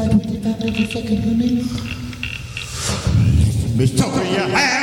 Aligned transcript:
God, 0.00 0.14
we 0.14 0.32
develop 0.32 0.60
the 0.60 0.86
second 0.86 1.24
woman. 1.26 1.56
Miss 3.76 3.94
Tucker, 3.94 4.24
your 4.24 4.48
hand! 4.48 4.79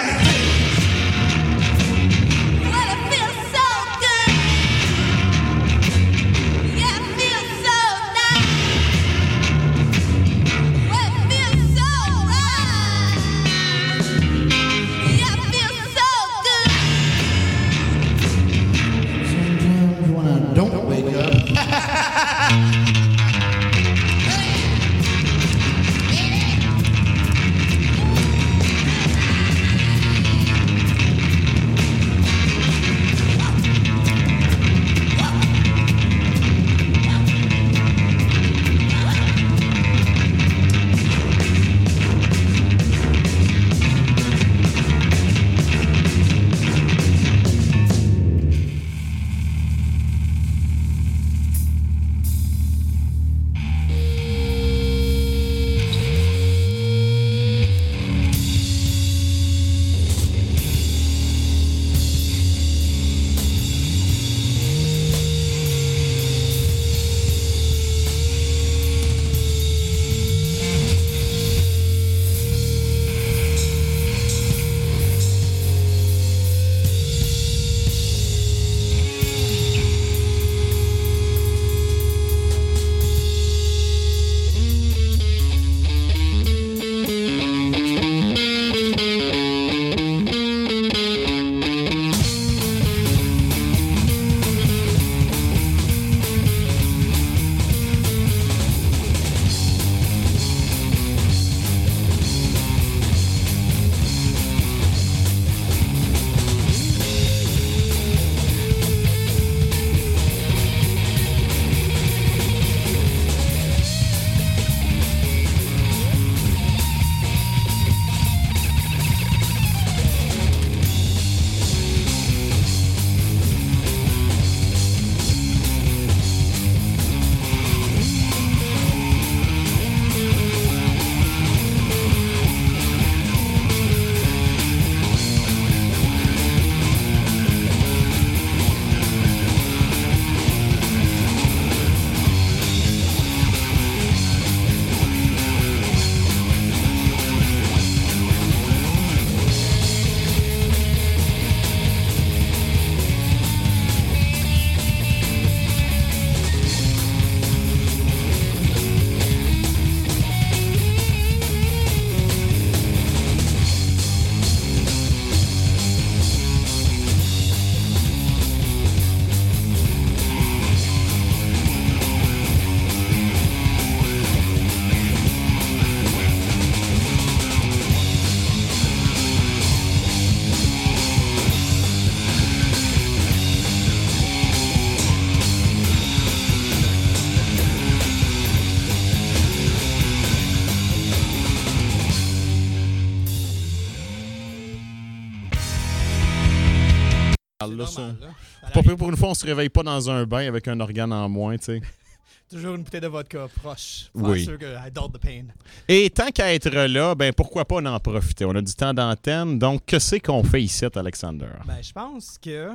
Ça. 197.86 198.02
là. 198.20 198.70
Pas 198.74 198.82
pire 198.84 198.96
pour 198.98 199.10
une 199.10 199.18
fois, 199.18 199.30
on 199.30 199.34
se 199.34 199.46
réveille 199.46 199.70
pas 199.70 199.84
dans 199.84 200.10
un 200.10 200.26
bain 200.26 200.48
avec 200.48 200.68
un 200.68 200.80
organe 200.80 201.14
en 201.14 201.30
moins, 201.30 201.58
tu 201.58 201.66
sais. 201.66 201.82
Toujours 202.50 202.76
une 202.76 202.84
bouteille 202.84 203.02
de 203.02 203.08
vodka 203.08 203.48
proche. 203.62 204.10
Pour 204.14 204.30
Oui. 204.30 204.40
être 204.40 204.46
sûr 204.46 204.58
que 204.58 204.66
I 204.66 204.90
doubt 204.90 205.12
the 205.12 205.18
pain. 205.22 205.48
Et 205.90 206.10
tant 206.10 206.30
qu'à 206.32 206.54
être 206.54 206.70
là, 206.70 207.14
ben 207.14 207.34
pourquoi 207.34 207.66
pas 207.66 207.76
en 207.82 208.00
profiter? 208.00 208.46
On 208.46 208.56
a 208.56 208.62
du 208.62 208.74
temps 208.74 208.94
d'antenne, 208.94 209.60
donc 209.60 209.86
que 209.86 210.00
c'est 210.00 210.22
qu'on 210.22 210.44
fait 210.44 210.64
ici, 210.64 210.86
Alexander? 210.96 211.50
Ben, 211.66 211.82
je 211.82 211.92
pense 211.92 212.38
que 212.38 212.70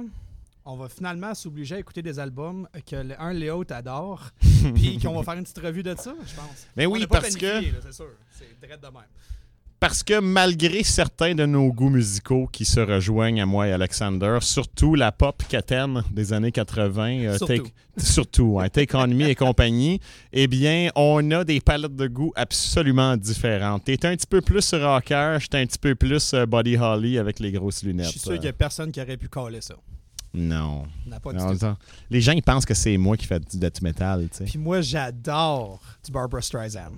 on 0.66 0.76
va 0.76 0.88
finalement 0.90 1.34
s'obliger 1.34 1.76
à 1.76 1.78
écouter 1.78 2.02
des 2.02 2.18
albums 2.18 2.68
que 2.86 2.96
le- 2.96 3.20
un 3.20 3.32
Léo 3.32 3.64
t'adore, 3.64 4.28
puis 4.74 4.98
qu'on 4.98 5.14
va 5.14 5.22
faire 5.24 5.34
une 5.34 5.42
petite 5.44 5.58
revue 5.58 5.82
de 5.82 5.94
ça, 5.96 6.14
je 6.20 6.34
pense. 6.34 6.66
Ben 6.76 6.86
On 6.86 6.92
oui, 6.92 7.00
l'a 7.00 7.06
pas 7.06 7.20
parce 7.22 7.34
planifié, 7.34 7.72
là, 7.72 7.78
c'est 7.82 7.92
sûr. 7.94 8.10
C'est 8.30 8.60
direct 8.60 8.80
de 8.82 8.88
même. 8.88 9.02
Parce 9.82 10.04
que 10.04 10.20
malgré 10.20 10.84
certains 10.84 11.34
de 11.34 11.44
nos 11.44 11.72
goûts 11.72 11.88
musicaux 11.90 12.46
qui 12.52 12.64
se 12.64 12.78
rejoignent 12.78 13.42
à 13.42 13.46
moi 13.46 13.66
et 13.66 13.72
Alexander, 13.72 14.38
surtout 14.40 14.94
la 14.94 15.10
pop 15.10 15.42
quétaine 15.48 16.04
des 16.12 16.32
années 16.32 16.52
80, 16.52 17.08
euh, 17.24 17.36
Surtout. 17.36 17.46
Take, 17.64 17.72
surtout, 17.96 18.60
Take 18.72 18.96
On 18.96 19.08
Me 19.08 19.22
et 19.28 19.34
compagnie, 19.34 19.98
eh 20.32 20.46
bien, 20.46 20.90
on 20.94 21.28
a 21.32 21.42
des 21.42 21.60
palettes 21.60 21.96
de 21.96 22.06
goûts 22.06 22.32
absolument 22.36 23.16
différentes. 23.16 23.82
T'es 23.82 24.06
un 24.06 24.14
petit 24.14 24.28
peu 24.28 24.40
plus 24.40 24.72
rocker, 24.72 25.38
j'étais 25.40 25.58
un 25.58 25.66
petit 25.66 25.80
peu 25.80 25.96
plus 25.96 26.32
euh, 26.32 26.46
Buddy 26.46 26.76
Holly 26.76 27.18
avec 27.18 27.40
les 27.40 27.50
grosses 27.50 27.82
lunettes. 27.82 28.06
Je 28.06 28.10
suis 28.12 28.20
sûr 28.20 28.32
qu'il 28.34 28.40
n'y 28.42 28.46
Euh, 28.46 28.50
a 28.50 28.52
personne 28.52 28.92
qui 28.92 29.00
aurait 29.00 29.16
pu 29.16 29.28
caler 29.28 29.62
ça. 29.62 29.74
Non. 30.32 30.84
Pas 31.20 31.32
du 31.32 31.38
Non, 31.38 31.54
non. 31.60 31.76
Les 32.08 32.20
gens, 32.20 32.32
ils 32.32 32.42
pensent 32.42 32.66
que 32.66 32.74
c'est 32.74 32.96
moi 32.98 33.16
qui 33.16 33.26
fais 33.26 33.40
du 33.40 33.58
death 33.58 33.82
metal, 33.82 34.28
tu 34.30 34.36
sais. 34.38 34.44
Puis 34.44 34.58
moi, 34.58 34.80
j'adore 34.80 35.80
du 36.04 36.12
Barbara 36.12 36.40
Streisand. 36.40 36.92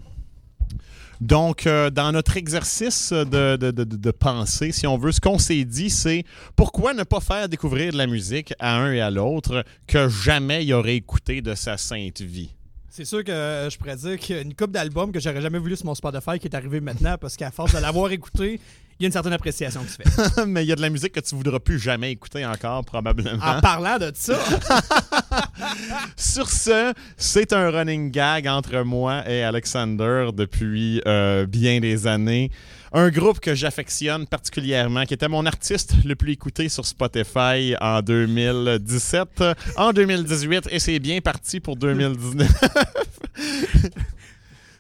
Donc, 1.21 1.67
euh, 1.67 1.91
dans 1.91 2.13
notre 2.13 2.37
exercice 2.37 3.13
de, 3.13 4.11
pensée, 4.11 4.73
si 4.73 4.87
on 4.87 4.99
veut, 4.99 5.13
ce 5.13 5.21
qu'on 5.21 5.39
s'est 5.39 5.65
dit, 5.65 5.91
c'est 5.91 6.25
pourquoi 6.57 6.95
ne 6.95 7.03
pas 7.03 7.21
faire 7.21 7.49
découvrir 7.49 7.93
de 7.93 7.99
la 7.99 8.07
musique 8.07 8.55
à 8.59 8.77
un 8.77 8.93
et 8.93 9.01
à 9.01 9.11
l'autre 9.11 9.65
que 9.87 10.09
jamais 10.09 10.65
il 10.65 10.73
aurait 10.73 10.97
écouté 10.97 11.41
de 11.41 11.55
sa 11.55 11.77
sainte 11.77 12.21
vie? 12.21 12.51
C'est 12.91 13.05
sûr 13.05 13.25
que 13.25 13.33
euh, 13.33 13.69
je 13.71 13.77
pourrais 13.77 13.97
dire 13.97 14.19
une 14.41 14.55
coupe 14.55 14.71
d'albums 14.71 15.11
que 15.11 15.19
j'aurais 15.19 15.43
jamais 15.43 15.59
voulu 15.59 15.77
sur 15.77 15.87
mon 15.87 15.97
Spotify 15.97 16.39
qui 16.39 16.47
est 16.47 16.55
arrivé 16.55 16.81
maintenant 16.81 17.17
parce 17.21 17.37
qu'à 17.37 17.51
force 17.51 17.75
de 17.75 17.79
l'avoir 17.81 18.13
écouté, 18.13 18.61
il 18.99 19.03
y 19.03 19.07
a 19.07 19.09
une 19.09 19.13
certaine 19.13 19.33
appréciation 19.33 19.83
qui 19.83 19.91
se 19.91 19.97
fait. 19.97 20.47
Mais 20.47 20.65
il 20.65 20.69
y 20.69 20.73
a 20.73 20.77
de 20.77 20.81
la 20.81 20.91
musique 20.91 21.13
que 21.13 21.21
tu 21.21 21.35
voudras 21.35 21.59
plus 21.59 21.79
jamais 21.79 22.13
écouter 22.13 22.47
encore, 22.47 22.85
probablement. 22.85 23.43
En 23.43 23.61
parlant 23.61 23.99
de 23.99 24.13
ça, 24.15 24.39
Sur 26.17 26.49
ce, 26.49 26.93
c'est 27.17 27.53
un 27.53 27.71
running 27.71 28.11
gag 28.11 28.47
entre 28.47 28.83
moi 28.83 29.29
et 29.29 29.43
Alexander 29.43 30.29
depuis 30.35 31.01
euh, 31.07 31.47
bien 31.47 31.81
des 31.81 32.07
années. 32.07 32.51
Un 32.93 33.09
groupe 33.11 33.41
que 33.41 33.55
j'affectionne 33.55 34.27
particulièrement, 34.27 35.05
qui 35.05 35.15
était 35.15 35.29
mon 35.29 35.47
artiste 35.47 35.95
le 36.05 36.15
plus 36.15 36.33
écouté 36.33 36.69
sur 36.69 36.87
Spotify 36.87 37.75
en 37.81 38.01
2017, 38.01 39.43
en 39.77 39.93
2018, 39.93 40.69
et 40.71 40.79
c'est 40.79 41.01
bien 41.01 41.21
parti 41.21 41.59
pour 41.59 41.77
2019. 41.77 42.49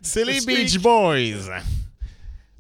C'est 0.03 0.25
les. 0.25 0.41
Beach 0.43 0.79
Boys. 0.79 1.51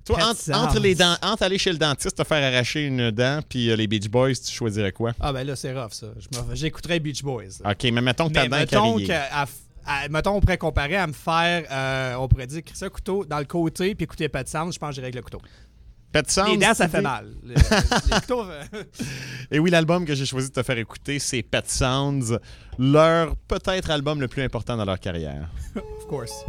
Toi, 0.05 0.17
Pet 0.17 0.25
entre, 0.25 0.53
entre 0.55 0.79
les 0.81 0.95
dents, 0.95 1.17
entre 1.23 1.43
aller 1.45 1.57
chez 1.59 1.73
le 1.73 1.79
dentiste, 1.79 2.17
te 2.19 2.25
faire 2.25 2.53
arracher 2.53 2.87
une 2.87 3.11
dent, 3.11 3.41
puis 3.49 3.71
euh, 3.71 3.77
les 3.77 3.87
Beach 3.87 4.09
Boys, 4.09 4.35
tu 4.35 4.53
choisirais 4.53 4.93
quoi? 4.93 5.13
Ah, 5.19 5.33
ben 5.33 5.47
là, 5.47 5.57
c'est 5.57 5.73
rough, 5.73 5.93
ça. 5.93 6.09
J'écouterais 6.53 7.01
Beach 7.01 7.23
Boys. 7.23 7.45
là. 7.65 7.71
OK, 7.73 7.85
mais 7.85 8.03
mettons 8.03 8.29
que 8.29 8.35
ta 8.35 8.47
dent 8.47 8.57
est 8.57 8.61
mettons, 8.61 8.99
à- 9.33 9.47
à- 9.87 10.09
mettons, 10.09 10.33
on 10.37 10.41
pourrait 10.41 10.59
comparer 10.59 10.97
à 10.97 11.07
me 11.07 11.13
faire, 11.15 11.65
euh, 11.71 12.15
on 12.17 12.29
pourrait 12.29 12.47
dire, 12.47 12.63
un 12.83 12.89
couteau 12.91 13.25
dans 13.25 13.39
le 13.39 13.45
côté 13.47 13.95
puis 13.95 14.05
écouter 14.05 14.29
de 14.29 14.49
sound, 14.49 14.73
je 14.73 14.79
pense 14.79 14.91
que 14.91 14.95
j'irais 14.97 15.07
avec 15.07 15.15
le 15.15 15.23
couteau. 15.23 15.41
Pet 16.13 16.31
Sounds, 16.31 16.51
Les 16.53 16.59
dents, 16.59 16.75
ça 16.75 16.87
fait 16.89 17.01
mal. 17.01 17.33
Les, 17.43 17.55
les 17.55 18.11
couteaux, 18.21 18.45
euh, 18.45 18.63
Et 19.51 19.59
oui, 19.59 19.71
l'album 19.71 20.05
que 20.05 20.15
j'ai 20.15 20.25
choisi 20.27 20.49
de 20.49 20.53
te 20.55 20.63
faire 20.63 20.79
écouter, 20.79 21.19
c'est 21.19 21.43
Pet 21.43 21.69
Sounds, 21.69 22.39
leur 22.79 23.35
peut-être 23.49 23.91
album 23.91 24.21
le 24.21 24.29
plus 24.29 24.43
important 24.43 24.77
dans 24.77 24.85
leur 24.85 25.01
carrière. 25.01 25.49
of 25.75 26.07
course. 26.09 26.45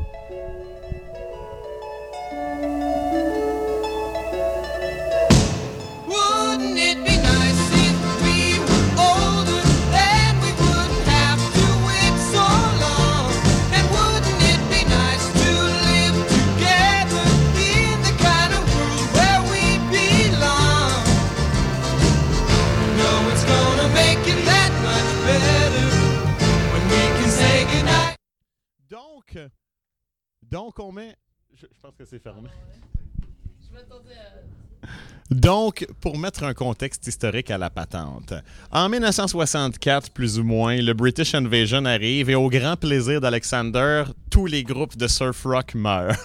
Donc, 29.35 29.51
donc 30.43 30.79
on 30.79 30.91
met... 30.91 31.15
Je, 31.53 31.67
je 31.71 31.79
pense 31.81 31.95
que 31.95 32.05
c'est 32.05 32.19
fermé. 32.19 32.49
Donc, 35.31 35.87
pour 36.01 36.19
mettre 36.19 36.43
un 36.43 36.53
contexte 36.53 37.07
historique 37.07 37.49
à 37.49 37.57
la 37.57 37.69
patente, 37.71 38.33
en 38.71 38.87
1964, 38.87 40.11
plus 40.11 40.37
ou 40.37 40.43
moins, 40.43 40.77
le 40.77 40.93
British 40.93 41.33
Invasion 41.33 41.83
arrive 41.85 42.29
et 42.29 42.35
au 42.35 42.47
grand 42.49 42.77
plaisir 42.77 43.19
d'Alexander, 43.19 44.03
tous 44.29 44.45
les 44.45 44.63
groupes 44.63 44.95
de 44.95 45.07
surf 45.07 45.43
rock 45.43 45.73
meurent. 45.73 46.15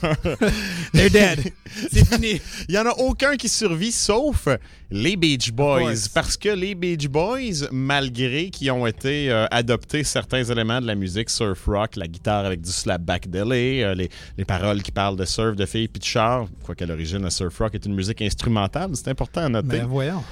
They're 0.92 1.10
dead. 1.10 1.52
C'est 1.90 2.06
fini. 2.06 2.40
Il 2.68 2.72
n'y 2.72 2.78
en 2.78 2.86
a 2.86 2.94
aucun 2.98 3.36
qui 3.36 3.48
survit 3.48 3.92
sauf 3.92 4.48
les 4.90 5.16
Beach 5.16 5.52
Boys. 5.52 6.08
Parce 6.12 6.36
que 6.36 6.48
les 6.48 6.74
Beach 6.74 7.08
Boys, 7.08 7.68
malgré 7.70 8.50
qu'ils 8.50 8.70
ont 8.70 8.86
été 8.86 9.30
euh, 9.30 9.46
adoptés 9.50 10.04
certains 10.04 10.42
éléments 10.44 10.80
de 10.80 10.86
la 10.86 10.94
musique 10.94 11.30
surf 11.30 11.66
rock, 11.66 11.96
la 11.96 12.06
guitare 12.06 12.44
avec 12.44 12.60
du 12.60 12.70
slapback 12.70 13.28
delay, 13.28 13.82
euh, 13.82 13.94
les, 13.94 14.10
les 14.36 14.44
paroles 14.44 14.82
qui 14.82 14.92
parlent 14.92 15.16
de 15.16 15.24
surf, 15.24 15.56
de 15.56 15.66
filles 15.66 15.88
puis 15.88 16.00
de 16.00 16.04
char, 16.04 16.46
quoique 16.64 16.84
à 16.84 16.86
l'origine, 16.86 17.22
le 17.22 17.30
surf 17.30 17.56
rock 17.58 17.74
est 17.74 17.86
une 17.86 17.94
musique 17.94 18.22
instrumentale, 18.22 18.90
c'est 18.94 19.08
important 19.08 19.42
à 19.42 19.48
noter. 19.48 19.78
Ben 19.78 19.86
voyons. 19.86 20.22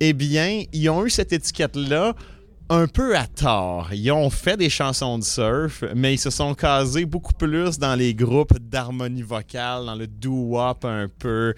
Eh 0.00 0.12
bien, 0.12 0.62
ils 0.72 0.88
ont 0.90 1.04
eu 1.06 1.10
cette 1.10 1.32
étiquette-là 1.32 2.14
un 2.68 2.88
peu 2.88 3.16
à 3.16 3.26
tort. 3.26 3.90
Ils 3.92 4.10
ont 4.10 4.30
fait 4.30 4.56
des 4.56 4.68
chansons 4.68 5.18
de 5.18 5.24
surf, 5.24 5.84
mais 5.94 6.14
ils 6.14 6.18
se 6.18 6.30
sont 6.30 6.54
casés 6.54 7.04
beaucoup 7.04 7.32
plus 7.32 7.78
dans 7.78 7.94
les 7.94 8.14
groupes 8.14 8.58
d'harmonie 8.58 9.22
vocale, 9.22 9.86
dans 9.86 9.94
le 9.94 10.06
doo-wop 10.06 10.84
un 10.84 11.06
peu, 11.08 11.54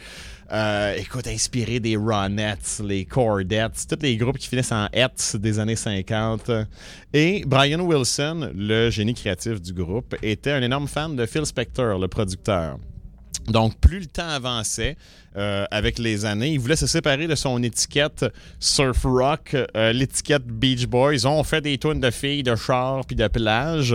euh, 0.53 0.95
écoute, 0.97 1.27
inspiré 1.27 1.81
des 1.81 1.97
Ronettes, 1.97 2.83
les 2.85 3.07
Cordettes, 3.07 3.87
tous 3.89 4.03
les 4.03 4.17
groupes 4.17 4.39
qui 4.39 4.49
finissent 4.49 4.73
en 4.73 4.87
«ets» 4.93 5.37
des 5.37 5.59
années 5.59 5.77
50. 5.77 6.51
Et 7.15 7.43
Brian 7.47 7.81
Wilson, 7.81 8.51
le 8.55 8.91
génie 8.91 9.15
créatif 9.15 9.63
du 9.63 9.73
groupe, 9.73 10.15
était 10.23 10.53
un 10.53 10.63
énorme 10.63 10.89
fan 10.89 11.17
de 11.17 11.25
Phil 11.25 11.47
Spector, 11.47 11.99
le 11.99 12.09
producteur. 12.09 12.79
Donc, 13.47 13.79
plus 13.79 14.01
le 14.01 14.07
temps 14.07 14.29
avançait 14.29 14.97
euh, 15.37 15.65
avec 15.71 15.99
les 15.99 16.25
années, 16.25 16.51
il 16.51 16.59
voulait 16.59 16.77
se 16.77 16.87
séparer 16.87 17.27
de 17.27 17.35
son 17.35 17.63
étiquette 17.63 18.27
surf 18.59 19.05
rock, 19.05 19.55
euh, 19.77 19.93
l'étiquette 19.93 20.47
Beach 20.47 20.87
Boys. 20.87 21.25
On 21.25 21.45
fait 21.45 21.61
des 21.61 21.79
tunes 21.79 22.01
de 22.01 22.11
filles, 22.11 22.43
de 22.43 22.57
chars 22.57 23.05
puis 23.07 23.17
de 23.17 23.27
plage. 23.29 23.95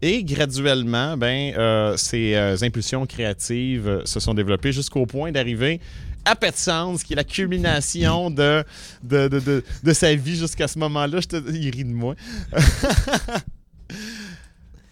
Et 0.00 0.22
graduellement, 0.24 1.16
ben, 1.16 1.54
euh, 1.56 1.96
ces 1.96 2.62
impulsions 2.62 3.06
créatives 3.06 4.02
se 4.04 4.20
sont 4.20 4.34
développées 4.34 4.72
jusqu'au 4.72 5.06
point 5.06 5.32
d'arriver 5.32 5.80
à 6.24 6.36
Pet 6.36 6.56
Sounds, 6.56 6.98
qui 7.04 7.12
est 7.12 7.16
la 7.16 7.24
culmination 7.24 8.30
de, 8.30 8.64
de, 9.02 9.28
de, 9.28 9.40
de, 9.40 9.64
de 9.82 9.92
sa 9.92 10.14
vie 10.14 10.36
jusqu'à 10.36 10.68
ce 10.68 10.78
moment-là. 10.78 11.20
Je 11.20 11.28
te, 11.28 11.50
il 11.50 11.70
rit 11.70 11.84
de 11.84 11.92
moi. 11.92 12.14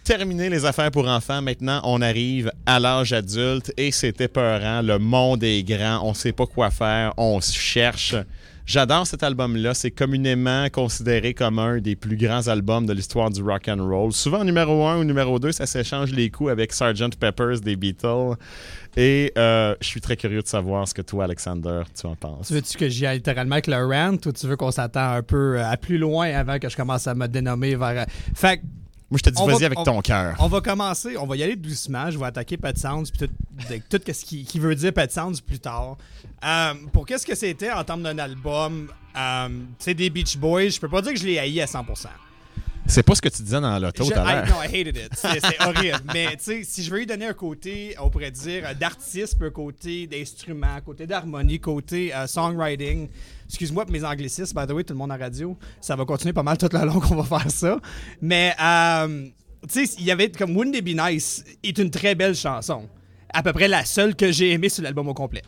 terminé 0.04 0.48
les 0.50 0.64
affaires 0.64 0.90
pour 0.90 1.08
enfants. 1.08 1.42
Maintenant, 1.42 1.80
on 1.84 2.00
arrive 2.02 2.50
à 2.66 2.78
l'âge 2.80 3.12
adulte 3.12 3.72
et 3.76 3.90
c'est 3.92 4.20
épeurant. 4.20 4.82
Le 4.82 4.98
monde 4.98 5.42
est 5.44 5.62
grand. 5.62 6.00
On 6.04 6.14
sait 6.14 6.32
pas 6.32 6.46
quoi 6.46 6.70
faire. 6.70 7.12
On 7.16 7.40
se 7.40 7.52
cherche. 7.54 8.14
J'adore 8.64 9.06
cet 9.08 9.24
album-là. 9.24 9.74
C'est 9.74 9.90
communément 9.90 10.68
considéré 10.70 11.34
comme 11.34 11.58
un 11.58 11.78
des 11.78 11.96
plus 11.96 12.16
grands 12.16 12.46
albums 12.46 12.86
de 12.86 12.92
l'histoire 12.92 13.28
du 13.28 13.42
rock 13.42 13.66
and 13.68 13.84
roll. 13.84 14.12
Souvent 14.12 14.44
numéro 14.44 14.86
un 14.86 14.98
ou 14.98 15.04
numéro 15.04 15.38
2, 15.40 15.50
ça 15.50 15.66
s'échange 15.66 16.12
les 16.12 16.30
coups 16.30 16.50
avec 16.50 16.72
Sgt. 16.72 17.16
Peppers 17.18 17.60
des 17.60 17.74
Beatles. 17.74 18.36
Et 18.96 19.32
euh, 19.36 19.74
je 19.80 19.86
suis 19.88 20.00
très 20.00 20.16
curieux 20.16 20.42
de 20.42 20.46
savoir 20.46 20.86
ce 20.86 20.94
que 20.94 21.02
toi, 21.02 21.24
Alexander, 21.24 21.82
tu 21.98 22.06
en 22.06 22.14
penses. 22.14 22.48
Tu 22.48 22.54
veux-tu 22.54 22.78
que 22.78 22.88
j'y 22.88 23.04
aille 23.04 23.16
littéralement 23.16 23.54
avec 23.54 23.66
le 23.66 23.84
rant 23.84 24.12
ou 24.26 24.32
tu 24.32 24.46
veux 24.46 24.56
qu'on 24.56 24.70
s'attend 24.70 25.10
un 25.14 25.22
peu 25.22 25.58
euh, 25.58 25.66
à 25.68 25.76
plus 25.76 25.98
loin 25.98 26.32
avant 26.32 26.58
que 26.60 26.68
je 26.68 26.76
commence 26.76 27.06
à 27.08 27.14
me 27.14 27.26
dénommer 27.26 27.74
vers. 27.74 28.02
euh, 28.02 28.04
Fait 28.34 28.60
Moi, 29.12 29.18
je 29.18 29.24
te 29.24 29.30
dis, 29.30 29.42
On 29.42 29.46
vas-y 29.46 29.60
va- 29.60 29.66
avec 29.66 29.78
on- 29.78 29.84
ton 29.84 30.00
cœur. 30.00 30.34
On 30.38 30.48
va 30.48 30.62
commencer, 30.62 31.18
on 31.18 31.26
va 31.26 31.36
y 31.36 31.42
aller 31.42 31.54
doucement. 31.54 32.10
Je 32.10 32.18
vais 32.18 32.24
attaquer 32.24 32.56
Pet 32.56 32.78
Sounds 32.78 33.04
puis 33.12 33.28
tout, 33.28 33.98
tout 33.98 34.12
ce 34.12 34.24
qui, 34.24 34.42
qui 34.44 34.58
veut 34.58 34.74
dire 34.74 34.90
Pet 34.94 35.12
Sounds 35.12 35.34
plus 35.46 35.58
tard. 35.58 35.98
Euh, 36.42 36.72
pour 36.94 37.04
qu'est-ce 37.04 37.26
que 37.26 37.34
c'était 37.34 37.70
en 37.70 37.84
termes 37.84 38.02
d'un 38.02 38.18
album, 38.18 38.88
euh, 39.14 39.48
tu 39.48 39.84
sais, 39.84 39.92
des 39.92 40.08
Beach 40.08 40.38
Boys, 40.38 40.70
je 40.70 40.80
peux 40.80 40.88
pas 40.88 41.02
dire 41.02 41.12
que 41.12 41.18
je 41.18 41.26
l'ai 41.26 41.38
haï 41.38 41.60
à 41.60 41.66
100%. 41.66 42.08
C'est 42.86 43.02
pas 43.02 43.14
ce 43.14 43.22
que 43.22 43.28
tu 43.28 43.42
disais 43.42 43.60
dans 43.60 43.78
l'auto 43.78 44.04
tout 44.04 44.12
à 44.14 44.44
l'heure. 44.44 44.46
no, 44.48 44.62
I 44.62 44.66
hated 44.66 44.96
it. 44.96 45.10
C'est 45.14 45.62
horrible. 45.62 46.00
Mais 46.12 46.36
tu 46.36 46.42
sais, 46.42 46.62
si 46.64 46.82
je 46.82 46.90
veux 46.90 46.98
lui 46.98 47.06
donner 47.06 47.26
un 47.26 47.32
côté, 47.32 47.94
on 48.00 48.10
pourrait 48.10 48.30
dire, 48.30 48.64
euh, 48.66 48.74
d'artisme, 48.74 49.44
un 49.44 49.50
côté 49.50 50.06
d'instrument, 50.06 50.80
côté 50.84 51.06
d'harmonie, 51.06 51.58
côté 51.60 52.14
euh, 52.14 52.26
songwriting. 52.26 53.08
Excuse-moi 53.48 53.84
pour 53.84 53.92
mes 53.92 54.04
anglicismes, 54.04 54.58
by 54.58 54.66
the 54.66 54.72
way, 54.72 54.84
tout 54.84 54.94
le 54.94 54.98
monde 54.98 55.12
en 55.12 55.18
radio. 55.18 55.56
Ça 55.80 55.96
va 55.96 56.04
continuer 56.04 56.32
pas 56.32 56.42
mal 56.42 56.58
tout 56.58 56.68
le 56.72 56.84
long 56.84 57.00
qu'on 57.00 57.16
va 57.16 57.38
faire 57.38 57.50
ça. 57.50 57.78
Mais, 58.20 58.54
euh, 58.60 59.26
tu 59.70 59.86
sais, 59.86 59.94
il 59.98 60.04
y 60.04 60.10
avait 60.10 60.30
comme 60.30 60.56
Wouldn't 60.56 60.76
It 60.76 60.84
Be 60.84 60.98
Nice 60.98 61.44
est 61.62 61.78
une 61.78 61.90
très 61.90 62.14
belle 62.14 62.34
chanson. 62.34 62.88
À 63.32 63.42
peu 63.42 63.52
près 63.52 63.68
la 63.68 63.84
seule 63.84 64.14
que 64.14 64.30
j'ai 64.32 64.50
aimée 64.50 64.68
sur 64.68 64.82
l'album 64.82 65.08
au 65.08 65.14
complet. 65.14 65.42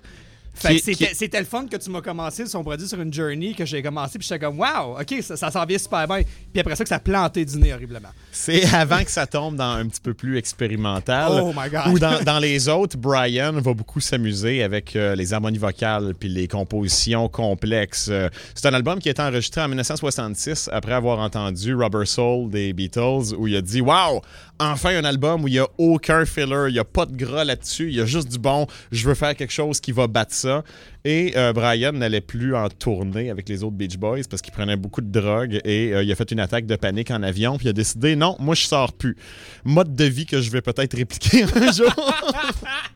Fait 0.54 0.68
que 0.68 0.75
Qui- 0.75 1.04
c'était 1.14 1.28
qui- 1.28 1.37
le 1.38 1.44
fun 1.44 1.66
que 1.66 1.76
tu 1.76 1.90
m'as 1.90 2.00
commencé 2.00 2.46
sur, 2.46 2.61
on 2.61 2.62
pourrait 2.62 2.76
dire, 2.76 2.88
sur 2.88 3.00
une 3.00 3.12
journey 3.12 3.54
que 3.54 3.64
j'ai 3.64 3.82
commencé, 3.82 4.18
puis 4.18 4.26
j'étais 4.28 4.44
comme, 4.44 4.58
wow, 4.58 5.00
ok, 5.00 5.23
ça, 5.23 5.37
ça 5.37 5.50
s'en 5.50 5.64
vient 5.66 5.78
super 5.78 6.06
bien. 6.06 6.20
Puis 6.52 6.61
après 6.61 6.76
ça, 6.76 6.84
que 6.84 6.88
ça 6.88 6.96
a 6.96 7.00
planté 7.00 7.44
du 7.44 7.56
nez 7.58 7.73
horriblement. 7.73 8.08
C'est 8.30 8.64
avant 8.75 9.02
que 9.02 9.11
ça 9.11 9.26
tombe 9.26 9.56
dans 9.56 9.73
un 9.73 9.87
petit 9.88 10.00
peu 10.00 10.14
plus 10.14 10.38
expérimental. 10.38 11.40
Oh 11.42 11.52
my 11.56 11.68
God. 11.70 11.92
Ou 11.92 11.99
dans, 11.99 12.23
dans 12.23 12.38
les 12.38 12.68
autres, 12.68 12.96
Brian 12.96 13.52
va 13.52 13.75
beaucoup 13.75 14.00
s'amuser 14.00 14.62
avec 14.62 14.94
euh, 14.96 15.14
les 15.16 15.32
harmonies 15.32 15.58
vocales 15.58 16.14
puis 16.18 16.28
les 16.28 16.46
compositions 16.49 17.28
complexes. 17.28 18.08
Euh, 18.11 18.28
c'est 18.54 18.66
un 18.68 18.75
album 18.75 18.99
qui 19.00 19.08
a 19.08 19.11
été 19.11 19.23
enregistré 19.23 19.61
en 19.61 19.68
1966 19.68 20.68
après 20.73 20.92
avoir 20.92 21.18
entendu 21.18 21.75
Rubber 21.75 22.06
Soul 22.06 22.50
des 22.50 22.73
Beatles 22.73 23.34
où 23.37 23.46
il 23.49 23.56
a 23.56 23.61
dit 23.62 23.80
Wow, 23.80 24.23
enfin 24.58 24.96
un 24.96 25.04
album 25.04 25.44
où 25.44 25.49
il 25.49 25.52
n'y 25.52 25.58
a 25.58 25.68
aucun 25.78 26.25
filler, 26.25 26.66
il 26.68 26.73
n'y 26.73 26.78
a 26.78 26.84
pas 26.84 27.06
de 27.06 27.16
gras 27.16 27.44
là-dessus, 27.44 27.88
il 27.88 27.96
y 27.96 28.00
a 28.00 28.06
juste 28.06 28.30
du 28.30 28.38
bon, 28.38 28.66
je 28.92 29.08
veux 29.08 29.14
faire 29.14 29.34
quelque 29.34 29.52
chose 29.52 29.80
qui 29.80 29.92
va 29.92 30.06
battre 30.06 30.34
ça. 30.34 30.62
Et 31.04 31.34
euh, 31.37 31.52
Brian 31.52 31.92
n'allait 31.92 32.20
plus 32.20 32.56
en 32.56 32.68
tournée 32.68 33.30
avec 33.30 33.49
les 33.49 33.62
autres 33.62 33.76
Beach 33.76 33.99
Boys 33.99 34.23
parce 34.28 34.40
qu'il 34.40 34.52
prenait 34.52 34.76
beaucoup 34.76 35.02
de 35.02 35.11
drogue 35.11 35.61
et 35.64 35.92
euh, 35.92 36.02
il 36.02 36.11
a 36.11 36.14
fait 36.14 36.30
une 36.30 36.40
attaque 36.40 36.66
de 36.66 36.76
panique 36.76 37.11
en 37.11 37.23
avion 37.23 37.58
puis 37.58 37.66
il 37.66 37.70
a 37.70 37.75
décidé 37.75 38.16
non, 38.16 38.37
moi 38.38 38.54
je 38.54 38.64
sors 38.64 38.92
plus. 38.92 39.16
Mode 39.64 39.94
de 39.94 40.04
vie 40.04 40.26
que 40.26 40.40
je 40.40 40.50
vais 40.50 40.62
peut-être 40.62 40.96
répliquer 40.96 41.42
un 41.56 41.73
jour. 41.73 41.94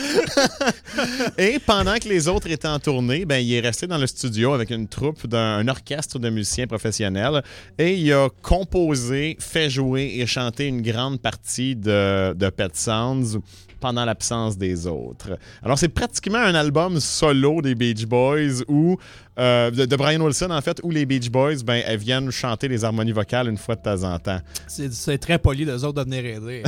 Et 1.38 1.58
pendant 1.58 1.96
que 1.96 2.08
les 2.08 2.28
autres 2.28 2.50
étaient 2.50 2.68
en 2.68 2.78
tournée, 2.78 3.24
ben, 3.24 3.36
il 3.36 3.52
est 3.52 3.60
resté 3.60 3.86
dans 3.86 3.98
le 3.98 4.06
studio 4.06 4.52
avec 4.52 4.70
une 4.70 4.88
troupe 4.88 5.26
d'un 5.26 5.50
un 5.60 5.68
orchestre 5.68 6.18
de 6.18 6.30
musiciens 6.30 6.66
professionnels 6.66 7.42
et 7.78 7.94
il 7.94 8.12
a 8.12 8.28
composé, 8.42 9.36
fait 9.38 9.68
jouer 9.68 10.16
et 10.18 10.26
chanté 10.26 10.66
une 10.66 10.82
grande 10.82 11.20
partie 11.20 11.76
de, 11.76 12.32
de 12.34 12.48
Pet 12.50 12.74
Sounds 12.76 13.40
pendant 13.80 14.04
l'absence 14.04 14.56
des 14.56 14.86
autres. 14.86 15.38
Alors 15.62 15.78
c'est 15.78 15.88
pratiquement 15.88 16.38
un 16.38 16.54
album 16.54 17.00
solo 17.00 17.62
des 17.62 17.74
Beach 17.74 18.04
Boys 18.06 18.62
où 18.68 18.96
euh, 19.38 19.70
de, 19.70 19.84
de 19.86 19.96
Brian 19.96 20.20
Wilson, 20.20 20.50
en 20.50 20.60
fait, 20.60 20.80
où 20.82 20.90
les 20.90 21.06
Beach 21.06 21.30
Boys, 21.30 21.62
ben, 21.64 21.82
elles 21.86 21.98
viennent 21.98 22.30
chanter 22.30 22.68
les 22.68 22.84
harmonies 22.84 23.12
vocales 23.12 23.48
une 23.48 23.56
fois 23.56 23.76
de 23.76 23.82
temps 23.82 24.02
en 24.02 24.18
temps. 24.18 24.40
C'est 24.66 25.18
très 25.18 25.38
poli 25.38 25.64
d'eux 25.64 25.84
autres 25.84 26.04
de 26.04 26.10
venir 26.10 26.24
aider. 26.24 26.62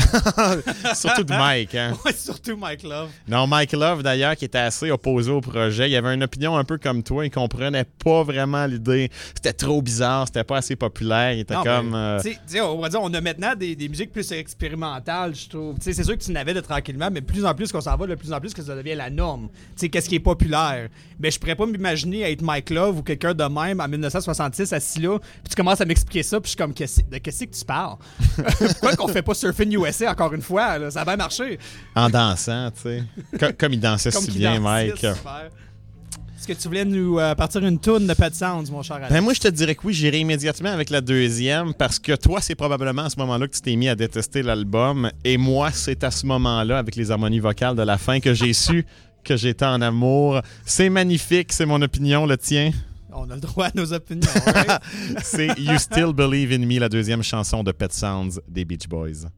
Surtout 0.95 1.25
de 1.25 1.33
Mike, 1.33 1.75
hein. 1.75 1.93
ouais, 2.05 2.13
surtout 2.13 2.57
Mike 2.57 2.83
Love. 2.83 3.09
Non, 3.29 3.47
Mike 3.47 3.73
Love, 3.73 4.03
d'ailleurs, 4.03 4.37
qui 4.37 4.45
était 4.45 4.59
assez 4.59 4.91
opposé 4.91 5.31
au 5.31 5.41
projet, 5.41 5.91
il 5.91 5.97
avait 5.97 6.15
une 6.15 6.23
opinion 6.23 6.57
un 6.57 6.65
peu 6.65 6.79
comme 6.79 7.03
toi, 7.03 7.25
il 7.27 7.31
comprenait 7.31 7.85
pas 8.05 8.23
vraiment 8.23 8.67
l'idée. 8.67 9.11
C'était 9.35 9.53
trop 9.53 9.83
bizarre, 9.83 10.27
c'était 10.27 10.45
pas 10.45 10.59
assez 10.59 10.77
populaire, 10.77 11.33
il 11.33 11.41
était 11.41 11.55
Non, 11.55 11.63
comme... 11.65 11.95
euh, 11.95 12.21
tu 12.21 12.31
sais- 12.31 12.35
tu 12.47 12.55
sais, 12.55 12.61
on 12.61 12.79
va 12.81 12.89
dire, 12.89 13.01
on 13.03 13.13
a 13.13 13.21
maintenant 13.21 13.55
des, 13.57 13.75
des 13.77 13.89
musiques 13.89 14.13
plus 14.13 14.31
expérimentales, 14.33 15.35
je 15.35 15.49
trouve. 15.49 15.77
C'est 15.81 15.93
sûr 16.05 16.17
que 16.17 16.23
tu 16.23 16.33
n'avais 16.33 16.55
de 16.55 16.61
tranquillement, 16.61 17.09
mais 17.13 17.21
de 17.21 17.27
plus 17.27 17.45
en 17.45 17.55
plus 17.55 17.73
qu'on 17.73 17.81
s'en 17.81 17.97
va, 17.97 18.07
de 18.07 18.15
plus 18.15 18.33
en 18.33 18.41
plus 18.41 18.55
que 18.55 18.63
ça 18.63 18.75
devient 18.75 18.95
la 18.95 19.11
norme. 19.11 19.49
Tu 19.53 19.57
sais, 19.77 19.89
Qu'est-ce 19.89 20.09
qui 20.09 20.15
est 20.17 20.21
populaire? 20.21 20.89
Mais 21.19 21.31
je 21.31 21.39
pourrais 21.39 21.55
pas 21.57 21.67
m'imaginer 21.67 22.31
être 22.31 22.43
Mike 22.43 22.52
Love 22.71 22.99
ou 22.99 23.03
quelqu'un 23.03 23.35
de 23.35 23.45
même 23.45 23.81
en 23.81 23.89
1966 23.89 24.73
assis 24.73 25.01
là, 25.01 25.19
puis 25.19 25.51
tu 25.51 25.55
commences 25.57 25.81
à 25.81 25.85
m'expliquer 25.85 26.23
ça, 26.23 26.41
puis 26.41 26.47
je 26.49 26.51
suis 26.51 26.57
comme, 26.57 26.75
Qu'est-ce- 26.75 27.03
de 27.03 27.19
qu'est-ce 27.19 27.45
que 27.45 27.55
tu 27.59 27.65
parles? 27.65 27.97
Pourquoi 28.59 28.97
qu'on 28.97 29.09
fait 29.09 29.23
pas 29.23 29.35
Surfing 29.35 29.77
USA 29.79 30.11
encore 30.13 30.33
une 30.35 30.43
fois? 30.43 30.79
là? 30.79 30.91
Ça 30.91 31.03
a 31.03 31.05
bien 31.05 31.17
marché. 31.17 31.59
En 31.95 32.09
dansant, 32.11 32.71
tu 32.71 32.83
sais. 32.83 33.03
Co- 33.39 33.53
comme 33.59 33.73
il 33.75 33.81
dansait 33.81 34.11
Comme 34.11 34.25
si 34.25 34.31
bien, 34.33 34.59
Mike. 34.61 34.97
super. 34.97 35.51
Est-ce 36.39 36.49
que 36.49 36.61
tu 36.61 36.67
voulais 36.67 36.85
nous 36.85 37.21
euh, 37.21 37.37
partir 37.37 37.65
une 37.65 37.79
toune 37.79 38.05
de 38.09 38.15
Pet 38.15 38.35
Sounds, 38.35 38.65
mon 38.73 38.83
cher 38.83 38.97
Alex? 38.97 39.13
Ben 39.13 39.21
moi, 39.21 39.33
je 39.33 39.39
te 39.39 39.47
dirais 39.47 39.77
que 39.77 39.87
oui, 39.87 39.95
j'irai 39.95 40.19
immédiatement 40.19 40.71
avec 40.71 40.91
la 40.91 41.01
deuxième 41.01 41.73
parce 41.73 42.01
que 42.01 42.17
toi, 42.17 42.41
c'est 42.41 42.57
probablement 42.57 43.03
à 43.03 43.11
ce 43.11 43.17
moment-là 43.21 43.47
que 43.47 43.55
tu 43.55 43.61
t'es 43.61 43.77
mis 43.77 43.89
à 43.89 43.95
détester 43.95 44.43
l'album. 44.43 45.09
Et 45.25 45.37
moi, 45.37 45.71
c'est 45.71 46.03
à 46.03 46.11
ce 46.11 46.27
moment-là, 46.27 46.79
avec 46.79 46.97
les 46.97 47.13
harmonies 47.13 47.39
vocales 47.39 47.77
de 47.77 47.83
la 47.83 47.97
fin, 47.97 48.19
que 48.19 48.35
j'ai 48.35 48.53
su 48.55 48.85
que 49.23 49.37
j'étais 49.37 49.65
en 49.65 49.81
amour. 49.81 50.41
C'est 50.65 50.91
magnifique, 50.91 51.53
c'est 51.53 51.67
mon 51.67 51.81
opinion, 51.83 52.27
le 52.27 52.37
tien? 52.37 52.71
On 53.15 53.29
a 53.31 53.35
le 53.35 53.41
droit 53.41 53.67
à 53.67 53.71
nos 53.75 53.93
opinions. 53.93 54.31
right? 54.47 54.81
C'est 55.23 55.59
You 55.59 55.77
Still 55.79 56.15
Believe 56.15 56.51
in 56.53 56.65
Me, 56.67 56.79
la 56.79 56.89
deuxième 56.89 57.23
chanson 57.23 57.63
de 57.63 57.71
Pet 57.71 57.93
Sounds 57.93 58.41
des 58.49 58.65
Beach 58.65 58.89
Boys. 58.89 59.29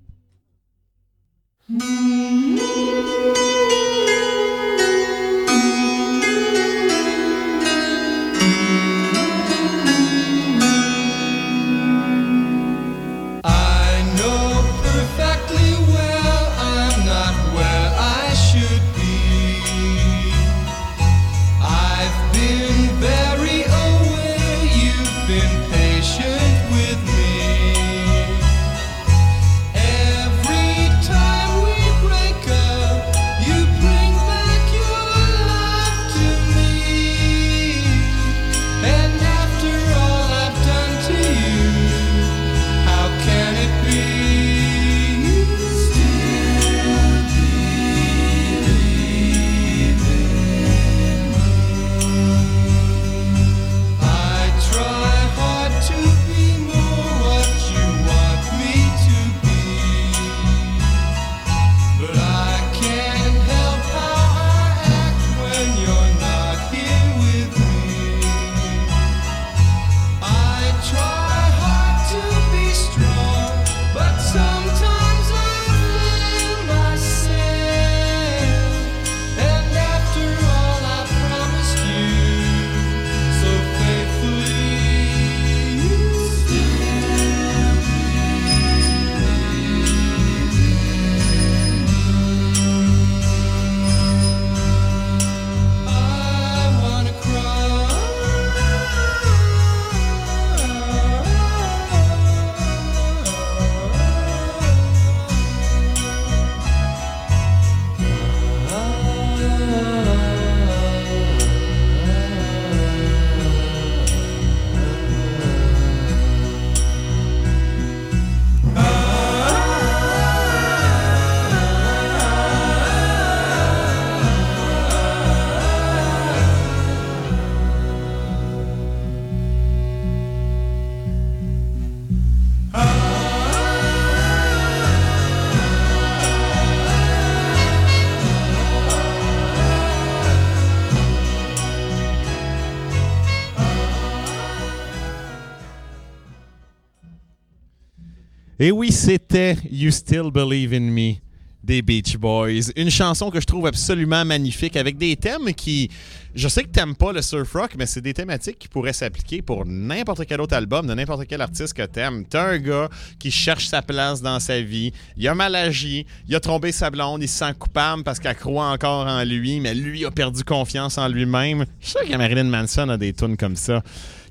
Et 148.64 148.70
oui, 148.70 148.90
c'était 148.92 149.58
You 149.70 149.90
Still 149.90 150.30
Believe 150.32 150.72
in 150.72 150.90
Me 150.90 151.16
des 151.62 151.82
Beach 151.82 152.16
Boys. 152.16 152.70
Une 152.76 152.88
chanson 152.88 153.30
que 153.30 153.38
je 153.38 153.44
trouve 153.44 153.66
absolument 153.66 154.24
magnifique 154.24 154.78
avec 154.78 154.96
des 154.96 155.16
thèmes 155.16 155.52
qui. 155.52 155.90
Je 156.34 156.48
sais 156.48 156.62
que 156.62 156.70
t'aimes 156.70 156.94
pas 156.94 157.12
le 157.12 157.20
surf 157.20 157.52
rock, 157.52 157.74
mais 157.76 157.84
c'est 157.84 158.00
des 158.00 158.14
thématiques 158.14 158.58
qui 158.58 158.68
pourraient 158.68 158.94
s'appliquer 158.94 159.42
pour 159.42 159.66
n'importe 159.66 160.24
quel 160.24 160.40
autre 160.40 160.56
album 160.56 160.86
de 160.86 160.94
n'importe 160.94 161.26
quel 161.26 161.42
artiste 161.42 161.74
que 161.74 161.82
t'aimes. 161.82 162.24
T'as 162.24 162.52
un 162.52 162.58
gars 162.58 162.88
qui 163.18 163.30
cherche 163.30 163.66
sa 163.66 163.82
place 163.82 164.22
dans 164.22 164.40
sa 164.40 164.62
vie. 164.62 164.94
Il 165.18 165.28
a 165.28 165.34
mal 165.34 165.54
agi. 165.54 166.06
Il 166.26 166.34
a 166.34 166.40
trompé 166.40 166.72
sa 166.72 166.90
blonde. 166.90 167.22
Il 167.22 167.28
se 167.28 167.40
sent 167.40 167.52
coupable 167.58 168.02
parce 168.02 168.18
qu'elle 168.18 168.34
croit 168.34 168.70
encore 168.70 169.06
en 169.06 169.24
lui, 169.24 169.60
mais 169.60 169.74
lui 169.74 170.06
a 170.06 170.10
perdu 170.10 170.42
confiance 170.42 170.96
en 170.96 171.08
lui-même. 171.08 171.66
Je 171.82 171.88
suis 171.88 171.98
sûr 171.98 172.08
que 172.08 172.16
Marilyn 172.16 172.44
Manson 172.44 172.88
a 172.88 172.96
des 172.96 173.12
tunes 173.12 173.36
comme 173.36 173.56
ça. 173.56 173.82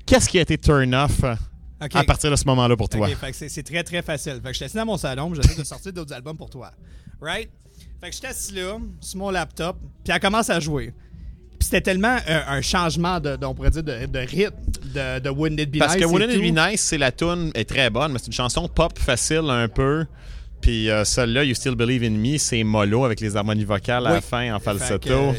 Qu'est-ce 0.04 0.28
qui 0.28 0.40
a 0.40 0.42
été 0.42 0.58
turn 0.58 0.92
off 0.92 1.22
À 1.92 2.04
partir 2.04 2.30
de 2.30 2.36
ce 2.36 2.44
moment-là 2.46 2.76
pour 2.76 2.88
toi? 2.88 3.08
Que 3.08 3.32
c'est- 3.32 3.62
très 3.62 3.82
très 3.84 4.02
facile. 4.02 4.34
Fait 4.34 4.40
que 4.48 4.48
je 4.48 4.56
suis 4.56 4.64
assis 4.64 4.76
dans 4.76 4.86
mon 4.86 4.96
salon, 4.96 5.32
j'essaie 5.34 5.54
de 5.58 5.64
sortir 5.64 5.92
d'autres 5.92 6.12
albums 6.12 6.36
pour 6.36 6.50
toi. 6.50 6.70
Right? 7.20 7.50
Fait 8.00 8.08
que 8.08 8.12
je 8.12 8.18
suis 8.18 8.26
assis 8.26 8.54
là, 8.54 8.78
sur 9.00 9.18
mon 9.18 9.30
laptop, 9.30 9.76
puis 10.04 10.12
elle 10.12 10.20
commence 10.20 10.50
à 10.50 10.60
jouer. 10.60 10.92
Puis 11.58 11.66
c'était 11.70 11.80
tellement 11.80 12.18
euh, 12.28 12.40
un 12.48 12.60
changement 12.60 13.20
de, 13.20 13.36
de- 13.36 13.46
on 13.46 13.54
pourrait 13.54 13.70
dire, 13.70 13.82
de, 13.82 14.06
de 14.06 14.18
rythme 14.18 14.56
de, 14.94 15.18
de 15.20 15.30
Wouldn't 15.30 15.60
It 15.60 15.70
Be 15.70 15.78
Parce 15.78 15.94
Nice. 15.94 16.04
que 16.04 16.08
et 16.08 16.12
Wouldn't 16.12 16.32
It. 16.34 16.40
Be 16.54 16.56
Nice, 16.56 16.80
c'est 16.82 16.98
la 16.98 17.10
tune 17.12 17.50
est 17.54 17.68
très 17.68 17.88
bonne, 17.90 18.12
mais 18.12 18.18
c'est 18.18 18.26
une 18.26 18.32
chanson 18.32 18.68
pop 18.68 18.98
facile 18.98 19.48
un 19.48 19.68
peu. 19.68 20.04
Puis 20.64 20.88
euh, 20.88 21.04
celle-là, 21.04 21.44
You 21.44 21.54
Still 21.54 21.74
Believe 21.74 22.04
in 22.04 22.12
Me, 22.12 22.38
c'est 22.38 22.64
mollo 22.64 23.04
avec 23.04 23.20
les 23.20 23.36
harmonies 23.36 23.66
vocales 23.66 24.06
à 24.06 24.14
la 24.14 24.20
fin 24.22 24.54
en 24.54 24.58
falsetto. 24.58 25.34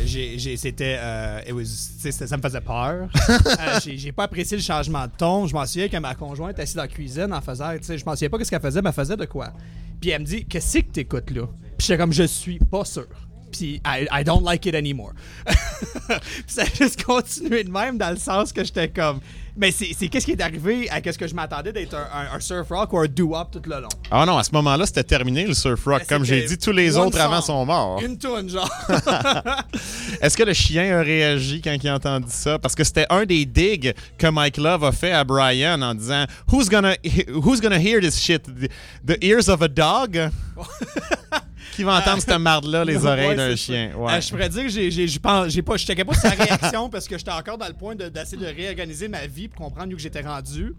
c'était, 0.56 0.98
euh, 1.00 1.64
ça 2.12 2.38
me 2.38 2.42
faisait 2.44 2.62
peur. 2.62 3.10
Euh, 3.56 3.80
j'ai, 3.84 4.12
pas 4.12 4.26
apprécié 4.26 4.58
le 4.58 4.62
changement 4.62 5.06
de 5.08 5.12
ton. 5.18 5.48
Je 5.48 5.54
m'en 5.54 5.66
souviens 5.66 5.88
que 5.88 5.98
ma 5.98 6.14
conjointe 6.14 6.60
assise 6.60 6.76
dans 6.76 6.84
la 6.84 6.88
cuisine 6.88 7.34
en 7.34 7.42
faisant, 7.42 7.72
je 7.82 8.06
m'en 8.06 8.14
souviens 8.16 8.30
pas 8.30 8.44
ce 8.44 8.50
qu'elle 8.50 8.62
faisait, 8.62 8.82
mais 8.82 8.90
elle 8.90 8.96
faisait 8.96 9.18
de 9.18 9.26
quoi. 9.26 9.52
Puis 10.00 10.12
elle 10.12 10.22
me 10.22 10.26
dit, 10.26 10.46
qu'est-ce 10.46 10.80
que 10.80 10.92
t'écoutes 10.92 11.32
là? 11.32 11.48
Puis 11.78 11.88
j'étais 11.88 11.98
comme, 11.98 12.14
je 12.14 12.24
suis 12.24 12.60
pas 12.60 12.86
sûr. 12.86 13.08
Puis 13.52 13.82
I, 13.86 14.08
I 14.12 14.24
don't 14.24 14.44
like 14.44 14.66
it 14.66 14.76
anymore. 14.76 15.14
Puis 15.46 16.44
ça 16.48 16.64
a 16.64 16.66
juste 16.66 17.04
continué 17.04 17.64
de 17.64 17.72
même 17.72 17.98
dans 17.98 18.12
le 18.12 18.18
sens 18.18 18.54
que 18.54 18.64
j'étais 18.64 18.90
comme, 18.90 19.20
Mais 19.58 19.72
c'est 19.72 20.10
qu'est-ce 20.10 20.26
qui 20.26 20.34
est 20.34 20.42
arrivé 20.42 20.90
à 20.90 21.00
qu'est-ce 21.00 21.18
que 21.18 21.28
je 21.28 21.34
m'attendais 21.34 21.72
d'être 21.72 21.94
un, 21.96 22.08
un- 22.14 22.36
un 22.36 22.40
surf 22.42 22.68
rock 22.70 22.92
ou 22.92 23.00
un 23.00 23.06
doo-wop 23.08 23.52
tout 23.52 23.62
le 23.70 23.80
long? 23.82 23.88
Ah 24.12 24.26
non, 24.26 24.38
à 24.38 24.44
ce 24.44 24.52
moment-là, 24.52 24.86
c'était 24.86 25.04
terminé 25.04 25.46
le 25.48 25.54
surf 25.54 25.86
rock. 25.86 26.06
Comme 26.10 26.26
j'ai 26.26 26.46
dit, 26.46 26.58
tous 26.58 26.72
les 26.74 26.98
autres 26.98 27.20
avant 27.22 27.42
sont 27.42 27.66
morts. 27.66 28.02
Une 28.04 28.18
toune, 28.18 28.50
genre. 28.50 28.70
Est-ce 30.22 30.36
que 30.36 30.44
le 30.44 30.54
chien 30.54 31.00
a 31.00 31.02
réagi 31.02 31.62
quand 31.62 31.74
il 31.82 31.88
a 31.88 31.96
entendu 31.96 32.28
ça? 32.30 32.60
Parce 32.60 32.76
que 32.76 32.84
c'était 32.84 33.06
un 33.10 33.26
des 33.26 33.46
digs 33.46 33.94
que 34.18 34.28
Mike 34.28 34.58
Love 34.58 34.84
a 34.84 34.92
fait 34.92 35.12
à 35.14 35.24
Brian 35.24 35.82
en 35.82 35.96
disant 35.96 36.26
Who's 36.52 36.68
gonna, 36.70 36.96
who's 37.34 37.62
gonna 37.62 37.80
hear 37.80 38.02
this 38.02 38.20
shit? 38.20 38.44
The, 38.44 38.68
the 39.06 39.24
ears 39.24 39.48
of 39.48 39.62
a 39.62 39.68
dog? 39.70 40.18
Qui 41.76 41.84
va 41.84 41.98
entendre 42.00 42.22
cette 42.22 42.40
marde-là, 42.40 42.86
les 42.86 43.06
oreilles 43.06 43.28
Ouais, 43.30 43.36
d'un 43.36 43.56
chien? 43.56 43.92
Ouais. 43.98 44.14
Euh, 44.14 44.22
je 44.22 44.30
pourrais 44.30 44.50
dire 44.50 44.64
que 44.64 44.70
j'ai, 44.70 45.20
pas, 45.20 45.48
je 45.48 45.62
checkais 45.86 46.06
pas 46.06 46.14
sa 46.14 46.30
réaction 46.30 46.90
parce 46.92 47.08
que 47.08 47.18
j'étais 47.18 47.32
encore 47.32 47.58
dans 47.58 47.68
le 47.68 47.74
point 47.74 47.96
de- 47.96 48.10
d'essayer 48.10 48.38
de 48.38 48.46
réorganiser 48.46 49.08
ma 49.08 49.26
vie 49.28 49.48
pour 49.48 49.66
comprendre 49.66 49.92
où 49.92 49.96
que 49.96 50.02
j'étais 50.02 50.22
rendu. 50.22 50.74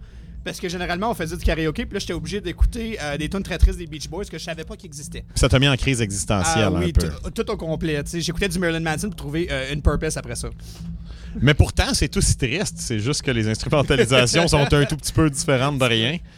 Parce 0.45 0.61
que 0.61 0.69
généralement, 0.69 1.11
on 1.11 1.15
faisait 1.15 1.37
du 1.37 1.43
karaoké, 1.45 1.87
puis 1.87 1.95
là, 1.95 1.99
j'étais 1.99 2.13
obligé 2.13 2.41
d'écouter 2.41 2.97
euh, 3.03 3.17
des 3.17 3.29
tunes 3.29 3.43
très 3.43 3.59
tristes 3.59 3.79
des 3.79 3.87
Beach 3.87 4.09
Boys 4.09 4.27
que 4.27 4.39
je 4.39 4.45
savais 4.45 4.63
pas 4.63 4.77
qu'ils 4.77 4.87
existaient. 4.87 5.25
Ça 5.35 5.49
t'a 5.49 5.59
mis 5.59 5.67
en 5.69 5.75
crise 5.77 6.01
existentielle 6.01 6.69
Ah 6.69 6.71
oui, 6.73 6.93
un 6.97 7.01
peu. 7.01 7.09
tout- 7.09 7.31
tout 7.43 7.51
au 7.51 7.57
complet. 7.57 8.01
J'écoutais 8.15 8.49
du 8.49 8.59
Marilyn 8.61 8.79
Manson 8.81 9.09
pour 9.09 9.17
trouver 9.17 9.49
euh, 9.51 9.73
une 9.73 9.83
purpose 9.83 10.17
après 10.17 10.37
ça. 10.37 10.49
Mais 11.41 11.53
pourtant, 11.53 11.93
c'est 11.95 12.09
tout 12.09 12.21
si 12.21 12.37
triste. 12.37 12.77
C'est 12.79 13.01
juste 13.01 13.23
que 13.23 13.31
les 13.33 13.49
instrumentalisations 13.49 14.47
sont 14.47 14.73
un 14.73 14.85
tout 14.85 14.97
petit 14.97 15.13
peu 15.13 15.29
différentes 15.29 15.79
de 15.79 15.85
rien. 15.85 16.19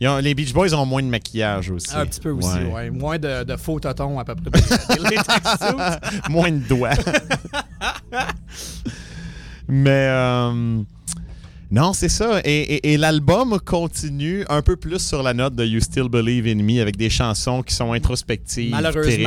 Ils 0.00 0.08
ont- 0.08 0.18
les 0.18 0.34
Beach 0.34 0.52
Boys 0.52 0.74
ont 0.74 0.84
moins 0.86 1.02
de 1.02 1.08
maquillage 1.08 1.70
aussi. 1.70 1.94
Un 1.94 2.04
petit 2.06 2.20
peu 2.20 2.30
aussi, 2.30 2.48
Ouais. 2.48 2.70
ouais. 2.72 2.90
Moins 2.90 3.18
de, 3.18 3.44
de 3.44 3.56
faux 3.56 3.80
totons 3.80 4.18
à 4.18 4.24
peu 4.24 4.34
près. 4.34 4.60
Suits. 4.62 6.28
moins 6.30 6.50
de 6.50 6.58
doigts. 6.68 6.90
Mais 9.68 9.90
euh, 10.10 10.82
non, 11.70 11.92
c'est 11.92 12.08
ça. 12.08 12.40
Et, 12.44 12.76
et- 12.76 12.92
et 12.92 12.96
l'album 12.96 13.58
continue 13.64 14.44
un 14.48 14.62
peu 14.62 14.76
plus 14.76 15.00
sur 15.00 15.22
la 15.22 15.34
note 15.34 15.54
de 15.56 15.64
You 15.64 15.80
Still 15.80 16.08
Believe 16.08 16.46
in 16.46 16.62
Me 16.62 16.80
avec 16.80 16.96
des 16.96 17.10
chansons 17.10 17.62
qui 17.62 17.74
sont 17.74 17.92
introspectives, 17.92 18.70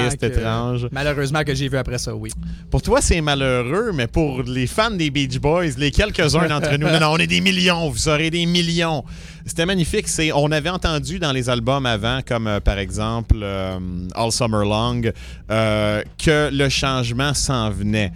tristes, 0.10 0.24
étranges. 0.24 0.88
malheureusement 0.91 1.43
que 1.43 1.53
j'ai 1.53 1.67
vu 1.67 1.77
après 1.77 1.98
ça, 1.98 2.15
oui. 2.15 2.31
Pour 2.72 2.81
toi, 2.81 3.01
c'est 3.01 3.19
malheureux, 3.22 3.91
mais 3.93 4.08
pour 4.08 4.43
les 4.43 4.67
fans 4.67 4.91
des 4.91 5.10
Beach 5.10 5.38
Boys, 5.39 5.72
les 5.77 5.91
quelques-uns 5.91 6.48
d'entre 6.48 6.77
nous, 6.77 6.88
non, 6.91 7.00
non, 7.00 7.08
on 7.12 7.17
est 7.17 7.27
des 7.27 7.41
millions, 7.41 7.89
vous 7.89 8.08
aurez 8.08 8.29
des 8.29 8.46
millions. 8.46 9.03
C'était 9.46 9.65
magnifique. 9.65 10.08
C'est, 10.08 10.31
on 10.31 10.51
avait 10.51 10.69
entendu 10.69 11.19
dans 11.19 11.31
les 11.31 11.50
albums 11.50 11.86
avant, 11.86 12.19
comme 12.25 12.48
euh, 12.48 12.60
par 12.60 12.77
exemple 12.77 13.36
euh, 13.41 13.79
All 14.15 14.31
Summer 14.31 14.63
Long, 14.63 15.01
euh, 15.51 16.03
que 16.24 16.50
le 16.53 16.69
changement 16.69 17.34
s'en 17.34 17.69
venait. 17.72 18.12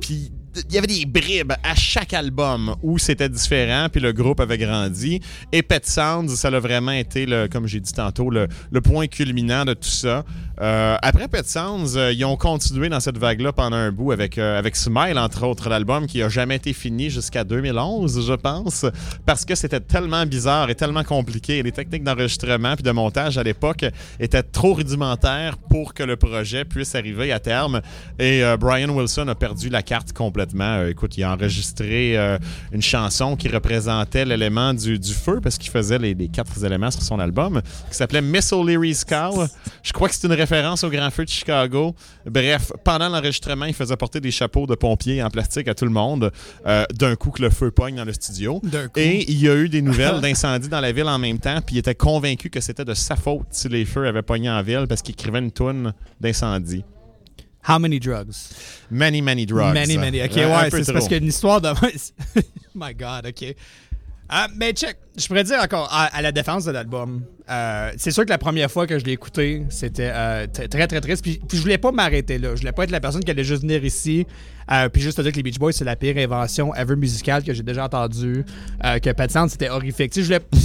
Puis 0.00 0.30
il 0.68 0.74
y 0.74 0.78
avait 0.78 0.86
des 0.86 1.04
bribes 1.06 1.52
à 1.62 1.74
chaque 1.74 2.12
album 2.12 2.76
où 2.82 2.98
c'était 2.98 3.28
différent, 3.28 3.88
puis 3.90 4.00
le 4.00 4.12
groupe 4.12 4.40
avait 4.40 4.58
grandi. 4.58 5.20
Et 5.52 5.62
Pet 5.62 5.86
Sounds, 5.86 6.28
ça 6.28 6.48
a 6.48 6.60
vraiment 6.60 6.92
été, 6.92 7.26
le, 7.26 7.48
comme 7.48 7.66
j'ai 7.66 7.80
dit 7.80 7.92
tantôt, 7.92 8.30
le, 8.30 8.48
le 8.70 8.80
point 8.80 9.06
culminant 9.06 9.64
de 9.64 9.74
tout 9.74 9.88
ça. 9.88 10.24
Euh, 10.60 10.96
après 11.02 11.26
Pet 11.28 11.46
Sounds, 11.46 11.96
euh, 11.96 12.12
ils 12.12 12.24
ont 12.24 12.36
continué 12.36 12.88
dans 12.88 13.00
cette 13.00 13.18
vague-là 13.18 13.52
pendant 13.52 13.76
un 13.76 13.90
bout 13.90 14.12
avec, 14.12 14.38
euh, 14.38 14.58
avec 14.58 14.76
Smile, 14.76 15.18
entre 15.18 15.44
autres, 15.46 15.68
l'album 15.68 16.06
qui 16.06 16.22
a 16.22 16.28
jamais 16.28 16.56
été 16.56 16.72
fini 16.72 17.10
jusqu'à 17.10 17.42
2011, 17.42 18.26
je 18.26 18.32
pense, 18.34 18.86
parce 19.26 19.44
que 19.44 19.54
c'était 19.54 19.80
tellement 19.80 20.24
bizarre 20.26 20.70
et 20.70 20.74
tellement 20.74 21.02
compliqué. 21.02 21.62
Les 21.62 21.72
techniques 21.72 22.04
d'enregistrement 22.04 22.74
puis 22.74 22.84
de 22.84 22.90
montage 22.92 23.36
à 23.36 23.42
l'époque 23.42 23.84
étaient 24.20 24.42
trop 24.42 24.74
rudimentaires 24.74 25.56
pour 25.58 25.92
que 25.92 26.04
le 26.04 26.16
projet 26.16 26.64
puisse 26.64 26.94
arriver 26.94 27.32
à 27.32 27.40
terme. 27.40 27.80
Et 28.18 28.42
Brian 28.58 28.90
Wilson 28.90 29.28
a 29.28 29.34
perdu 29.34 29.68
la 29.68 29.82
carte 29.82 30.12
complètement. 30.12 30.84
Écoute, 30.86 31.16
il 31.16 31.24
a 31.24 31.32
enregistré 31.32 32.16
une 32.72 32.82
chanson 32.82 33.36
qui 33.36 33.48
représentait 33.48 34.24
l'élément 34.24 34.74
du, 34.74 34.98
feu 35.14 35.40
parce 35.42 35.58
qu'il 35.58 35.70
faisait 35.70 35.98
les, 35.98 36.14
les 36.14 36.28
quatre 36.28 36.64
éléments 36.64 36.90
sur 36.90 37.02
son 37.02 37.18
album, 37.18 37.60
qui 37.90 37.96
s'appelait 37.96 38.22
Miss 38.22 38.52
O'Leary's 38.52 39.04
Cow. 39.04 39.44
Je 39.82 39.92
crois 39.92 40.08
que 40.08 40.14
c'est 40.14 40.26
une 40.26 40.32
référence 40.44 40.84
au 40.84 40.90
Grand 40.90 41.10
Feu 41.10 41.24
de 41.24 41.30
Chicago. 41.30 41.94
Bref, 42.26 42.70
pendant 42.84 43.08
l'enregistrement, 43.08 43.64
il 43.64 43.72
faisait 43.72 43.96
porter 43.96 44.20
des 44.20 44.30
chapeaux 44.30 44.66
de 44.66 44.74
pompiers 44.74 45.22
en 45.22 45.30
plastique 45.30 45.68
à 45.68 45.74
tout 45.74 45.86
le 45.86 45.90
monde 45.90 46.30
euh, 46.66 46.84
d'un 46.92 47.16
coup 47.16 47.30
que 47.30 47.40
le 47.40 47.48
feu 47.48 47.70
pogne 47.70 47.96
dans 47.96 48.04
le 48.04 48.12
studio. 48.12 48.60
Et 48.96 49.30
il 49.30 49.40
y 49.40 49.48
a 49.48 49.54
eu 49.56 49.70
des 49.70 49.80
nouvelles 49.80 50.20
d'incendie 50.22 50.68
dans 50.68 50.80
la 50.80 50.92
ville 50.92 51.08
en 51.08 51.18
même 51.18 51.38
temps, 51.38 51.60
puis 51.64 51.76
il 51.76 51.78
était 51.78 51.94
convaincu 51.94 52.50
que 52.50 52.60
c'était 52.60 52.84
de 52.84 52.92
sa 52.92 53.16
faute 53.16 53.46
si 53.50 53.68
les 53.68 53.86
feux 53.86 54.06
avaient 54.06 54.22
pogné 54.22 54.50
en 54.50 54.62
ville 54.62 54.84
parce 54.86 55.00
qu'il 55.00 55.14
écrivait 55.14 55.38
une 55.38 55.50
toune 55.50 55.94
d'incendie. 56.20 56.84
How 57.66 57.78
many 57.78 57.98
drugs? 57.98 58.52
Many, 58.90 59.22
many 59.22 59.46
drugs. 59.46 59.72
Many, 59.72 59.96
many. 59.96 60.22
Ok, 60.22 60.36
ouais, 60.36 60.70
peu 60.70 60.82
c'est 60.82 60.92
parce 60.92 61.08
qu'une 61.08 61.24
histoire 61.24 61.62
de. 61.62 61.68
My 62.74 62.94
God, 62.94 63.26
ok. 63.28 63.54
Ah, 64.28 64.48
mais 64.54 64.72
check, 64.72 64.98
je 65.16 65.26
pourrais 65.28 65.44
dire 65.44 65.58
encore, 65.62 65.88
à, 65.92 66.04
à 66.16 66.22
la 66.22 66.32
défense 66.32 66.64
de 66.64 66.70
l'album, 66.72 67.22
euh, 67.50 67.90
c'est 67.98 68.10
sûr 68.10 68.24
que 68.24 68.30
la 68.30 68.38
première 68.38 68.70
fois 68.70 68.86
que 68.86 68.98
je 68.98 69.04
l'ai 69.04 69.12
écouté, 69.12 69.62
c'était 69.68 70.10
euh, 70.12 70.46
très, 70.46 70.86
très 70.86 71.00
triste. 71.00 71.22
Puis, 71.22 71.40
puis 71.46 71.56
je 71.58 71.62
voulais 71.62 71.78
pas 71.78 71.92
m'arrêter 71.92 72.38
là. 72.38 72.54
Je 72.54 72.60
voulais 72.60 72.72
pas 72.72 72.84
être 72.84 72.90
la 72.90 73.00
personne 73.00 73.22
qui 73.22 73.30
allait 73.30 73.44
juste 73.44 73.62
venir 73.62 73.84
ici, 73.84 74.26
euh, 74.72 74.88
puis 74.88 75.02
juste 75.02 75.18
te 75.18 75.22
dire 75.22 75.30
que 75.30 75.36
les 75.36 75.42
Beach 75.42 75.58
Boys, 75.58 75.72
c'est 75.72 75.84
la 75.84 75.94
pire 75.94 76.16
invention 76.16 76.74
ever 76.74 76.96
musicale 76.96 77.44
que 77.44 77.52
j'ai 77.52 77.62
déjà 77.62 77.84
entendue, 77.84 78.44
euh, 78.84 78.98
que 78.98 79.10
Pat 79.10 79.30
Sound, 79.30 79.50
c'était 79.50 79.68
horrifique. 79.68 80.10
Tu 80.12 80.24
sais, 80.24 80.26
je 80.26 80.32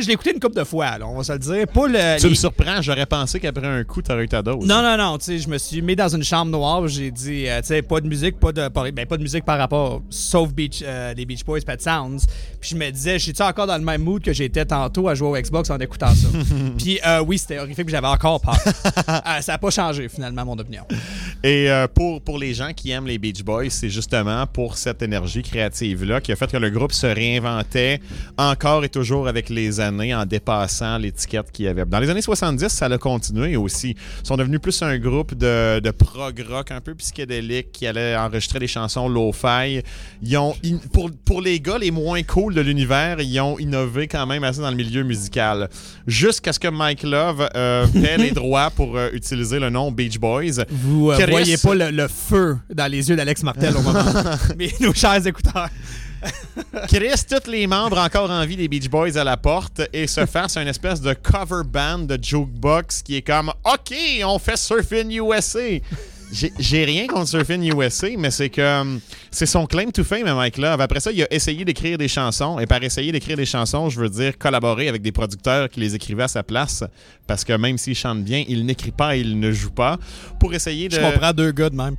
l'ai- 0.00 0.02
je 0.02 0.10
écouté 0.10 0.32
une 0.32 0.40
couple 0.40 0.56
de 0.56 0.64
fois, 0.64 0.96
là, 0.98 1.06
on 1.08 1.16
va 1.16 1.24
se 1.24 1.32
le 1.32 1.38
dire. 1.40 1.66
Pas 1.66 1.88
le, 1.88 2.18
Tu 2.18 2.24
les- 2.24 2.30
me 2.30 2.34
surprends, 2.34 2.80
j'aurais 2.82 3.06
pensé 3.06 3.40
qu'après 3.40 3.66
un 3.66 3.82
coup, 3.84 4.00
t'aurais 4.00 4.24
eu 4.24 4.28
ta 4.28 4.42
dose. 4.42 4.64
non, 4.64 4.80
non, 4.82 4.96
non, 4.96 5.18
tu 5.18 5.24
sais, 5.24 5.38
je 5.38 5.48
me 5.48 5.58
suis 5.58 5.82
mis 5.82 5.96
dans 5.96 6.08
une 6.08 6.22
chambre 6.22 6.52
noire, 6.52 6.86
j'ai 6.86 7.10
dit, 7.10 7.46
tu 7.46 7.64
sais, 7.64 7.82
pas 7.82 8.00
de 8.00 8.06
musique, 8.08 8.38
pas 8.38 8.52
de, 8.52 8.68
pas, 8.68 8.90
ben, 8.92 9.06
pas 9.06 9.16
de 9.16 9.22
musique 9.22 9.44
par 9.44 9.58
rapport, 9.58 10.02
sauf 10.08 10.52
Beach, 10.52 10.84
les 11.16 11.26
Beach 11.26 11.44
Boys, 11.44 11.60
Pet 11.66 11.82
Sounds. 11.82 12.26
Puis 12.60 12.70
je 12.70 12.76
me 12.76 12.90
disais, 12.90 13.18
je 13.18 13.24
suis 13.32 13.42
encore 13.42 13.65
dans 13.66 13.76
le 13.76 13.84
même 13.84 14.02
mood 14.02 14.22
que 14.22 14.32
j'étais 14.32 14.64
tantôt 14.64 15.08
à 15.08 15.14
jouer 15.14 15.28
au 15.28 15.42
Xbox 15.42 15.70
en 15.70 15.78
écoutant 15.78 16.14
ça. 16.14 16.28
puis 16.78 16.98
euh, 17.06 17.22
oui, 17.26 17.38
c'était 17.38 17.58
horrifique, 17.58 17.88
j'avais 17.88 18.06
encore 18.06 18.40
peur. 18.40 18.56
Euh, 19.08 19.40
ça 19.40 19.54
a 19.54 19.58
pas 19.58 19.70
changé 19.70 20.08
finalement 20.08 20.44
mon 20.44 20.58
opinion. 20.58 20.82
Et 21.42 21.70
euh, 21.70 21.86
pour, 21.88 22.20
pour 22.20 22.38
les 22.38 22.54
gens 22.54 22.72
qui 22.72 22.90
aiment 22.90 23.06
les 23.06 23.18
Beach 23.18 23.42
Boys, 23.42 23.70
c'est 23.70 23.88
justement 23.88 24.46
pour 24.46 24.76
cette 24.76 25.02
énergie 25.02 25.42
créative-là 25.42 26.20
qui 26.20 26.32
a 26.32 26.36
fait 26.36 26.50
que 26.50 26.56
le 26.56 26.70
groupe 26.70 26.92
se 26.92 27.06
réinventait 27.06 28.00
encore 28.36 28.84
et 28.84 28.88
toujours 28.88 29.28
avec 29.28 29.48
les 29.48 29.80
années 29.80 30.14
en 30.14 30.24
dépassant 30.26 30.98
l'étiquette 30.98 31.50
qu'il 31.50 31.66
y 31.66 31.68
avait. 31.68 31.84
Dans 31.84 31.98
les 31.98 32.10
années 32.10 32.22
70, 32.22 32.68
ça 32.68 32.86
a 32.86 32.98
continué 32.98 33.56
aussi. 33.56 33.96
Ils 34.22 34.26
sont 34.26 34.36
devenus 34.36 34.60
plus 34.60 34.80
un 34.82 34.98
groupe 34.98 35.34
de, 35.34 35.80
de 35.80 35.90
prog 35.90 36.44
rock 36.48 36.70
un 36.70 36.80
peu 36.80 36.94
psychédélique 36.94 37.72
qui 37.72 37.86
allait 37.86 38.16
enregistrer 38.16 38.58
des 38.58 38.68
chansons 38.68 39.08
lo-fi. 39.08 39.82
Ils 40.22 40.36
ont, 40.36 40.54
pour, 40.92 41.10
pour 41.24 41.40
les 41.40 41.60
gars 41.60 41.78
les 41.78 41.90
moins 41.90 42.22
cool 42.22 42.54
de 42.54 42.60
l'univers, 42.60 43.20
ils 43.20 43.40
ont 43.40 43.55
innové 43.58 44.08
quand 44.08 44.26
même 44.26 44.44
assez 44.44 44.60
dans 44.60 44.70
le 44.70 44.76
milieu 44.76 45.02
musical. 45.02 45.68
Jusqu'à 46.06 46.52
ce 46.52 46.58
que 46.58 46.68
Mike 46.68 47.02
Love 47.02 47.48
euh, 47.54 47.86
paie 47.88 48.16
les 48.18 48.30
droits 48.32 48.70
pour 48.70 48.96
euh, 48.96 49.10
utiliser 49.12 49.58
le 49.58 49.70
nom 49.70 49.90
Beach 49.90 50.18
Boys. 50.18 50.64
Vous 50.70 51.10
euh, 51.10 51.16
Chris- 51.18 51.30
voyez 51.30 51.56
pas 51.56 51.74
le, 51.74 51.90
le 51.90 52.08
feu 52.08 52.56
dans 52.72 52.90
les 52.90 53.08
yeux 53.08 53.16
d'Alex 53.16 53.42
Martel 53.42 53.76
au 53.76 53.82
moment. 53.82 54.04
Mais 54.58 54.72
nos 54.80 54.94
chers 54.94 55.26
écouteurs. 55.26 55.68
Chris, 56.88 57.22
tous 57.28 57.50
les 57.50 57.66
membres 57.66 57.98
encore 57.98 58.30
en 58.30 58.44
vie 58.46 58.56
des 58.56 58.68
Beach 58.68 58.88
Boys 58.88 59.16
à 59.16 59.24
la 59.24 59.36
porte 59.36 59.82
et 59.92 60.06
se 60.06 60.24
fasse 60.26 60.56
une 60.56 60.66
espèce 60.68 61.00
de 61.00 61.14
cover 61.14 61.62
band 61.66 62.00
de 62.00 62.18
jukebox 62.20 63.02
qui 63.02 63.16
est 63.16 63.22
comme 63.22 63.50
OK, 63.64 63.94
on 64.24 64.38
fait 64.38 64.56
Surfing 64.56 65.10
USA. 65.12 65.78
J'ai- 66.32 66.84
rien 66.84 67.06
contre 67.06 67.28
Surfing 67.28 67.62
USA, 67.72 68.08
mais 68.18 68.30
c'est 68.30 68.48
que 68.50 68.80
hum, 68.80 69.00
c'est 69.30 69.46
son 69.46 69.66
claim 69.66 69.90
to 69.90 70.02
fame, 70.02 70.24
Mike 70.34 70.58
Love. 70.58 70.80
Après 70.80 71.00
ça, 71.00 71.12
il 71.12 71.22
a 71.22 71.32
essayé 71.32 71.64
d'écrire 71.64 71.96
des 71.98 72.08
chansons. 72.08 72.58
Et 72.58 72.66
par 72.66 72.82
essayer 72.82 73.12
d'écrire 73.12 73.36
des 73.36 73.46
chansons, 73.46 73.88
je 73.90 74.00
veux 74.00 74.08
dire 74.10 74.36
collaborer 74.36 74.88
avec 74.88 75.02
des 75.02 75.12
producteurs 75.12 75.68
qui 75.70 75.80
les 75.80 75.94
écrivaient 75.94 76.24
à 76.24 76.28
sa 76.28 76.42
place. 76.42 76.82
Parce 77.26 77.44
que 77.44 77.52
même 77.52 77.78
s'il 77.78 77.94
chante 77.94 78.22
bien, 78.24 78.44
il 78.48 78.66
n'écrit 78.66 78.90
pas, 78.90 79.16
il 79.16 79.38
ne 79.38 79.52
joue 79.52 79.70
pas. 79.70 79.98
Pour 80.40 80.52
essayer 80.52 80.88
de 80.88 80.96
Je 80.96 81.00
comprends 81.00 81.32
deux 81.32 81.52
gars 81.52 81.70
de 81.70 81.76
même. 81.76 81.96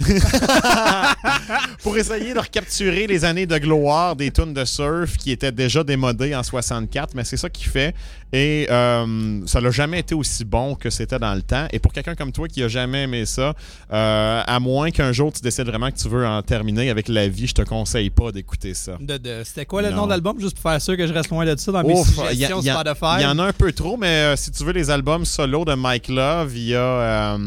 pour 1.82 1.96
essayer 1.96 2.34
de 2.34 2.38
recapturer 2.38 3.06
les 3.06 3.24
années 3.24 3.46
de 3.46 3.56
gloire 3.58 4.16
des 4.16 4.30
tunes 4.30 4.52
de 4.54 4.64
surf 4.64 5.16
qui 5.16 5.30
étaient 5.30 5.52
déjà 5.52 5.84
démodées 5.84 6.34
en 6.34 6.42
64, 6.42 7.14
mais 7.14 7.24
c'est 7.24 7.36
ça 7.36 7.48
qu'il 7.48 7.68
fait. 7.68 7.94
Et 8.32 8.66
euh, 8.70 9.40
ça 9.46 9.60
n'a 9.60 9.70
jamais 9.70 10.00
été 10.00 10.14
aussi 10.14 10.44
bon 10.44 10.74
que 10.74 10.90
c'était 10.90 11.18
dans 11.18 11.34
le 11.34 11.42
temps. 11.42 11.68
Et 11.72 11.78
pour 11.78 11.92
quelqu'un 11.92 12.14
comme 12.16 12.32
toi 12.32 12.48
qui 12.48 12.62
a 12.62 12.68
jamais 12.68 13.04
aimé 13.04 13.26
ça, 13.26 13.54
euh, 13.92 14.42
à 14.44 14.58
moins 14.60 14.90
qu'un 14.90 15.12
jour 15.12 15.32
tu 15.32 15.40
décides 15.40 15.66
vraiment 15.66 15.90
que 15.90 15.96
tu 15.98 16.08
veux 16.08 16.26
en 16.26 16.42
terminer 16.42 16.90
avec 16.90 17.08
la 17.08 17.28
vie, 17.28 17.46
je 17.46 17.54
te 17.54 17.62
conseille 17.62 18.10
pas 18.10 18.32
d'écouter 18.32 18.74
ça. 18.74 18.96
De, 19.00 19.16
de- 19.18 19.42
C'était 19.44 19.66
quoi 19.66 19.82
le 19.82 19.90
Non. 19.90 19.96
nom 19.98 20.04
de 20.06 20.10
l'album, 20.10 20.40
juste 20.40 20.58
pour 20.58 20.70
faire 20.70 20.80
sûr 20.82 20.96
que 20.96 21.06
je 21.06 21.12
reste 21.12 21.30
loin 21.30 21.44
de 21.46 21.56
ça 21.58 21.70
dans 21.70 21.84
mes 21.84 21.92
Ouf, 21.94 22.08
suggestions 22.08 22.60
il 22.60 22.66
y 22.66 22.70
a- 22.70 22.74
Spotify? 22.80 23.16
il 23.18 23.22
y 23.22 23.26
en 23.26 23.38
a 23.38 23.44
un 23.44 23.52
peu 23.52 23.70
trop, 23.72 23.96
mais 23.96 24.06
euh, 24.06 24.36
si 24.36 24.50
tu 24.50 24.64
veux 24.64 24.72
les 24.72 24.90
albums 24.90 25.24
solo 25.24 25.64
de 25.64 25.74
Mike 25.74 26.08
Love, 26.08 26.52
il 26.56 26.64
y 26.64 26.74
a, 26.74 27.38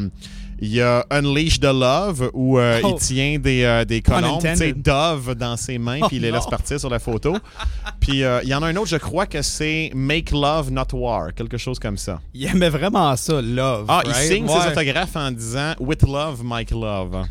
il 0.60 0.70
y 0.74 0.82
a 0.82 1.06
Unleash 1.12 1.60
the 1.60 1.66
Love 1.66 2.32
où 2.34 2.58
euh, 2.58 2.80
Oh. 2.84 2.96
il 2.96 3.00
tient 3.06 3.38
des, 3.40 3.64
euh, 3.64 3.86
des 3.86 4.02
colombes. 4.02 4.42
Dove 4.78 5.36
dans 5.36 5.56
ses 5.58 5.78
mains, 5.78 6.00
Oh 6.02 6.08
puis 6.08 6.18
il 6.18 6.22
les 6.24 6.30
non. 6.32 6.38
laisse 6.38 6.48
partir 6.48 6.80
sur 6.80 6.90
la 6.90 7.00
photo. 7.00 7.36
puis 8.00 8.24
euh, 8.24 8.40
il 8.44 8.50
y 8.50 8.56
en 8.56 8.64
a 8.64 8.68
un 8.68 8.76
autre, 8.76 8.88
je 8.90 8.98
crois 8.98 9.26
que 9.26 9.42
c'est 9.42 9.92
Make 9.94 10.32
Love 10.32 10.72
Not 10.72 10.94
War, 10.94 11.34
quelque 11.34 11.58
chose 11.58 11.78
comme 11.80 11.98
ça. 11.98 12.20
Il 12.34 12.46
aimait 12.48 12.70
vraiment 12.70 13.16
ça, 13.16 13.42
Love. 13.42 13.86
Ah, 13.88 14.02
il 14.06 14.14
signe 14.14 14.46
Ouais. 14.48 14.60
ses 14.62 14.70
autographes 14.72 15.16
en 15.16 15.32
disant 15.32 15.74
With 15.80 16.04
Love, 16.04 16.44
Mike 16.44 16.72
Love. 16.72 17.26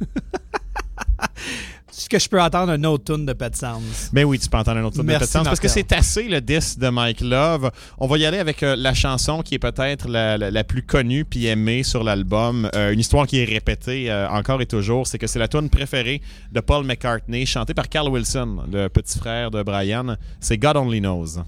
Est-ce 1.96 2.08
que 2.08 2.18
je 2.18 2.28
peux 2.28 2.40
entendre 2.42 2.72
un 2.72 2.84
autre 2.84 3.04
tune 3.14 3.24
de 3.24 3.32
Pet 3.32 3.54
Sounds? 3.54 4.10
Ben 4.12 4.24
oui, 4.24 4.38
tu 4.38 4.48
peux 4.48 4.58
entendre 4.58 4.78
un 4.80 4.84
autre 4.84 4.96
tour 4.96 5.04
de 5.04 5.08
Pet 5.20 5.26
Sounds 5.30 5.44
parce 5.44 5.60
que 5.60 5.68
c'est 5.68 5.92
assez 5.92 6.24
le 6.28 6.40
disque 6.40 6.78
de 6.78 6.88
Mike 6.88 7.20
Love. 7.20 7.70
On 7.98 8.06
va 8.08 8.18
y 8.18 8.24
aller 8.26 8.38
avec 8.38 8.62
euh, 8.62 8.74
la 8.76 8.94
chanson 8.94 9.42
qui 9.42 9.54
est 9.54 9.58
peut-être 9.60 10.08
la, 10.08 10.36
la- 10.36 10.50
la 10.50 10.64
plus 10.64 10.82
connue 10.82 11.24
puis 11.24 11.46
aimée 11.46 11.82
sur 11.84 12.02
l'album. 12.02 12.68
Euh, 12.74 12.92
une 12.92 12.98
histoire 13.00 13.26
qui 13.26 13.38
est 13.38 13.44
répétée 13.44 14.10
euh, 14.10 14.28
encore 14.28 14.60
et 14.60 14.66
toujours, 14.66 15.06
c'est 15.06 15.18
que 15.18 15.26
c'est 15.28 15.38
la 15.38 15.48
tune 15.48 15.70
préférée 15.70 16.20
de 16.52 16.60
Paul 16.60 16.84
McCartney, 16.84 17.46
chantée 17.46 17.74
par 17.74 17.88
Carl 17.88 18.08
Wilson, 18.08 18.64
le 18.72 18.88
petit 18.88 19.18
frère 19.18 19.50
de 19.52 19.62
Brian. 19.62 20.16
C'est 20.40 20.58
God 20.58 20.76
Only 20.76 21.00
Knows. 21.00 21.38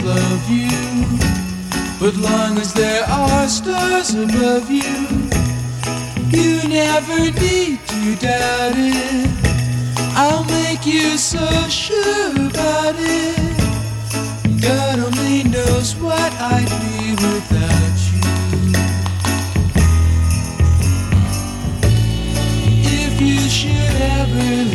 Love 0.00 0.48
you, 0.48 0.70
but 2.00 2.16
long 2.16 2.58
as 2.58 2.72
there 2.72 3.04
are 3.04 3.46
stars 3.48 4.14
above 4.14 4.70
you, 4.70 4.82
you 6.30 6.68
never 6.68 7.18
need 7.40 7.78
to 7.86 8.16
doubt 8.16 8.74
it. 8.76 9.30
I'll 10.16 10.44
make 10.44 10.86
you 10.86 11.16
so 11.16 11.46
sure 11.68 12.30
about 12.30 12.94
it. 12.98 14.60
God 14.60 14.98
only 14.98 15.44
knows 15.44 15.94
what 15.96 16.32
I'd 16.40 16.70
be 16.82 17.12
without 17.12 17.98
you. 18.12 18.22
If 23.04 23.20
you 23.20 23.40
should 23.48 24.00
ever 24.18 24.73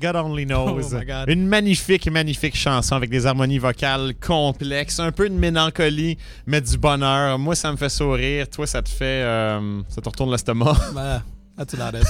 God 0.00 0.16
Only 0.16 0.44
Knows. 0.46 0.92
Oh 0.92 0.96
my 0.98 1.04
God. 1.04 1.28
Une 1.28 1.46
magnifique, 1.46 2.10
magnifique 2.10 2.56
chanson 2.56 2.94
avec 2.96 3.10
des 3.10 3.26
harmonies 3.26 3.58
vocales 3.58 4.14
complexes, 4.14 5.00
un 5.00 5.12
peu 5.12 5.28
de 5.28 5.34
mélancolie, 5.34 6.16
mais 6.46 6.60
du 6.60 6.76
bonheur. 6.78 7.38
Moi, 7.38 7.54
ça 7.54 7.70
me 7.72 7.76
fait 7.76 7.88
sourire. 7.88 8.48
Toi, 8.48 8.66
ça 8.66 8.82
te 8.82 8.88
fait. 8.88 9.04
euh, 9.24 9.80
ça 9.88 10.00
te 10.00 10.08
retourne 10.08 10.30
l'estomac. 10.30 10.76
Ben, 10.94 11.22
that's 11.56 11.74
about 11.74 11.98
it. 11.98 12.06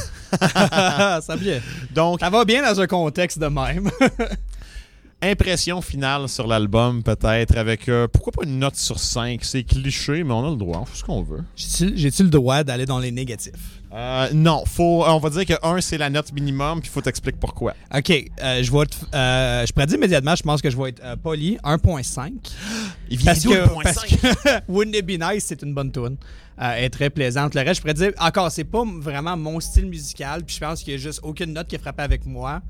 ça, 1.24 1.36
bien. 1.36 1.60
Donc, 1.94 2.20
ça 2.20 2.30
va 2.30 2.44
bien 2.44 2.62
dans 2.62 2.80
un 2.80 2.86
contexte 2.86 3.38
de 3.38 3.46
même. 3.46 3.90
impression 5.22 5.82
finale 5.82 6.28
sur 6.28 6.46
l'album, 6.46 7.02
peut-être, 7.02 7.56
avec 7.56 7.88
euh, 7.88 8.06
pourquoi 8.06 8.32
pas 8.32 8.44
une 8.44 8.58
note 8.58 8.76
sur 8.76 8.98
5. 8.98 9.40
C'est 9.42 9.64
cliché, 9.64 10.22
mais 10.22 10.32
on 10.32 10.46
a 10.46 10.50
le 10.50 10.56
droit, 10.56 10.78
on 10.80 10.84
fait 10.84 10.96
ce 10.98 11.04
qu'on 11.04 11.22
veut. 11.22 11.42
J'ai-tu 11.56 12.22
le 12.22 12.30
droit 12.30 12.62
d'aller 12.62 12.86
dans 12.86 12.98
les 13.00 13.10
négatifs? 13.10 13.52
Euh, 13.92 14.28
non, 14.34 14.64
faut, 14.66 15.02
on 15.06 15.18
va 15.18 15.30
dire 15.30 15.46
que 15.46 15.54
1, 15.66 15.80
c'est 15.80 15.98
la 15.98 16.10
note 16.10 16.32
minimum, 16.32 16.80
puis 16.80 16.88
il 16.88 16.92
faut 16.92 17.00
t'expliquer 17.00 17.38
pourquoi. 17.40 17.74
OK, 17.96 18.10
euh, 18.10 18.62
je 18.62 18.70
vais 18.70 18.86
te- 18.86 18.96
euh, 19.14 19.66
je 19.66 19.72
pourrais 19.72 19.86
dire 19.86 19.96
immédiatement, 19.96 20.36
je 20.36 20.42
pense 20.42 20.60
que 20.62 20.70
je 20.70 20.76
vais 20.76 20.90
être 20.90 21.02
euh, 21.02 21.16
poli, 21.16 21.58
1.5. 21.64 22.32
Il 23.10 23.16
vient 23.18 23.32
Parce 23.32 23.42
d'où, 23.42 23.52
le 23.54 23.64
que, 23.64 23.68
point 23.70 23.82
parce 23.82 24.06
5? 24.06 24.20
que 24.20 24.48
Wouldn't 24.72 24.94
It 24.94 25.06
Be 25.06 25.20
Nice, 25.20 25.44
c'est 25.46 25.62
une 25.62 25.74
bonne 25.74 25.90
tune. 25.90 26.16
Euh, 26.60 26.74
est 26.74 26.90
très 26.90 27.08
plaisante. 27.08 27.54
Le 27.54 27.62
reste, 27.62 27.76
je 27.76 27.80
pourrais 27.80 27.94
dire, 27.94 28.12
encore, 28.20 28.50
c'est 28.50 28.64
pas 28.64 28.82
vraiment 28.84 29.36
mon 29.36 29.58
style 29.60 29.86
musical, 29.86 30.44
puis 30.44 30.56
je 30.56 30.60
pense 30.60 30.82
qu'il 30.82 30.92
y 30.92 30.96
a 30.96 30.98
juste 30.98 31.20
aucune 31.22 31.52
note 31.52 31.66
qui 31.68 31.76
est 31.76 31.78
frappée 31.80 32.02
avec 32.02 32.26
moi. 32.26 32.60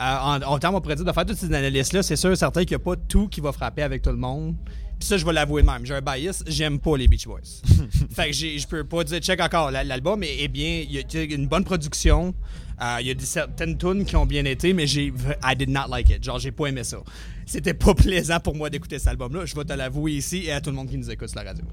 Euh, 0.00 0.16
en, 0.20 0.40
en 0.42 0.58
termes, 0.58 0.74
on 0.76 0.80
pourrait 0.80 0.94
dire 0.96 1.04
de 1.04 1.12
faire 1.12 1.26
toutes 1.26 1.36
ces 1.38 1.46
analyses-là, 1.52 2.02
c'est 2.02 2.16
sûr, 2.16 2.36
certain 2.36 2.60
qu'il 2.64 2.76
n'y 2.76 2.82
a 2.82 2.84
pas 2.84 2.94
tout 2.96 3.28
qui 3.28 3.40
va 3.40 3.52
frapper 3.52 3.82
avec 3.82 4.02
tout 4.02 4.10
le 4.10 4.16
monde. 4.16 4.54
Puis 4.98 5.08
ça, 5.08 5.16
je 5.16 5.24
vais 5.24 5.32
l'avouer 5.32 5.62
de 5.62 5.66
même. 5.66 5.84
J'ai 5.86 5.94
un 5.94 6.00
bias, 6.00 6.42
j'aime 6.46 6.78
pas 6.80 6.96
les 6.96 7.06
Beach 7.08 7.26
Boys. 7.26 7.40
fait 8.10 8.30
que 8.30 8.32
je 8.36 8.66
peux 8.66 8.84
pas 8.84 9.04
dire, 9.04 9.18
check 9.20 9.40
encore, 9.40 9.70
la- 9.70 9.84
l'album 9.84 10.22
est, 10.22 10.42
est 10.42 10.48
bien, 10.48 10.84
il 10.88 10.92
y 10.92 10.98
a 10.98 11.22
une 11.34 11.46
bonne 11.46 11.64
production. 11.64 12.34
Euh, 12.80 12.96
Il 13.00 13.06
y 13.08 13.10
a 13.10 13.14
des, 13.14 13.24
certaines 13.24 13.76
tunes 13.76 14.04
qui 14.04 14.14
ont 14.16 14.26
bien 14.26 14.44
été, 14.44 14.72
mais 14.72 14.86
j'ai, 14.86 15.12
I 15.44 15.56
did 15.56 15.68
not 15.68 15.88
like 15.90 16.10
it. 16.10 16.22
Genre, 16.24 16.38
j'ai 16.38 16.52
pas 16.52 16.66
aimé 16.66 16.84
ça. 16.84 16.98
C'était 17.48 17.72
pas 17.72 17.94
plaisant 17.96 18.38
pour 18.40 18.54
moi 18.54 18.68
d'écouter 18.68 18.98
cet 18.98 19.08
album-là. 19.08 19.46
Je 19.46 19.56
vais 19.56 19.64
te 19.64 19.72
l'avouer 19.72 20.12
ici 20.12 20.44
et 20.44 20.52
à 20.52 20.60
tout 20.60 20.68
le 20.68 20.76
monde 20.76 20.90
qui 20.90 20.98
nous 20.98 21.10
écoute 21.10 21.28
sur 21.30 21.38
la 21.40 21.48
radio. 21.48 21.64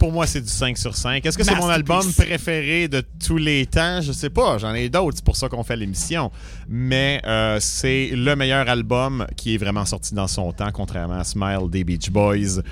Pour 0.00 0.10
moi, 0.10 0.26
c'est 0.26 0.40
du 0.40 0.48
5 0.48 0.76
sur 0.76 0.96
5. 0.96 1.24
Est-ce 1.24 1.38
que 1.38 1.44
c'est 1.44 1.54
mon 1.54 1.68
album 1.68 2.02
préféré 2.14 2.88
de 2.88 3.04
tous 3.24 3.36
les 3.36 3.66
temps? 3.66 4.00
Je 4.00 4.10
sais 4.12 4.30
pas. 4.30 4.58
J'en 4.58 4.74
ai 4.74 4.88
d'autres. 4.88 5.18
C'est 5.18 5.24
pour 5.24 5.36
ça 5.36 5.48
qu'on 5.48 5.62
fait 5.62 5.76
l'émission. 5.76 6.32
Mais 6.68 7.20
euh, 7.26 7.58
c'est 7.60 8.10
le 8.12 8.34
meilleur 8.34 8.68
album 8.68 9.26
qui 9.36 9.54
est 9.54 9.58
vraiment 9.58 9.84
sorti 9.84 10.14
dans 10.14 10.26
son 10.26 10.50
temps, 10.52 10.70
contrairement 10.72 11.20
à 11.20 11.24
Smile 11.24 11.70
des 11.70 11.84
Beach 11.84 12.10
Boys. 12.10 12.62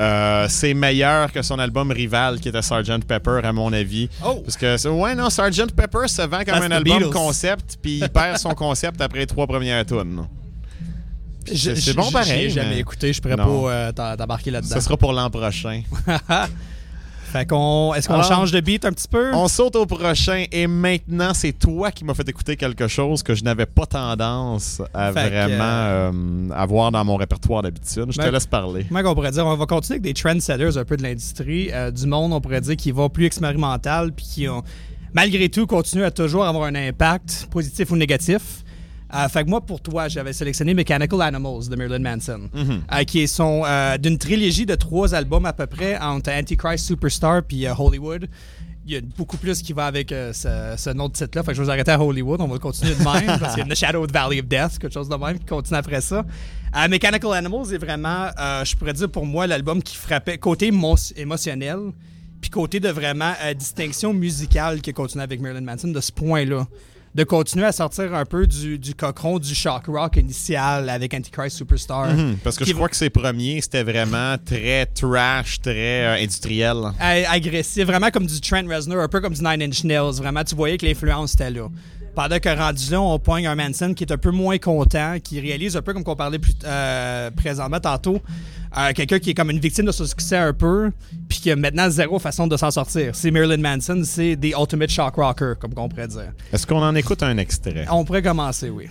Euh, 0.00 0.46
c'est 0.48 0.74
meilleur 0.74 1.30
que 1.30 1.42
son 1.42 1.58
album 1.58 1.92
rival 1.92 2.40
qui 2.40 2.48
était 2.48 2.62
Sgt. 2.62 3.04
Pepper, 3.06 3.40
à 3.44 3.52
mon 3.52 3.72
avis. 3.72 4.08
Oh! 4.24 4.42
Parce 4.44 4.56
que, 4.56 4.88
ouais, 4.88 5.14
non, 5.14 5.30
Sgt. 5.30 5.72
Pepper 5.76 6.08
se 6.08 6.22
vend 6.22 6.38
comme 6.38 6.46
That's 6.46 6.64
un 6.64 6.70
album 6.70 6.98
Beatles. 6.98 7.12
concept, 7.12 7.78
puis 7.80 7.98
il 7.98 8.08
perd 8.08 8.38
son 8.38 8.50
concept 8.54 9.00
après 9.00 9.20
les 9.20 9.26
trois 9.26 9.46
premières 9.46 9.84
tunes. 9.86 10.26
C'est 11.54 11.94
bon 11.94 12.10
pareil, 12.10 12.44
J'ai 12.44 12.50
jamais 12.50 12.70
mais- 12.74 12.80
écouté, 12.80 13.12
je 13.12 13.20
pourrais 13.20 13.36
Non. 13.36 13.62
pas 13.64 13.72
euh, 13.72 14.16
t'embarquer 14.16 14.50
là-dedans. 14.50 14.74
Ce 14.74 14.80
sera 14.80 14.96
pour 14.96 15.12
l'an 15.12 15.30
prochain. 15.30 15.82
Fait 17.30 17.44
qu'on. 17.44 17.92
Est-ce 17.94 18.08
qu'on 18.08 18.22
change 18.22 18.52
de 18.52 18.60
beat 18.60 18.86
un 18.86 18.92
petit 18.92 19.06
peu? 19.06 19.34
On 19.34 19.48
saute 19.48 19.76
au 19.76 19.84
prochain 19.84 20.46
et 20.50 20.66
maintenant, 20.66 21.34
c'est 21.34 21.52
toi 21.52 21.90
qui 21.92 22.02
m'as 22.06 22.14
fait 22.14 22.26
écouter 22.26 22.56
quelque 22.56 22.88
chose 22.88 23.22
que 23.22 23.34
je 23.34 23.44
n'avais 23.44 23.66
pas 23.66 23.84
tendance 23.84 24.80
à 24.94 25.12
Fait 25.12 25.28
vraiment 25.28 25.62
euh, 25.62 26.10
avoir 26.54 26.90
dans 26.90 27.04
mon 27.04 27.16
répertoire 27.16 27.60
d'habitude. 27.60 28.06
Je 28.08 28.16
te 28.16 28.22
Ben, 28.22 28.30
laisse 28.30 28.46
parler. 28.46 28.86
Comment 28.88 29.10
on 29.10 29.14
pourrait 29.14 29.30
dire? 29.30 29.44
On 29.44 29.54
va 29.56 29.66
continuer 29.66 29.96
avec 29.96 30.02
des 30.04 30.14
trendsetters 30.14 30.78
un 30.78 30.84
peu 30.86 30.96
de 30.96 31.02
l'industrie, 31.02 31.68
euh, 31.70 31.90
du 31.90 32.06
monde, 32.06 32.32
on 32.32 32.40
pourrait 32.40 32.62
dire, 32.62 32.76
qui 32.76 32.92
va 32.92 33.10
plus 33.10 33.26
expérimental, 33.26 34.12
puis 34.12 34.24
qui 34.24 34.48
ont, 34.48 34.62
malgré 35.12 35.50
tout, 35.50 35.66
continuent 35.66 36.04
à 36.04 36.10
toujours 36.10 36.46
avoir 36.46 36.64
un 36.64 36.74
impact, 36.76 37.48
positif 37.50 37.90
ou 37.90 37.96
négatif. 37.96 38.64
Euh, 39.14 39.26
fait 39.28 39.44
que 39.44 39.48
moi, 39.48 39.60
pour 39.64 39.80
toi, 39.80 40.08
j'avais 40.08 40.32
sélectionné 40.34 40.74
Mechanical 40.74 41.22
Animals 41.22 41.68
de 41.70 41.76
Marilyn 41.76 42.00
Manson, 42.00 42.50
euh, 42.54 43.04
qui 43.04 43.20
est 43.20 43.26
son, 43.26 43.62
euh, 43.64 43.96
d'une 43.96 44.18
trilogie 44.18 44.66
de 44.66 44.74
trois 44.74 45.14
albums 45.14 45.46
à 45.46 45.52
peu 45.54 45.66
près, 45.66 45.96
entre 45.98 46.30
Antichrist 46.30 46.84
Superstar 46.86 47.42
puis 47.42 47.66
euh, 47.66 47.72
Hollywood. 47.78 48.28
Il 48.86 48.92
y 48.92 48.96
a 48.96 49.00
beaucoup 49.18 49.36
plus 49.36 49.60
qui 49.62 49.72
va 49.74 49.84
avec 49.86 50.08
ce, 50.10 50.74
ce 50.78 50.90
nom 50.90 51.08
de 51.08 51.12
titre-là. 51.12 51.42
Fait 51.42 51.48
que 51.52 51.54
je 51.56 51.60
vais 51.60 51.64
vous 51.66 51.70
arrêter 51.70 51.90
à 51.90 52.00
Hollywood. 52.00 52.40
On 52.40 52.46
va 52.48 52.58
continuer 52.58 52.94
de 52.94 52.98
même 53.04 53.38
parce 53.38 53.54
qu'il 53.54 53.62
y 53.66 53.70
a 53.70 53.74
The 53.74 53.76
Shadow 53.78 54.00
of 54.02 54.06
the 54.10 54.14
Valley 54.14 54.40
of 54.40 54.46
Death, 54.46 54.78
quelque 54.78 54.94
chose 54.94 55.10
de 55.10 55.14
même 55.16 55.38
qui 55.38 55.44
continue 55.44 55.78
après 55.78 56.00
ça. 56.00 56.24
Mechanical 56.88 57.32
Animals 57.34 57.74
est 57.74 57.78
vraiment, 57.78 58.28
je 58.64 58.74
pourrais 58.76 58.94
dire 58.94 59.10
pour 59.10 59.26
moi, 59.26 59.46
l'album 59.46 59.82
qui 59.82 59.94
frappait 59.94 60.38
côté 60.38 60.70
mo- 60.70 60.96
émotionnel, 61.16 61.78
puis 62.40 62.48
côté 62.48 62.80
de 62.80 62.88
vraiment 62.88 63.32
distinction 63.58 64.14
musicale 64.14 64.80
qui 64.80 64.92
continue 64.94 65.22
avec 65.22 65.40
Marilyn 65.42 65.60
Manson 65.66 65.88
de 65.88 66.00
ce 66.00 66.10
point-là. 66.12 66.66
De 67.18 67.24
continuer 67.24 67.66
à 67.66 67.72
sortir 67.72 68.14
un 68.14 68.24
peu 68.24 68.46
du, 68.46 68.78
du 68.78 68.94
cochon 68.94 69.40
du 69.40 69.52
shock 69.52 69.86
rock 69.88 70.18
initial 70.18 70.88
avec 70.88 71.12
Antichrist 71.12 71.56
Superstar. 71.56 72.14
Mhm, 72.14 72.36
parce 72.44 72.56
que 72.56 72.64
je 72.64 72.72
crois 72.72 72.88
que 72.88 72.94
ses 72.94 73.10
premiers, 73.10 73.60
c'était 73.60 73.82
vraiment 73.82 74.36
très 74.38 74.86
trash, 74.86 75.60
très 75.60 76.04
euh, 76.04 76.22
industriel. 76.22 76.76
agressif, 77.00 77.84
vraiment 77.86 78.12
comme 78.12 78.24
du 78.24 78.40
Trent 78.40 78.68
Reznor, 78.68 79.02
un 79.02 79.08
peu 79.08 79.20
comme 79.20 79.34
du 79.34 79.42
Nine 79.42 79.64
Inch 79.64 79.82
Nails. 79.82 80.14
Vraiment, 80.18 80.44
tu 80.44 80.54
voyais 80.54 80.78
que 80.78 80.86
l'influence 80.86 81.34
était 81.34 81.50
là. 81.50 81.66
Pendant 82.14 82.38
que 82.38 82.56
rendu 82.56 82.88
là, 82.88 83.00
on 83.00 83.18
poigne 83.18 83.48
un 83.48 83.56
Manson 83.56 83.94
qui 83.94 84.04
est 84.04 84.12
un 84.12 84.16
peu 84.16 84.30
moins 84.30 84.58
content, 84.58 85.16
qui 85.20 85.40
réalise 85.40 85.76
un 85.76 85.82
peu 85.82 85.94
comme 85.94 86.04
qu'on 86.04 86.14
parlait 86.14 86.38
plus 86.38 86.54
euh, 86.64 87.32
présentement 87.32 87.80
tantôt, 87.80 88.22
euh, 88.76 88.92
quelqu'un 88.94 89.18
qui 89.18 89.30
est 89.30 89.34
comme 89.34 89.50
une 89.50 89.58
victime 89.60 89.86
de 89.86 89.92
son 89.92 90.04
succès 90.04 90.36
un 90.36 90.52
peu, 90.52 90.90
puis 91.28 91.40
qui 91.40 91.50
a 91.50 91.56
maintenant 91.56 91.88
zéro 91.90 92.18
façon 92.18 92.46
de 92.46 92.56
s'en 92.56 92.70
sortir. 92.70 93.14
C'est 93.14 93.30
Marilyn 93.30 93.58
Manson, 93.58 94.02
c'est 94.04 94.36
The 94.40 94.54
Ultimate 94.58 94.90
Shock 94.90 95.14
Rocker, 95.16 95.54
comme 95.58 95.72
on 95.76 95.88
pourrait 95.88 96.08
dire. 96.08 96.32
Est-ce 96.52 96.66
qu'on 96.66 96.82
en 96.82 96.94
écoute 96.94 97.22
un 97.22 97.36
extrait? 97.38 97.86
On 97.90 98.04
pourrait 98.04 98.22
commencer, 98.22 98.70
oui. 98.70 98.88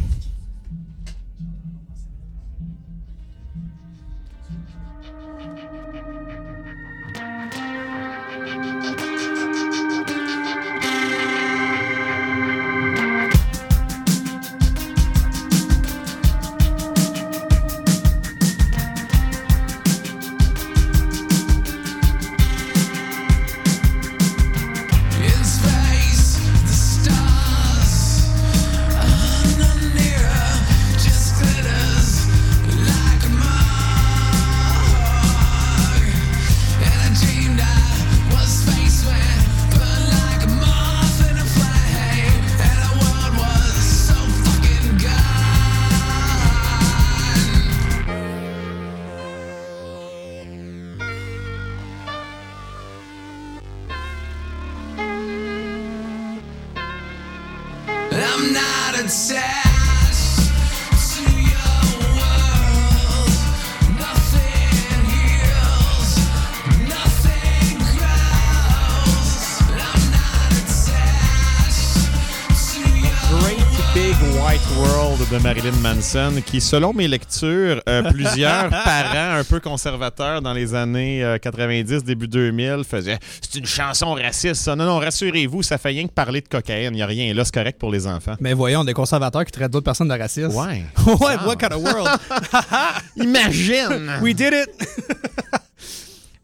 Qui, 76.46 76.62
selon 76.62 76.93
mes 76.93 77.06
lectures, 77.06 77.82
euh, 77.89 78.02
plusieurs 78.12 78.70
parents 78.70 79.39
un 79.39 79.43
peu 79.43 79.60
conservateurs 79.60 80.41
dans 80.41 80.54
les 80.54 80.74
années 80.74 81.22
euh, 81.22 81.38
90, 81.38 82.06
début 82.06 82.30
2000 82.30 82.84
faisaient 82.89 83.20
C'est 83.41 83.60
une 83.60 83.65
chanson 83.65 84.13
raciste, 84.13 84.56
ça. 84.56 84.74
Non, 84.78 84.86
non, 84.86 85.00
rassurez-vous, 85.00 85.63
ça 85.63 85.78
fait 85.78 85.89
rien 85.89 86.08
que 86.08 86.13
parler 86.13 86.39
de 86.39 86.48
cocaïne. 86.48 86.93
Il 86.93 86.96
n'y 86.96 87.02
a 87.02 87.08
rien 87.08 87.34
là, 87.34 87.43
c'est 87.43 87.54
correct 87.54 87.78
pour 87.78 87.91
les 87.91 88.08
enfants. 88.08 88.36
Mais 88.39 88.54
voyons, 88.54 88.86
des 88.86 88.93
conservateurs 88.93 89.43
qui 89.43 89.52
traitent 89.52 89.72
d'autres 89.72 89.84
personnes 89.84 90.08
de 90.08 90.13
racistes. 90.17 90.56
Ouais. 90.56 90.86
ouais, 91.08 91.36
what 91.46 91.58
kind 91.58 91.74
of 91.74 91.84
world? 91.84 92.08
Imagine! 93.17 94.20
We 94.22 94.34
did 94.34 94.54
it! 94.54 94.70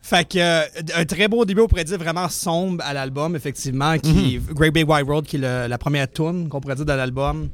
fait 0.02 0.28
que, 0.28 0.40
euh, 0.40 0.62
un 0.98 1.06
très 1.06 1.30
beau 1.30 1.46
début, 1.46 1.62
on 1.62 1.68
pourrait 1.68 1.86
dire 1.86 1.98
vraiment 2.00 2.28
sombre 2.28 2.84
à 2.86 2.94
l'album, 2.94 3.34
effectivement, 3.38 3.98
qui 3.98 4.42
Great 4.52 4.74
Big 4.74 4.90
White 4.90 5.08
World, 5.08 5.26
qui 5.26 5.38
est 5.38 5.40
le- 5.40 5.68
la 5.70 5.78
première 5.78 6.12
tune 6.12 6.50
qu'on 6.50 6.60
pourrait 6.60 6.76
dire 6.76 6.86
de 6.86 6.92
l'album. 6.92 7.48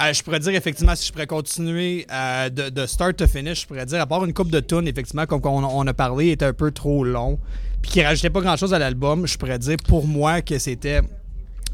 Euh, 0.00 0.12
je 0.12 0.22
pourrais 0.22 0.40
dire, 0.40 0.54
effectivement, 0.54 0.94
si 0.94 1.06
je 1.06 1.12
pourrais 1.12 1.26
continuer 1.26 2.06
euh, 2.12 2.50
de, 2.50 2.68
de 2.68 2.86
start 2.86 3.16
to 3.16 3.26
finish, 3.26 3.62
je 3.62 3.66
pourrais 3.66 3.86
dire, 3.86 4.00
à 4.00 4.06
part 4.06 4.24
une 4.24 4.34
coupe 4.34 4.50
de 4.50 4.60
tunes, 4.60 4.86
effectivement, 4.86 5.24
comme 5.24 5.40
on, 5.44 5.64
on 5.64 5.86
a 5.86 5.94
parlé, 5.94 6.32
était 6.32 6.44
un 6.44 6.52
peu 6.52 6.70
trop 6.70 7.02
long, 7.02 7.38
puis 7.80 7.92
qui 7.92 8.02
rajoutait 8.02 8.28
pas 8.28 8.42
grand-chose 8.42 8.74
à 8.74 8.78
l'album, 8.78 9.26
je 9.26 9.38
pourrais 9.38 9.58
dire, 9.58 9.76
pour 9.88 10.06
moi, 10.06 10.42
que 10.42 10.58
c'était 10.58 11.00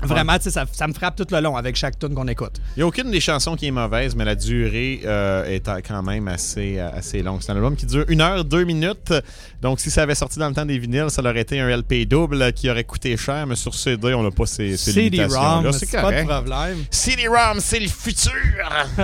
vraiment, 0.02 0.36
tu 0.38 0.44
sais, 0.44 0.50
ça, 0.50 0.64
ça 0.70 0.86
me 0.86 0.92
frappe 0.92 1.16
tout 1.16 1.26
le 1.30 1.40
long 1.40 1.56
avec 1.56 1.76
chaque 1.76 1.98
tune 1.98 2.14
qu'on 2.14 2.28
écoute. 2.28 2.60
Il 2.76 2.80
n'y 2.80 2.82
a 2.82 2.86
aucune 2.86 3.10
des 3.10 3.20
chansons 3.20 3.56
qui 3.56 3.66
est 3.66 3.70
mauvaise, 3.70 4.14
mais 4.16 4.24
la 4.24 4.34
durée 4.34 5.00
euh, 5.04 5.44
est 5.44 5.68
quand 5.86 6.02
même 6.02 6.28
assez, 6.28 6.78
euh, 6.78 6.90
assez 6.94 7.22
longue. 7.22 7.40
C'est 7.42 7.52
un 7.52 7.56
album 7.56 7.76
qui 7.76 7.86
dure 7.86 8.04
1 8.08 8.20
heure, 8.20 8.44
2 8.44 8.64
minutes. 8.64 9.12
Donc, 9.60 9.80
si 9.80 9.90
ça 9.90 10.02
avait 10.02 10.14
sorti 10.14 10.38
dans 10.38 10.48
le 10.48 10.54
temps 10.54 10.66
des 10.66 10.78
vinyles, 10.78 11.10
ça 11.10 11.22
aurait 11.22 11.40
été 11.40 11.60
un 11.60 11.68
LP 11.68 12.06
double 12.06 12.52
qui 12.52 12.68
aurait 12.70 12.84
coûté 12.84 13.16
cher, 13.16 13.46
mais 13.46 13.56
sur 13.56 13.74
CD, 13.74 14.14
on 14.14 14.22
n'a 14.22 14.30
pas 14.30 14.46
ces, 14.46 14.76
ces 14.76 14.92
CD-ROM, 14.92 15.64
limitations-là. 15.64 15.72
c'est 15.72 16.00
pas 16.00 16.12
de 16.12 16.26
problème. 16.26 16.78
CD-ROM, 16.90 17.60
c'est 17.60 17.80
le 17.80 17.88
futur! 17.88 18.32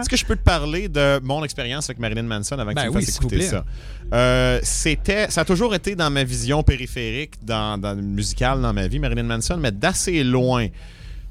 Est-ce 0.00 0.08
que 0.08 0.16
je 0.16 0.24
peux 0.24 0.36
te 0.36 0.42
parler 0.42 0.88
de 0.88 1.20
mon 1.22 1.44
expérience 1.44 1.88
avec 1.90 1.98
Marilyn 1.98 2.22
Manson 2.22 2.58
avant 2.58 2.70
que 2.70 2.76
Ben 2.76 2.84
tu 2.84 2.90
me 2.90 2.96
oui, 2.96 3.04
fasses 3.04 3.16
écouter 3.16 3.42
ça? 3.42 3.64
Euh, 4.14 4.58
c'était, 4.62 5.30
ça 5.30 5.42
a 5.42 5.44
toujours 5.44 5.74
été 5.74 5.94
dans 5.94 6.10
ma 6.10 6.24
vision 6.24 6.62
périphérique, 6.62 7.34
dans, 7.42 7.78
dans 7.78 7.94
le 7.94 8.02
musical 8.02 8.60
dans 8.60 8.72
ma 8.72 8.86
vie, 8.88 8.98
Marilyn 8.98 9.24
Manson, 9.24 9.56
mais 9.58 9.72
d'assez 9.72 10.24
loin. 10.24 10.68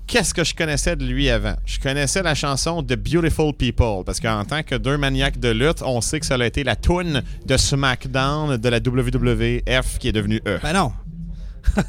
Qu'est-ce 0.05 0.33
que 0.33 0.43
je 0.43 0.55
connaissais 0.55 0.95
de 0.95 1.03
lui 1.05 1.29
avant? 1.29 1.55
Je 1.65 1.79
connaissais 1.79 2.23
la 2.23 2.33
chanson 2.33 2.81
The 2.81 2.93
Beautiful 2.95 3.53
People, 3.53 4.03
parce 4.05 4.19
qu'en 4.21 4.45
tant 4.45 4.63
que 4.63 4.75
deux 4.75 4.97
maniaques 4.97 5.39
de 5.39 5.49
lutte, 5.49 5.81
on 5.81 5.99
sait 5.99 6.19
que 6.19 6.25
ça 6.25 6.35
a 6.35 6.45
été 6.45 6.63
la 6.63 6.75
toune 6.77 7.23
de 7.45 7.57
SmackDown 7.57 8.55
de 8.57 8.69
la 8.69 8.77
WWF 8.77 9.97
qui 9.99 10.07
est 10.07 10.13
devenue 10.13 10.41
E. 10.47 10.59
Ben 10.63 10.73
non. 10.73 10.93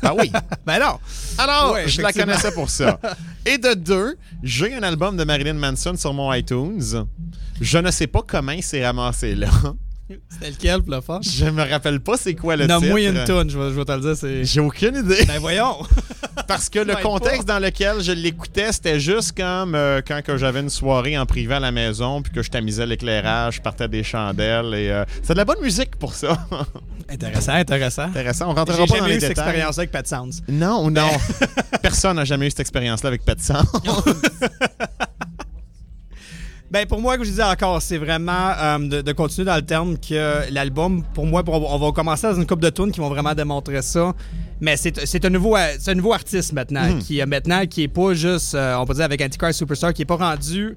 Ah 0.02 0.14
oui! 0.18 0.32
Ben 0.66 0.80
non. 0.80 0.98
Alors, 1.38 1.74
Ouais, 1.74 1.86
je 1.86 2.02
la 2.02 2.12
connaissais 2.12 2.50
pour 2.52 2.68
ça. 2.68 2.98
Et 3.46 3.58
de 3.58 3.74
deux, 3.74 4.16
j'ai 4.42 4.74
un 4.74 4.82
album 4.82 5.16
de 5.16 5.22
Marilyn 5.22 5.54
Manson 5.54 5.94
sur 5.96 6.12
mon 6.12 6.32
iTunes. 6.32 7.06
Je 7.60 7.78
ne 7.78 7.90
sais 7.92 8.08
pas 8.08 8.22
comment 8.26 8.52
il 8.52 8.62
s'est 8.64 8.84
ramassé 8.84 9.36
là. 9.36 9.48
C'était 10.30 10.50
lequel, 10.50 10.82
pour 10.82 10.94
le? 10.94 11.20
Je 11.22 11.44
me 11.46 11.68
rappelle 11.68 12.00
pas 12.00 12.16
c'est 12.16 12.34
quoi 12.34 12.56
le 12.56 12.64
titre. 12.64 12.80
Nomme-moi 12.80 13.00
une 13.02 13.24
tune, 13.24 13.50
je 13.50 13.58
vais, 13.58 13.70
je 13.70 13.74
vais 13.74 13.84
te 13.84 13.92
le 13.92 14.00
dire. 14.00 14.16
C'est... 14.16 14.44
J'ai 14.44 14.60
aucune 14.60 14.96
idée. 14.96 15.24
Ben 15.26 15.38
voyons! 15.38 15.76
Parce 16.48 16.68
que 16.70 16.78
le 16.78 16.96
contexte 16.96 17.46
dans 17.46 17.58
lequel 17.58 18.00
je 18.00 18.12
l'écoutais, 18.12 18.72
c'était 18.72 19.00
juste 19.00 19.36
comme 19.36 19.74
euh, 19.74 20.00
quand 20.06 20.22
que 20.22 20.36
j'avais 20.36 20.60
une 20.60 20.70
soirée 20.70 21.18
en 21.18 21.26
privé 21.26 21.54
à 21.54 21.60
la 21.60 21.72
maison, 21.72 22.22
puis 22.22 22.32
que 22.32 22.42
je 22.42 22.50
tamisais 22.50 22.86
l'éclairage, 22.86 23.56
je 23.56 23.60
partais 23.60 23.88
des 23.88 24.02
chandelles. 24.02 24.72
et 24.74 24.90
euh, 24.90 25.04
C'est 25.22 25.34
de 25.34 25.38
la 25.38 25.44
bonne 25.44 25.60
musique 25.60 25.96
pour 25.96 26.14
ça. 26.14 26.38
intéressant, 27.10 27.52
intéressant. 27.52 28.04
Intéressant. 28.04 28.50
On 28.50 28.54
rentrera 28.54 28.78
pas 28.78 28.86
dans 28.86 28.94
jamais 28.96 29.08
les 29.10 29.16
eu 29.16 29.20
cette 29.20 29.28
détails. 29.30 29.44
expérience 29.44 29.78
avec 29.78 29.90
Pat 29.90 30.06
Sounds. 30.06 30.42
Non, 30.48 30.90
non. 30.90 31.10
Personne 31.82 32.16
n'a 32.16 32.24
jamais 32.24 32.46
eu 32.46 32.50
cette 32.50 32.60
expérience-là 32.60 33.08
avec 33.08 33.24
Pet 33.24 33.40
Sound. 33.40 33.66
Ben 36.70 36.86
pour 36.86 37.00
moi, 37.00 37.16
comme 37.16 37.24
je 37.24 37.30
disais 37.30 37.42
encore, 37.42 37.80
c'est 37.80 37.96
vraiment 37.96 38.50
euh, 38.58 38.78
de, 38.78 39.00
de 39.00 39.12
continuer 39.12 39.46
dans 39.46 39.56
le 39.56 39.62
terme 39.64 39.96
que 39.98 40.52
l'album, 40.52 41.02
pour 41.14 41.24
moi, 41.24 41.42
on 41.46 41.78
va 41.78 41.92
commencer 41.92 42.26
dans 42.26 42.34
une 42.36 42.46
coupe 42.46 42.60
de 42.60 42.68
tunes 42.68 42.92
qui 42.92 43.00
vont 43.00 43.08
vraiment 43.08 43.34
démontrer 43.34 43.80
ça. 43.80 44.14
Mais 44.60 44.76
c'est 44.76 45.24
un 45.24 45.30
nouveau 45.30 45.56
euh, 45.56 45.76
un 45.86 45.94
nouveau 45.94 46.12
artiste 46.12 46.52
maintenant 46.52 46.84
Mhm. 46.92 46.98
qui 46.98 47.22
euh, 47.22 47.26
maintenant 47.26 47.64
qui 47.66 47.84
est 47.84 47.88
pas 47.88 48.12
juste 48.12 48.54
euh, 48.54 48.76
on 48.76 48.84
peut 48.84 48.94
dire 48.94 49.04
avec 49.04 49.20
Antichrist 49.22 49.58
Superstar 49.58 49.94
qui 49.94 50.02
est 50.02 50.04
pas 50.04 50.16
rendu 50.16 50.76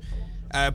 euh, 0.56 0.72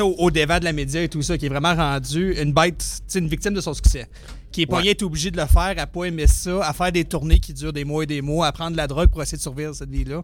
au, 0.00 0.14
au 0.18 0.30
devant 0.30 0.58
de 0.58 0.64
la 0.64 0.72
média 0.72 1.02
et 1.02 1.08
tout 1.08 1.22
ça, 1.22 1.38
qui 1.38 1.46
est 1.46 1.48
vraiment 1.48 1.74
rendu 1.74 2.34
une 2.40 2.52
bête, 2.52 2.84
une 3.14 3.28
victime 3.28 3.54
de 3.54 3.60
son 3.60 3.74
succès. 3.74 4.06
Qui 4.50 4.62
est 4.62 4.66
pas 4.66 4.78
Ouais. 4.80 5.02
obligé 5.04 5.30
de 5.30 5.36
le 5.36 5.46
faire, 5.46 5.74
à 5.76 5.86
pas 5.86 6.04
aimer 6.06 6.26
ça, 6.26 6.64
à 6.66 6.72
faire 6.72 6.90
des 6.90 7.04
tournées 7.04 7.38
qui 7.38 7.52
durent 7.52 7.72
des 7.72 7.84
mois 7.84 8.02
et 8.02 8.06
des 8.06 8.22
mois, 8.22 8.46
à 8.48 8.52
prendre 8.52 8.72
de 8.72 8.76
la 8.76 8.86
drogue 8.86 9.08
pour 9.10 9.22
essayer 9.22 9.36
de 9.38 9.42
survivre 9.42 9.74
cette 9.74 9.90
vie-là. 9.90 10.22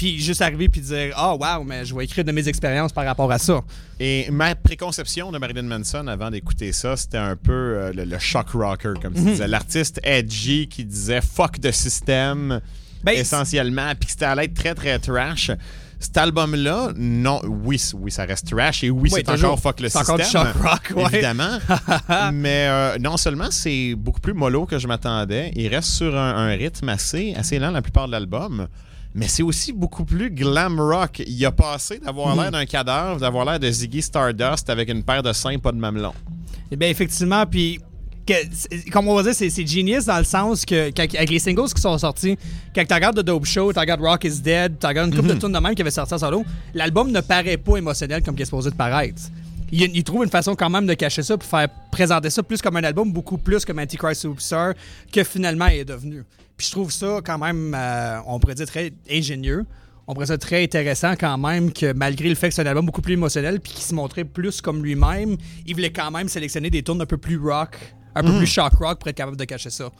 Puis 0.00 0.18
juste 0.18 0.40
arriver 0.40 0.70
puis 0.70 0.80
dire 0.80 1.12
Ah, 1.14 1.34
wow, 1.34 1.62
mais 1.62 1.84
je 1.84 1.94
vais 1.94 2.04
écrire 2.04 2.24
de 2.24 2.32
mes 2.32 2.48
expériences 2.48 2.90
par 2.90 3.04
rapport 3.04 3.30
à 3.30 3.38
ça. 3.38 3.60
Et 3.98 4.30
ma 4.30 4.54
préconception 4.54 5.30
de 5.30 5.36
Marilyn 5.36 5.64
Manson 5.64 6.06
avant 6.06 6.30
d'écouter 6.30 6.72
ça, 6.72 6.96
c'était 6.96 7.18
un 7.18 7.36
peu 7.36 7.52
euh, 7.52 7.92
le, 7.92 8.04
le 8.06 8.18
shock 8.18 8.48
rocker, 8.54 8.94
comme 9.02 9.12
tu 9.12 9.20
disais. 9.20 9.46
L'artiste 9.46 10.00
edgy 10.02 10.68
qui 10.68 10.86
disait 10.86 11.20
fuck 11.20 11.58
de 11.60 11.70
système, 11.70 12.62
Ben, 13.04 13.12
essentiellement, 13.12 13.92
puis 13.94 14.06
que 14.06 14.12
c'était 14.12 14.24
à 14.24 14.42
être 14.42 14.54
très, 14.54 14.74
très 14.74 14.98
trash. 14.98 15.50
Cet 15.98 16.16
album-là, 16.16 16.92
non, 16.96 17.42
oui, 17.44 17.78
oui, 17.92 18.10
ça 18.10 18.24
reste 18.24 18.48
trash 18.48 18.82
et 18.82 18.88
oui, 18.88 19.02
Oui, 19.02 19.10
c'est 19.14 19.22
toujours. 19.22 19.50
encore 19.50 19.60
fuck 19.60 19.80
le 19.80 19.90
système. 19.90 20.02
encore 20.14 20.16
du 20.16 20.24
shock 20.24 20.54
rock, 20.62 20.92
ouais. 20.96 21.04
Évidemment. 21.12 21.58
mais 22.32 22.68
euh, 22.70 22.96
non 22.98 23.18
seulement 23.18 23.50
c'est 23.50 23.94
beaucoup 23.98 24.20
plus 24.20 24.32
mollo 24.32 24.64
que 24.64 24.78
je 24.78 24.88
m'attendais, 24.88 25.52
il 25.56 25.68
reste 25.68 25.90
sur 25.90 26.16
un, 26.16 26.36
un 26.36 26.52
rythme 26.56 26.88
assez, 26.88 27.34
assez 27.36 27.58
lent 27.58 27.70
la 27.70 27.82
plupart 27.82 28.06
de 28.06 28.12
l'album. 28.12 28.66
Mais 29.14 29.26
c'est 29.28 29.42
aussi 29.42 29.72
beaucoup 29.72 30.04
plus 30.04 30.30
glam 30.30 30.78
rock. 30.80 31.22
Il 31.26 31.44
a 31.44 31.50
passé 31.52 31.98
d'avoir 31.98 32.34
Mhm. 32.36 32.42
l'air 32.42 32.50
d'un 32.52 32.64
cadavre, 32.66 33.18
d'avoir 33.20 33.44
l'air 33.44 33.58
de 33.58 33.70
Ziggy 33.70 34.02
Stardust 34.02 34.70
avec 34.70 34.88
une 34.88 35.02
paire 35.02 35.22
de 35.22 35.32
seins 35.32 35.58
pas 35.58 35.72
de 35.72 35.78
mamelon. 35.78 36.12
Eh 36.70 36.76
bien, 36.76 36.88
effectivement, 36.88 37.44
puis 37.46 37.80
comme 38.92 39.08
on 39.08 39.16
va 39.16 39.24
dire, 39.24 39.34
c'est 39.34 39.66
genius 39.66 40.04
dans 40.04 40.18
le 40.18 40.24
sens 40.24 40.64
que, 40.64 40.90
qu'avec- 40.90 41.16
avec 41.16 41.30
les 41.30 41.40
singles 41.40 41.72
qui 41.74 41.80
sont 41.80 41.98
sortis, 41.98 42.38
quand 42.72 42.84
tu 42.86 42.94
regardes 42.94 43.16
The 43.18 43.24
Dope 43.24 43.44
Show, 43.44 43.72
tu 43.72 43.78
regardes 43.80 44.00
Rock 44.02 44.22
is 44.24 44.40
Dead, 44.40 44.78
tu 44.78 44.86
regardes 44.86 45.08
une 45.10 45.16
couple 45.16 45.34
de 45.34 45.40
tunes 45.40 45.50
de 45.52 45.58
même 45.58 45.74
qui 45.74 45.82
avait 45.82 45.90
sorti 45.90 46.14
en 46.14 46.18
solo, 46.18 46.44
l'album 46.72 47.10
ne 47.10 47.20
paraît 47.22 47.56
pas 47.56 47.76
émotionnel 47.78 48.22
comme 48.22 48.36
il 48.36 48.42
est 48.42 48.44
supposé 48.44 48.70
de 48.70 48.76
paraître. 48.76 49.20
Il, 49.72 49.82
il 49.94 50.04
trouve 50.04 50.24
une 50.24 50.30
façon 50.30 50.54
quand 50.54 50.70
même 50.70 50.86
de 50.86 50.94
cacher 50.94 51.22
ça 51.22 51.36
pour 51.36 51.48
faire 51.48 51.68
présenter 51.90 52.30
ça 52.30 52.42
plus 52.42 52.60
comme 52.60 52.76
un 52.76 52.84
album, 52.84 53.12
beaucoup 53.12 53.38
plus 53.38 53.64
comme 53.64 53.78
Antichrist 53.78 54.22
Superstar 54.22 54.74
que 55.12 55.24
finalement 55.24 55.66
il 55.66 55.78
est 55.78 55.84
devenu. 55.84 56.24
Puis 56.56 56.66
je 56.66 56.72
trouve 56.72 56.92
ça 56.92 57.20
quand 57.24 57.38
même, 57.38 57.74
euh, 57.74 58.18
on 58.26 58.38
pourrait 58.38 58.54
dire 58.54 58.66
très 58.66 58.92
ingénieux. 59.10 59.64
On 60.06 60.12
pourrait 60.12 60.26
dire 60.26 60.38
très 60.38 60.62
intéressant 60.64 61.12
quand 61.12 61.38
même 61.38 61.72
que 61.72 61.92
malgré 61.92 62.28
le 62.28 62.34
fait 62.34 62.48
que 62.48 62.54
c'est 62.54 62.62
un 62.62 62.66
album 62.66 62.84
beaucoup 62.84 63.00
plus 63.00 63.14
émotionnel 63.14 63.60
puis 63.60 63.72
qu'il 63.72 63.84
se 63.84 63.94
montrait 63.94 64.24
plus 64.24 64.60
comme 64.60 64.82
lui-même, 64.82 65.36
il 65.66 65.74
voulait 65.74 65.92
quand 65.92 66.10
même 66.10 66.28
sélectionner 66.28 66.68
des 66.68 66.82
tunes 66.82 67.00
un 67.00 67.06
peu 67.06 67.16
plus 67.16 67.38
rock, 67.38 67.76
un 68.14 68.22
peu 68.22 68.36
plus 68.36 68.46
shock 68.46 68.72
rock 68.74 68.98
pour 68.98 69.08
être 69.08 69.16
capable 69.16 69.36
de 69.36 69.44
cacher 69.44 69.70
ça. 69.70 69.90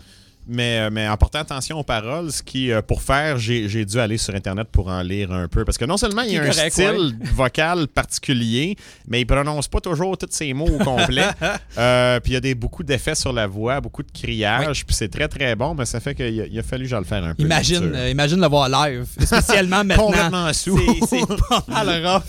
Mais, 0.52 0.80
euh, 0.80 0.90
mais 0.90 1.08
en 1.08 1.16
portant 1.16 1.38
attention 1.38 1.78
aux 1.78 1.84
paroles, 1.84 2.32
ce 2.32 2.42
qui, 2.42 2.72
euh, 2.72 2.82
pour 2.82 3.02
faire, 3.02 3.38
j'ai 3.38 3.84
dû 3.84 4.00
aller 4.00 4.18
sur 4.18 4.34
Internet 4.34 4.66
pour 4.72 4.88
en 4.88 5.00
lire 5.00 5.30
un 5.30 5.46
peu. 5.46 5.64
Parce 5.64 5.78
que 5.78 5.84
non 5.84 5.96
seulement 5.96 6.22
il 6.22 6.32
y 6.32 6.38
a 6.38 6.42
un 6.42 6.50
correct, 6.50 6.72
style 6.72 7.16
vocal 7.34 7.86
particulier, 7.86 8.76
mais 9.06 9.20
il 9.20 9.26
prononce 9.26 9.68
pas 9.68 9.80
toujours 9.80 10.18
tous 10.18 10.26
ses 10.30 10.52
mots 10.52 10.68
au 10.68 10.84
complet. 10.84 11.28
Euh, 11.78 12.18
puis 12.20 12.32
il 12.32 12.34
y 12.34 12.36
a 12.36 12.40
des, 12.40 12.54
beaucoup 12.54 12.82
d'effets 12.82 13.14
sur 13.14 13.32
la 13.32 13.46
voix, 13.46 13.80
beaucoup 13.80 14.02
de 14.02 14.10
criage. 14.10 14.84
Puis 14.84 14.94
c'est 14.94 15.08
très, 15.08 15.28
très 15.28 15.54
bon, 15.54 15.74
mais 15.74 15.84
ça 15.84 16.00
fait 16.00 16.14
qu'il 16.14 16.40
a, 16.40 16.46
il 16.46 16.58
a 16.58 16.62
fallu 16.62 16.84
que 16.84 16.90
je 16.90 16.96
le 16.96 17.04
faire 17.04 17.24
un 17.24 17.34
peu. 17.34 17.42
Imagine, 17.42 17.92
euh, 17.94 18.10
imagine 18.10 18.40
le 18.40 18.48
voir 18.48 18.68
live, 18.68 19.06
spécialement 19.24 19.84
maintenant. 19.84 20.06
Complètement 20.06 20.52
sous. 20.52 20.80
C'est 21.08 21.26
pas 21.48 21.64
mal 21.68 22.06
rough. 22.06 22.22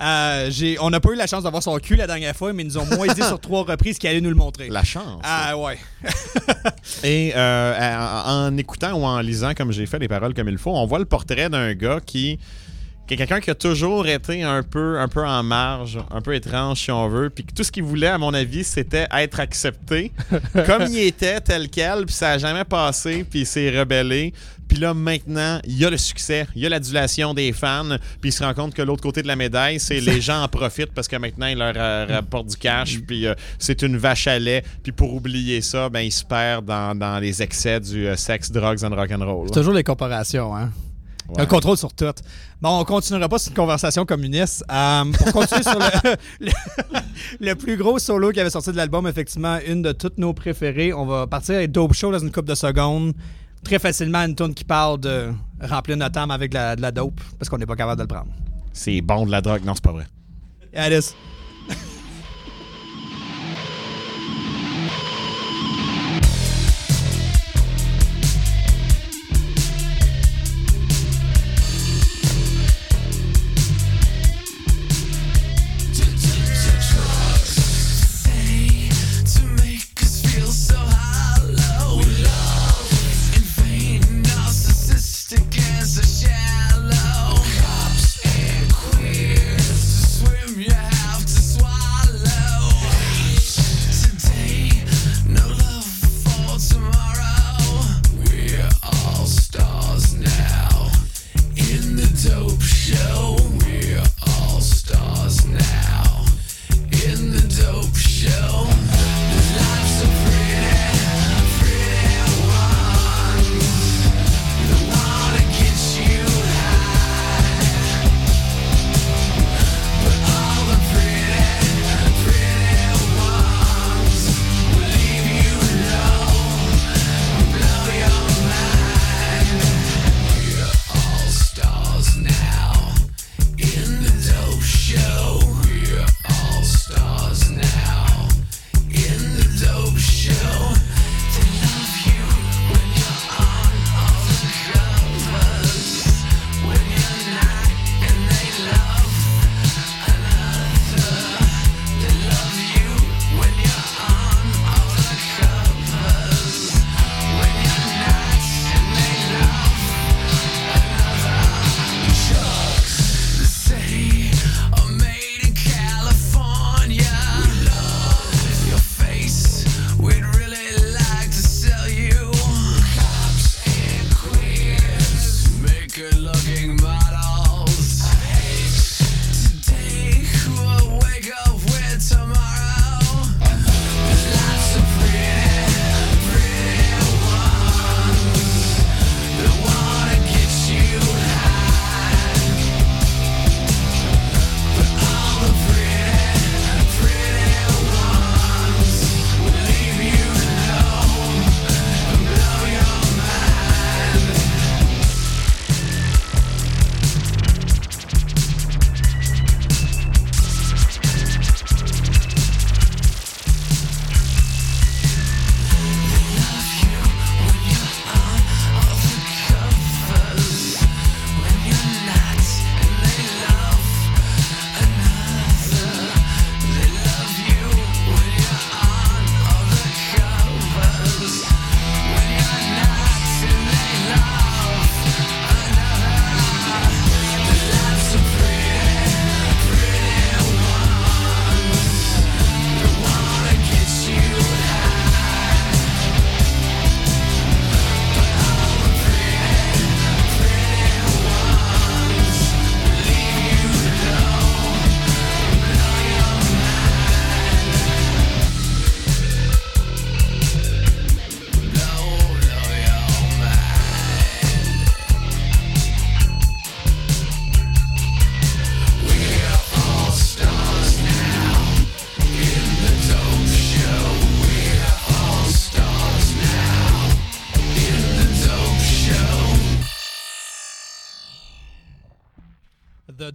Euh, 0.00 0.50
on 0.80 0.90
n'a 0.90 1.00
pas 1.00 1.10
eu 1.12 1.16
la 1.16 1.26
chance 1.26 1.42
d'avoir 1.42 1.62
son 1.62 1.76
cul 1.78 1.96
la 1.96 2.06
dernière 2.06 2.34
fois, 2.34 2.52
mais 2.52 2.62
ils 2.62 2.66
nous 2.66 2.78
ont 2.78 2.86
moins 2.86 3.06
dit 3.08 3.22
sur 3.26 3.38
trois 3.40 3.64
reprises 3.64 3.98
qu'ils 3.98 4.08
allaient 4.10 4.20
nous 4.20 4.30
le 4.30 4.36
montrer. 4.36 4.68
La 4.68 4.84
chance. 4.84 5.20
Ah 5.22 5.56
ouais. 5.56 5.78
Et 7.04 7.32
euh, 7.34 7.96
en, 8.26 8.46
en 8.46 8.56
écoutant 8.56 8.92
ou 8.94 9.04
en 9.04 9.20
lisant, 9.20 9.54
comme 9.54 9.72
j'ai 9.72 9.86
fait 9.86 9.98
les 9.98 10.08
paroles 10.08 10.34
comme 10.34 10.48
il 10.48 10.58
faut, 10.58 10.70
on 10.70 10.86
voit 10.86 10.98
le 10.98 11.04
portrait 11.04 11.50
d'un 11.50 11.74
gars 11.74 12.00
qui, 12.04 12.38
qui 13.10 13.14
est 13.14 13.16
quelqu'un 13.16 13.40
qui 13.40 13.50
a 13.50 13.56
toujours 13.56 14.06
été 14.06 14.44
un 14.44 14.62
peu, 14.62 15.00
un 15.00 15.08
peu 15.08 15.26
en 15.26 15.42
marge, 15.42 15.98
un 16.12 16.20
peu 16.20 16.32
étrange 16.32 16.78
si 16.78 16.92
on 16.92 17.08
veut, 17.08 17.28
puis 17.28 17.42
que 17.42 17.52
tout 17.52 17.64
ce 17.64 17.72
qu'il 17.72 17.82
voulait, 17.82 18.06
à 18.06 18.18
mon 18.18 18.32
avis, 18.32 18.62
c'était 18.62 19.08
être 19.12 19.40
accepté 19.40 20.12
comme 20.64 20.84
il 20.88 21.00
était, 21.00 21.40
tel 21.40 21.68
quel, 21.68 22.06
puis 22.06 22.14
ça 22.14 22.30
a 22.30 22.38
jamais 22.38 22.62
passé, 22.62 23.26
puis 23.28 23.40
il 23.40 23.46
s'est 23.46 23.76
rebellé. 23.76 24.32
Puis 24.68 24.78
là, 24.78 24.94
maintenant, 24.94 25.58
il 25.64 25.76
y 25.76 25.84
a 25.84 25.90
le 25.90 25.96
succès, 25.96 26.46
il 26.54 26.62
y 26.62 26.66
a 26.66 26.68
l'adulation 26.68 27.34
des 27.34 27.52
fans, 27.52 27.96
puis 28.20 28.30
il 28.30 28.32
se 28.32 28.44
rend 28.44 28.54
compte 28.54 28.74
que 28.74 28.82
l'autre 28.82 29.02
côté 29.02 29.22
de 29.22 29.26
la 29.26 29.34
médaille, 29.34 29.80
c'est 29.80 29.98
les 29.98 30.20
gens 30.20 30.44
en 30.44 30.46
profitent 30.46 30.92
parce 30.94 31.08
que 31.08 31.16
maintenant, 31.16 31.46
il 31.48 31.58
leur 31.58 31.72
euh, 31.74 32.06
rapporte 32.08 32.46
du 32.46 32.56
cash, 32.56 33.00
puis 33.04 33.26
euh, 33.26 33.34
c'est 33.58 33.82
une 33.82 33.96
vache 33.96 34.28
à 34.28 34.38
lait. 34.38 34.62
Puis 34.84 34.92
pour 34.92 35.12
oublier 35.12 35.62
ça, 35.62 35.88
ben, 35.88 36.02
il 36.02 36.12
se 36.12 36.24
perd 36.24 36.64
dans, 36.64 36.96
dans 36.96 37.18
les 37.18 37.42
excès 37.42 37.80
du 37.80 38.06
euh, 38.06 38.14
sexe, 38.14 38.52
drugs 38.52 38.84
and 38.84 38.94
rock'n'roll. 38.94 39.48
C'est 39.48 39.54
toujours 39.54 39.74
les 39.74 39.82
comparations, 39.82 40.54
hein. 40.54 40.70
Ouais. 41.30 41.42
Un 41.42 41.46
contrôle 41.46 41.76
sur 41.76 41.92
tout. 41.92 42.04
Bon, 42.60 42.80
on 42.80 42.84
continuera 42.84 43.28
pas 43.28 43.38
sur 43.38 43.50
une 43.50 43.56
conversation 43.56 44.04
communiste. 44.04 44.64
Euh, 44.70 45.04
pour 45.12 45.32
continuer 45.32 45.62
sur 45.62 45.78
le, 45.78 46.16
le, 46.40 46.50
le 47.40 47.54
plus 47.54 47.76
gros 47.76 47.98
solo 47.98 48.32
qui 48.32 48.40
avait 48.40 48.50
sorti 48.50 48.72
de 48.72 48.76
l'album, 48.76 49.06
effectivement, 49.06 49.58
une 49.66 49.82
de 49.82 49.92
toutes 49.92 50.18
nos 50.18 50.32
préférées. 50.34 50.92
On 50.92 51.06
va 51.06 51.26
partir 51.26 51.54
avec 51.56 51.70
Dope 51.70 51.94
Show 51.94 52.10
dans 52.10 52.18
une 52.18 52.32
couple 52.32 52.48
de 52.48 52.54
secondes. 52.54 53.12
Très 53.62 53.78
facilement, 53.78 54.24
une 54.24 54.34
tune 54.34 54.54
qui 54.54 54.64
parle 54.64 54.98
de 54.98 55.32
remplir 55.60 55.96
notre 55.96 56.18
âme 56.18 56.30
avec 56.30 56.50
de 56.50 56.56
la, 56.56 56.76
de 56.76 56.82
la 56.82 56.90
dope, 56.90 57.20
parce 57.38 57.48
qu'on 57.48 57.58
n'est 57.58 57.66
pas 57.66 57.76
capable 57.76 57.98
de 57.98 58.04
le 58.04 58.08
prendre. 58.08 58.32
C'est 58.72 59.00
bon 59.00 59.26
de 59.26 59.30
la 59.30 59.40
drogue. 59.40 59.62
Non, 59.64 59.74
c'est 59.74 59.84
pas 59.84 59.92
vrai. 59.92 60.06
Yeah, 60.72 61.00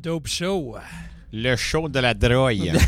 Dope 0.06 0.28
Show. 0.28 0.76
Le 1.34 1.56
show 1.56 1.90
de 1.90 2.00
la 2.00 2.14
drogue. 2.14 2.72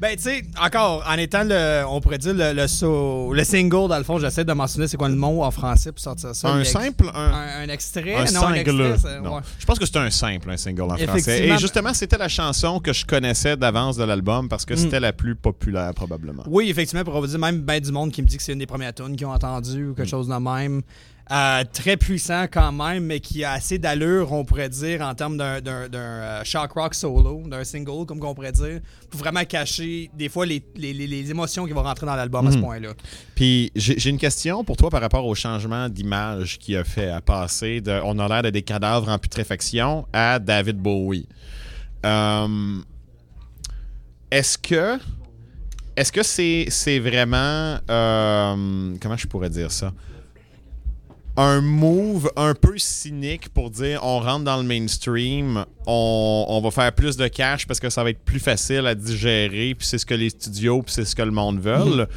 Ben, 0.00 0.16
tu 0.16 0.22
sais, 0.22 0.42
encore, 0.58 1.04
en 1.06 1.12
étant 1.18 1.44
le, 1.44 1.84
on 1.86 2.00
pourrait 2.00 2.16
dire 2.16 2.32
le, 2.32 2.54
le, 2.54 2.66
so- 2.68 3.34
le 3.34 3.44
single, 3.44 3.86
dans 3.86 3.98
le 3.98 4.02
fond, 4.04 4.18
j'essaie 4.18 4.46
de 4.46 4.52
mentionner 4.54 4.88
c'est 4.88 4.96
quoi 4.96 5.10
le 5.10 5.14
mot 5.14 5.42
en 5.44 5.50
français 5.50 5.92
pour 5.92 6.00
sortir 6.00 6.34
ça. 6.34 6.48
un 6.48 6.64
simple, 6.64 7.10
un, 7.14 7.20
Un, 7.32 7.64
un 7.64 7.68
extrait, 7.68 8.14
un 8.14 8.24
non, 8.32 8.46
un 8.46 8.54
single. 8.54 8.80
extrait, 8.92 9.20
Non. 9.20 9.34
ouais. 9.36 9.40
Je 9.58 9.66
pense 9.66 9.78
que 9.78 9.84
c'est 9.84 9.98
un 9.98 10.08
simple, 10.08 10.50
un 10.50 10.56
single 10.56 10.84
en 10.90 10.96
français. 10.96 11.46
Et 11.48 11.58
justement, 11.58 11.92
c'était 11.92 12.16
la 12.16 12.28
chanson 12.28 12.80
que 12.80 12.94
je 12.94 13.04
connaissais 13.04 13.58
d'avance 13.58 13.98
de 13.98 14.04
l'album 14.04 14.48
parce 14.48 14.64
que 14.64 14.72
Mm. 14.72 14.76
c'était 14.78 15.00
la 15.00 15.12
plus 15.12 15.34
populaire, 15.36 15.92
probablement. 15.92 16.44
Oui, 16.46 16.70
effectivement, 16.70 17.04
pour 17.04 17.20
vous 17.20 17.26
dire, 17.26 17.38
même 17.38 17.60
ben 17.60 17.78
du 17.78 17.92
monde 17.92 18.10
qui 18.10 18.22
me 18.22 18.26
dit 18.26 18.38
que 18.38 18.42
c'est 18.42 18.54
une 18.54 18.58
des 18.58 18.64
premières 18.66 18.94
tunes 18.94 19.14
qu'ils 19.16 19.26
ont 19.26 19.32
entendues 19.34 19.88
ou 19.88 19.94
quelque 19.94 20.06
Mm. 20.06 20.10
chose 20.10 20.28
de 20.28 20.34
même. 20.34 20.80
Euh, 21.32 21.62
très 21.72 21.96
puissant 21.96 22.46
quand 22.50 22.72
même, 22.72 23.04
mais 23.04 23.20
qui 23.20 23.44
a 23.44 23.52
assez 23.52 23.78
d'allure, 23.78 24.32
on 24.32 24.44
pourrait 24.44 24.68
dire, 24.68 25.00
en 25.02 25.14
termes 25.14 25.36
d'un, 25.36 25.60
d'un- 25.60 25.88
d'un, 25.88 25.98
euh, 25.98 26.44
shock 26.44 26.72
rock 26.72 26.92
solo, 26.92 27.42
d'un 27.46 27.62
single, 27.62 28.04
comme 28.04 28.18
on 28.24 28.34
pourrait 28.34 28.50
dire, 28.50 28.80
pour 29.08 29.20
vraiment 29.20 29.44
cacher 29.44 30.10
des 30.12 30.28
fois 30.28 30.44
les, 30.44 30.60
les- 30.74 30.92
les- 30.92 31.30
émotions 31.30 31.66
qui 31.66 31.72
vont 31.72 31.84
rentrer 31.84 32.04
dans 32.06 32.16
l'album 32.16 32.48
à 32.48 32.50
ce 32.50 32.56
Mhm. 32.56 32.62
point-là. 32.64 32.88
Puis 33.36 33.70
j'ai 33.76 33.96
j'ai 33.96 34.10
une 34.10 34.18
question 34.18 34.64
pour 34.64 34.76
toi 34.76 34.90
par 34.90 35.00
rapport 35.00 35.24
au 35.24 35.34
changement 35.36 35.88
d'image 35.88 36.58
qui 36.58 36.74
a 36.74 36.82
fait 36.82 37.10
à 37.10 37.20
passer 37.20 37.80
de 37.80 38.00
On 38.04 38.18
a 38.18 38.26
l'air 38.26 38.42
de 38.42 38.50
des 38.50 38.62
cadavres 38.62 39.08
en 39.08 39.18
putréfaction 39.18 40.08
à 40.12 40.40
David 40.40 40.78
Bowie. 40.78 41.28
Euh, 42.04 42.78
Est-ce 44.32 44.58
que 44.58 44.98
est-ce 45.96 46.10
que 46.12 46.22
c'est 46.24 46.66
c'est 46.70 46.98
vraiment 46.98 47.78
euh, 47.88 48.96
comment 49.00 49.16
je 49.16 49.26
pourrais 49.28 49.50
dire 49.50 49.70
ça? 49.70 49.92
Un 51.36 51.60
move 51.60 52.30
un 52.36 52.54
peu 52.54 52.76
cynique 52.76 53.48
pour 53.50 53.70
dire 53.70 54.00
on 54.02 54.18
rentre 54.20 54.44
dans 54.44 54.56
le 54.58 54.64
mainstream, 54.64 55.64
on, 55.86 56.44
on 56.48 56.60
va 56.60 56.70
faire 56.70 56.92
plus 56.92 57.16
de 57.16 57.28
cash 57.28 57.66
parce 57.66 57.80
que 57.80 57.88
ça 57.90 58.02
va 58.04 58.10
être 58.10 58.24
plus 58.24 58.40
facile 58.40 58.86
à 58.86 58.94
digérer, 58.94 59.74
puis 59.76 59.86
c'est 59.86 59.98
ce 59.98 60.06
que 60.06 60.14
les 60.14 60.30
studios, 60.30 60.82
puis 60.82 60.92
c'est 60.94 61.04
ce 61.04 61.14
que 61.14 61.22
le 61.22 61.30
monde 61.30 61.60
veulent. 61.60 62.08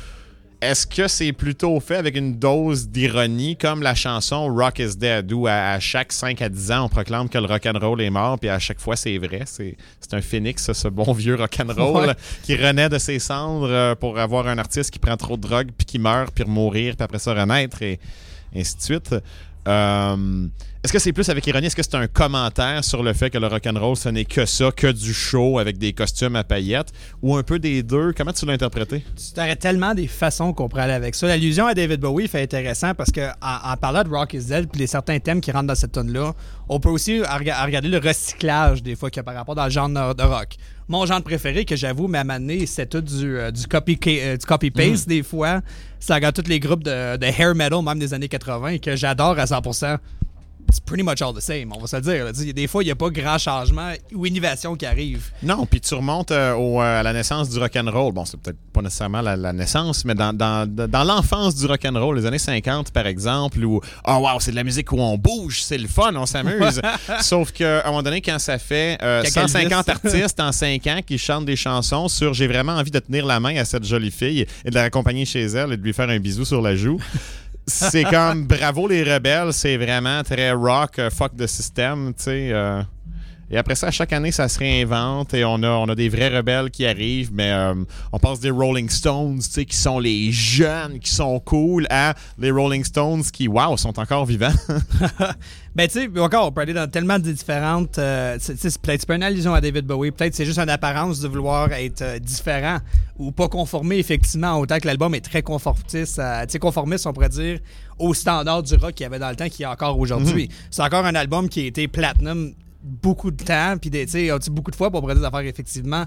Est-ce 0.61 0.88
que 0.88 1.09
c'est 1.09 1.34
plutôt 1.34 1.78
fait 1.82 1.97
avec 1.97 2.16
une 2.16 2.39
dose 2.39 2.88
d'ironie 2.88 3.57
comme 3.57 3.82
la 3.84 3.93
chanson 3.95 4.47
Rock 4.47 4.80
is 4.80 4.95
Dead 4.95 5.30
où 5.34 5.45
à, 5.45 5.72
à 5.74 5.80
chaque 5.82 6.14
5 6.14 6.41
à 6.41 6.47
10 6.47 6.72
ans 6.72 6.86
on 6.86 6.89
proclame 6.89 7.28
que 7.28 7.38
le 7.38 7.45
rock'n'roll 7.47 8.01
est 8.01 8.09
mort 8.09 8.39
puis 8.39 8.47
à 8.47 8.59
chaque 8.59 8.80
fois 8.80 8.95
c'est 8.95 9.18
vrai, 9.18 9.41
c'est 9.45 9.76
un 10.14 10.22
phénix 10.22 10.72
ce 10.72 10.88
bon 10.88 11.11
vieux 11.11 11.36
rock'n'roll 11.36 12.07
Ouais. 12.07 12.14
qui 12.43 12.55
renaît 12.55 12.88
de 12.88 12.97
ses 12.97 13.20
cendres 13.20 13.68
euh, 13.70 13.93
pour 13.95 14.18
avoir 14.18 14.47
un 14.47 14.57
artiste 14.57 14.91
qui 14.91 14.99
prend 14.99 15.18
trop 15.18 15.36
de 15.36 15.41
drogue 15.41 15.68
puis 15.78 15.86
qui 15.86 15.99
meurt 15.99 16.34
puis 16.34 16.45
mourir 16.45 16.95
puis 16.95 17.03
après 17.03 17.20
ça 17.20 17.34
renaître 17.34 17.82
et 17.82 17.99
ainsi 18.56 18.78
de 18.78 18.82
suite. 18.82 19.16
Euh, 19.68 20.47
Est-ce 20.84 20.91
que 20.91 20.99
c'est 20.99 21.13
plus 21.13 21.29
avec 21.29 21.47
ironie? 21.47 21.67
Est-ce 21.67 21.77
que 21.77 21.81
c'est 21.81 21.95
un 21.95 22.07
commentaire 22.07 22.84
sur 22.84 23.03
le 23.03 23.13
fait 23.13 23.29
que 23.29 23.38
le 23.38 23.47
rock'n'roll, 23.47 23.95
ce 23.95 24.09
n'est 24.09 24.25
que 24.25 24.45
ça, 24.45 24.69
que 24.69 24.91
du 24.91 25.13
show 25.13 25.57
avec 25.57 25.77
des 25.77 25.93
costumes 25.93 26.36
à 26.36 26.43
paillettes? 26.43 26.89
Ou 27.21 27.38
un 27.38 27.43
peu 27.43 27.57
des 27.57 27.84
deux? 27.84 28.11
Comment 28.11 28.34
tu 28.34 28.45
l'as 28.45 28.51
interprété? 28.51 29.01
Tu 29.15 29.39
aurais 29.39 29.55
tellement 29.55 29.93
des 29.95 30.07
façons 30.07 30.51
qu'on 30.51 30.67
pourrait 30.67 30.81
aller 30.84 30.93
avec 30.93 31.15
ça. 31.15 31.25
L'allusion 31.27 31.67
à 31.67 31.73
David 31.73 32.01
Bowie 32.01 32.27
fait 32.27 32.41
intéressant 32.43 32.93
parce 32.95 33.11
que 33.11 33.21
en, 33.41 33.71
en 33.71 33.77
parlant 33.77 34.03
de 34.03 34.09
Rock 34.09 34.34
is 34.34 34.43
Dead 34.47 34.69
puis 34.69 34.81
les 34.81 34.88
certains 34.88 35.19
thèmes 35.19 35.39
qui 35.39 35.53
rentrent 35.53 35.67
dans 35.67 35.75
cette 35.75 35.93
tune 35.93 36.11
là 36.11 36.34
on 36.67 36.81
peut 36.81 36.89
aussi 36.89 37.21
rega- 37.21 37.63
regarder 37.63 37.88
le 37.88 37.99
recyclage 37.99 38.84
des 38.84 38.97
fois 38.97 39.09
qu'il 39.09 39.19
y 39.19 39.21
a 39.21 39.23
par 39.23 39.36
rapport 39.36 39.55
dans 39.55 39.63
le 39.65 39.69
genre 39.71 39.88
de, 39.88 40.23
rock. 40.23 40.55
Mon 40.89 41.05
genre 41.05 41.21
préféré 41.21 41.63
que 41.63 41.77
j'avoue, 41.77 42.07
moment 42.09 42.34
donné, 42.34 42.65
c'est 42.65 42.88
tout 42.88 42.99
du, 43.01 43.38
euh, 43.38 43.51
du 43.51 43.67
copy 43.67 43.97
euh, 44.07 44.36
du 44.36 44.45
copy-paste 44.45 45.07
des 45.07 45.23
fois. 45.23 45.61
Ça 45.99 46.15
regarde 46.15 46.36
tous 46.36 46.49
les 46.49 46.59
groupes 46.59 46.84
de, 46.84 47.15
de 47.15 47.25
hair 47.25 47.55
metal, 47.55 47.81
même 47.84 47.99
des 47.99 48.13
années 48.13 48.27
80, 48.27 48.79
que 48.79 48.95
j'adore 48.97 49.39
à 49.39 49.45
100%. 49.45 49.97
It's 50.70 50.80
pretty 50.80 51.03
much 51.03 51.22
all 51.22 51.34
the 51.34 51.41
same, 51.41 51.72
on 51.76 51.80
va 51.80 51.88
se 51.88 51.95
le 51.95 52.01
dire. 52.01 52.26
là. 52.26 52.32
Des 52.32 52.68
fois, 52.68 52.84
il 52.84 52.88
n'y 52.88 52.91
a 52.91 52.95
pas 52.95 53.09
grand 53.09 53.38
changement 53.38 53.91
ou 54.14 54.26
innovation 54.26 54.76
qui 54.76 54.86
arrive. 54.86 55.30
Non, 55.43 55.66
puis 55.66 55.80
tu 55.82 55.93
remontes 55.93 56.32
euh, 56.32 56.53
au, 56.55 56.82
euh, 56.82 56.99
à 56.99 57.03
la 57.03 57.14
naissance 57.14 57.49
du 57.49 57.59
rock'n'roll. 57.59 58.11
Bon, 58.14 58.26
c'est 58.26 58.39
peut-être 58.39 58.57
pas 58.72 58.82
nécessairement 58.82 59.22
la, 59.22 59.36
la 59.36 59.53
naissance, 59.53 60.03
mais 60.05 60.16
dans, 60.16 60.34
dans, 60.36 60.68
dans 60.68 61.03
l'enfance 61.03 61.55
du 61.55 61.66
rock'n'roll, 61.66 62.18
les 62.18 62.26
années 62.26 62.39
50 62.39 62.91
par 62.91 63.05
exemple, 63.07 63.64
où 63.64 63.82
oh 64.07 64.11
wow, 64.11 64.39
c'est 64.39 64.51
de 64.51 64.55
la 64.55 64.64
musique 64.64 64.91
où 64.91 64.99
on 64.99 65.18
bouge, 65.18 65.61
c'est 65.61 65.78
le 65.78 65.88
fun, 65.88 66.14
on 66.16 66.26
s'amuse. 66.26 66.82
Sauf 67.22 67.51
qu'à 67.51 67.82
un 67.86 67.89
moment 67.89 68.03
donné, 68.03 68.22
quand 68.22 68.39
ça 68.39 68.57
fait 68.57 68.97
euh, 69.03 69.24
Quand 69.34 69.41
Elvis. 69.41 69.70
150 69.70 69.89
artistes 69.89 70.39
en 70.39 70.51
5 70.51 70.88
ans 70.88 70.99
qui 71.05 71.18
chantent 71.18 71.45
des 71.45 71.55
chansons 71.55 72.07
sur 72.07 72.34
j'ai 72.34 72.47
vraiment 72.47 72.74
envie 72.74 72.91
de 72.91 72.99
tenir 72.99 73.26
la 73.26 73.39
main 73.39 73.55
à 73.57 73.66
cette 73.66 73.84
jolie 73.86 74.11
fille 74.11 74.45
et 74.66 74.70
de 74.70 74.76
la 74.76 74.84
accompagner 74.84 75.26
chez 75.26 75.43
elle 75.43 75.74
et 75.74 75.78
de 75.78 75.82
lui 75.84 75.93
faire 75.93 76.09
un 76.09 76.20
bisou 76.20 76.45
sur 76.45 76.61
la 76.61 76.76
joue. 76.76 76.99
C'est 77.66 78.03
comme 78.03 78.45
bravo 78.45 78.88
les 78.88 79.03
rebelles, 79.03 79.53
c'est 79.53 79.78
vraiment 79.78 80.22
très 80.24 80.51
rock, 80.51 80.99
euh, 80.99 81.09
fuck 81.09 81.36
the 81.38 81.47
system, 81.47 82.14
tu 82.16 82.24
sais. 82.24 82.49
euh. 82.51 82.82
Et 83.54 83.58
après 83.58 83.76
ça, 83.76 83.91
chaque 83.91 84.12
année, 84.14 84.32
ça 84.32 84.49
se 84.49 84.58
réinvente 84.58 85.36
et 85.36 85.45
on 85.45 85.62
a, 85.62 85.70
on 85.70 85.88
a 85.88 85.93
des 85.93 86.10
vrais 86.10 86.36
rebelles 86.36 86.72
qui 86.72 86.88
arrivent, 86.88 87.30
mais 87.32 87.51
euh, 87.51 87.76
on 88.12 88.18
passe 88.18 88.39
des 88.39 88.49
Rolling 88.49 88.89
Stones, 88.89 89.38
tu 89.43 89.51
sais, 89.51 89.66
qui 89.66 89.78
sont 89.78 89.99
les 89.99 90.32
jeunes, 90.32 90.97
qui 90.97 91.12
sont 91.12 91.39
cool, 91.39 91.86
à 91.91 92.16
les 92.39 92.49
Rolling 92.49 92.84
Stones 92.84 93.22
qui, 93.22 93.47
wow, 93.47 93.78
sont 93.78 93.99
encore 93.99 94.26
vivants. 94.26 94.54
Ben, 95.76 95.88
tu 95.88 96.01
sais, 96.01 96.20
encore, 96.20 96.45
on 96.45 96.51
peut 96.51 96.62
aller 96.62 96.74
dans 96.74 96.88
tellement 96.88 97.18
de 97.18 97.32
différentes. 97.32 97.97
euh, 97.97 98.38
tu 98.38 98.56
sais, 98.56 98.70
c'est 98.70 98.80
peut-être 98.80 98.99
c'est 99.01 99.08
pas 99.08 99.16
une 99.16 99.24
allusion 99.24 99.56
à 99.56 99.62
David 99.62 99.88
Bowie, 99.88 100.12
peut-être 100.12 100.36
c'est 100.36 100.45
juste 100.45 100.60
une 100.60 100.70
apparence 100.70 101.20
de 101.20 101.28
vouloir 101.28 101.72
être 101.72 102.04
euh, 102.04 102.20
différent 102.20 102.78
ou 103.18 103.32
pas 103.32 103.47
conformé, 103.47 103.97
effectivement, 103.97 104.60
autant 104.60 104.78
que 104.78 104.86
l'album 104.86 105.16
est 105.16 105.22
très 105.22 105.41
tu 105.41 106.06
sais, 106.06 106.60
conformiste, 106.60 107.08
on 107.08 107.14
pourrait 107.14 107.30
dire, 107.30 107.58
au 107.97 108.14
standard 108.14 108.62
du 108.62 108.76
rock 108.76 108.93
qu'il 108.93 109.04
y 109.04 109.08
avait 109.08 109.18
dans 109.18 109.32
le 109.32 109.36
temps, 109.36 109.49
qu'il 109.49 109.62
y 109.62 109.66
a 109.66 109.72
encore 109.72 109.97
aujourd'hui. 109.97 110.47
C'est 110.70 110.84
encore 110.84 111.06
un 111.06 111.16
album 111.16 111.49
qui 111.49 111.62
a 111.62 111.66
été 111.66 111.88
platinum 111.88 112.54
beaucoup 112.84 113.31
de 113.31 113.43
temps, 113.43 113.75
puis 113.79 113.89
dit 113.89 114.05
beaucoup 114.51 114.71
de 114.71 114.75
fois, 114.75 114.91
pour 114.91 115.01
dire 115.07 115.15
des 115.15 115.23
affaires, 115.23 115.39
effectivement, 115.41 116.05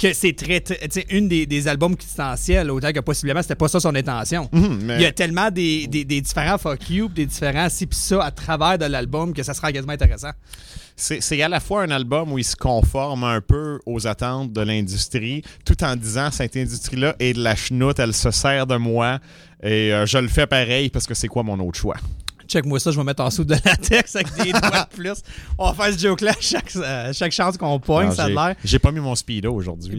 que 0.00 0.12
c'est 0.12 0.32
très, 0.34 0.60
très- 0.60 0.78
tu 0.88 1.00
sais, 1.00 1.06
une 1.10 1.28
des, 1.28 1.46
des 1.46 1.68
albums 1.68 1.94
essentiels, 2.00 2.70
autant 2.70 2.90
que 2.92 2.98
possiblement 3.00 3.42
c'était 3.42 3.54
pas 3.54 3.68
ça 3.68 3.78
son 3.78 3.94
intention. 3.94 4.48
mais- 4.52 4.96
Il 4.96 5.02
y 5.02 5.06
a 5.06 5.12
tellement 5.12 5.50
des, 5.50 5.86
des- 5.86 6.04
des 6.04 6.20
différents 6.20 6.58
fuck 6.58 6.90
you, 6.90 7.08
des 7.08 7.26
différents 7.26 7.68
ci 7.68 7.86
pis 7.86 7.96
ça 7.96 8.24
à 8.24 8.30
travers 8.32 8.76
de 8.78 8.86
l'album 8.86 9.32
que 9.32 9.42
ça 9.44 9.54
sera 9.54 9.70
quasiment 9.72 9.92
intéressant. 9.92 10.30
C'est 10.96 11.20
c'est 11.20 11.40
à 11.42 11.48
la 11.48 11.60
fois 11.60 11.82
un 11.82 11.90
album 11.90 12.32
où 12.32 12.38
il 12.38 12.44
se 12.44 12.56
conforme 12.56 13.24
un 13.24 13.40
peu 13.40 13.80
aux 13.86 14.06
attentes 14.06 14.52
de 14.52 14.60
l'industrie, 14.60 15.42
tout 15.64 15.82
en 15.84 15.94
disant 15.96 16.30
cette 16.32 16.56
industrie-là 16.56 17.14
est 17.20 17.32
de 17.34 17.42
la 17.42 17.54
chenoute, 17.56 17.98
elle 17.98 18.14
se 18.14 18.30
sert 18.30 18.66
de 18.66 18.76
moi 18.76 19.18
et 19.62 19.92
euh, 19.92 20.06
je 20.06 20.18
le 20.18 20.28
fais 20.28 20.46
pareil 20.46 20.90
parce 20.90 21.06
que 21.06 21.14
c'est 21.14 21.28
quoi 21.28 21.42
mon 21.42 21.58
autre 21.60 21.78
choix? 21.78 21.96
Check-moi 22.48 22.78
ça, 22.80 22.90
je 22.90 22.96
vais 22.98 23.04
mettre 23.04 23.22
en 23.22 23.28
dessous 23.28 23.44
de 23.44 23.54
latex 23.64 24.16
avec 24.16 24.32
des 24.34 24.52
doigts 24.52 24.88
de 24.90 24.96
plus. 24.96 25.22
On 25.58 25.70
va 25.70 25.84
faire 25.84 25.94
ce 25.94 25.98
joke-là 26.06 26.32
chaque, 26.40 26.74
euh, 26.76 27.12
chaque 27.12 27.32
chance 27.32 27.56
qu'on 27.56 27.78
pogne, 27.80 28.10
ça 28.12 28.24
a 28.24 28.28
l'air. 28.28 28.56
J'ai 28.64 28.78
pas 28.78 28.90
mis 28.92 29.00
mon 29.00 29.14
speedo 29.14 29.52
aujourd'hui. 29.54 29.96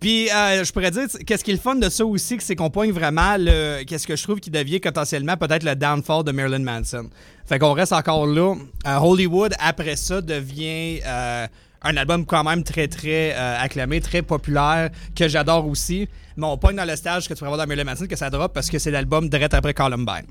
Puis- 0.00 0.30
euh, 0.32 0.64
je 0.64 0.72
pourrais 0.72 0.90
dire, 0.90 1.04
qu'est-ce 1.26 1.42
qui 1.42 1.50
est 1.50 1.54
le 1.54 1.60
fun 1.60 1.74
de 1.74 1.88
ça 1.88 2.04
aussi, 2.06 2.36
que 2.36 2.42
c'est 2.42 2.54
qu'on 2.54 2.70
pogne 2.70 2.92
vraiment 2.92 3.36
le. 3.38 3.82
Qu'est-ce 3.84 4.06
que 4.06 4.14
je 4.16 4.22
trouve 4.22 4.38
qui 4.40 4.50
devient 4.50 4.78
potentiellement 4.78 5.36
peut-être 5.36 5.64
le 5.64 5.74
downfall 5.74 6.22
de 6.24 6.32
Marilyn 6.32 6.60
Manson. 6.60 7.08
Fait 7.46 7.58
qu'on 7.58 7.72
reste 7.72 7.92
encore 7.92 8.26
là. 8.26 8.54
Euh, 8.86 8.96
Hollywood, 8.98 9.54
après 9.58 9.96
ça, 9.96 10.20
devient. 10.20 11.00
euh, 11.04 11.46
un 11.80 11.96
album 11.96 12.26
quand 12.26 12.42
même 12.42 12.64
très 12.64 12.88
très 12.88 13.32
euh, 13.36 13.56
acclamé, 13.60 14.00
très 14.00 14.22
populaire, 14.22 14.90
que 15.14 15.28
j'adore 15.28 15.66
aussi. 15.68 16.08
Mais 16.36 16.44
on 16.46 16.58
pogne 16.58 16.74
dans 16.74 16.84
le 16.84 16.96
stage 16.96 17.28
que 17.28 17.34
tu 17.34 17.38
pourrais 17.38 17.50
voir 17.50 17.58
dans 17.58 17.66
Marilyn 17.68 17.84
Manson 17.84 18.06
que 18.08 18.16
ça 18.16 18.30
drop 18.30 18.52
parce 18.52 18.68
que 18.68 18.78
c'est 18.80 18.90
l'album 18.90 19.28
direct 19.28 19.54
après 19.54 19.74
Columbine. 19.74 20.26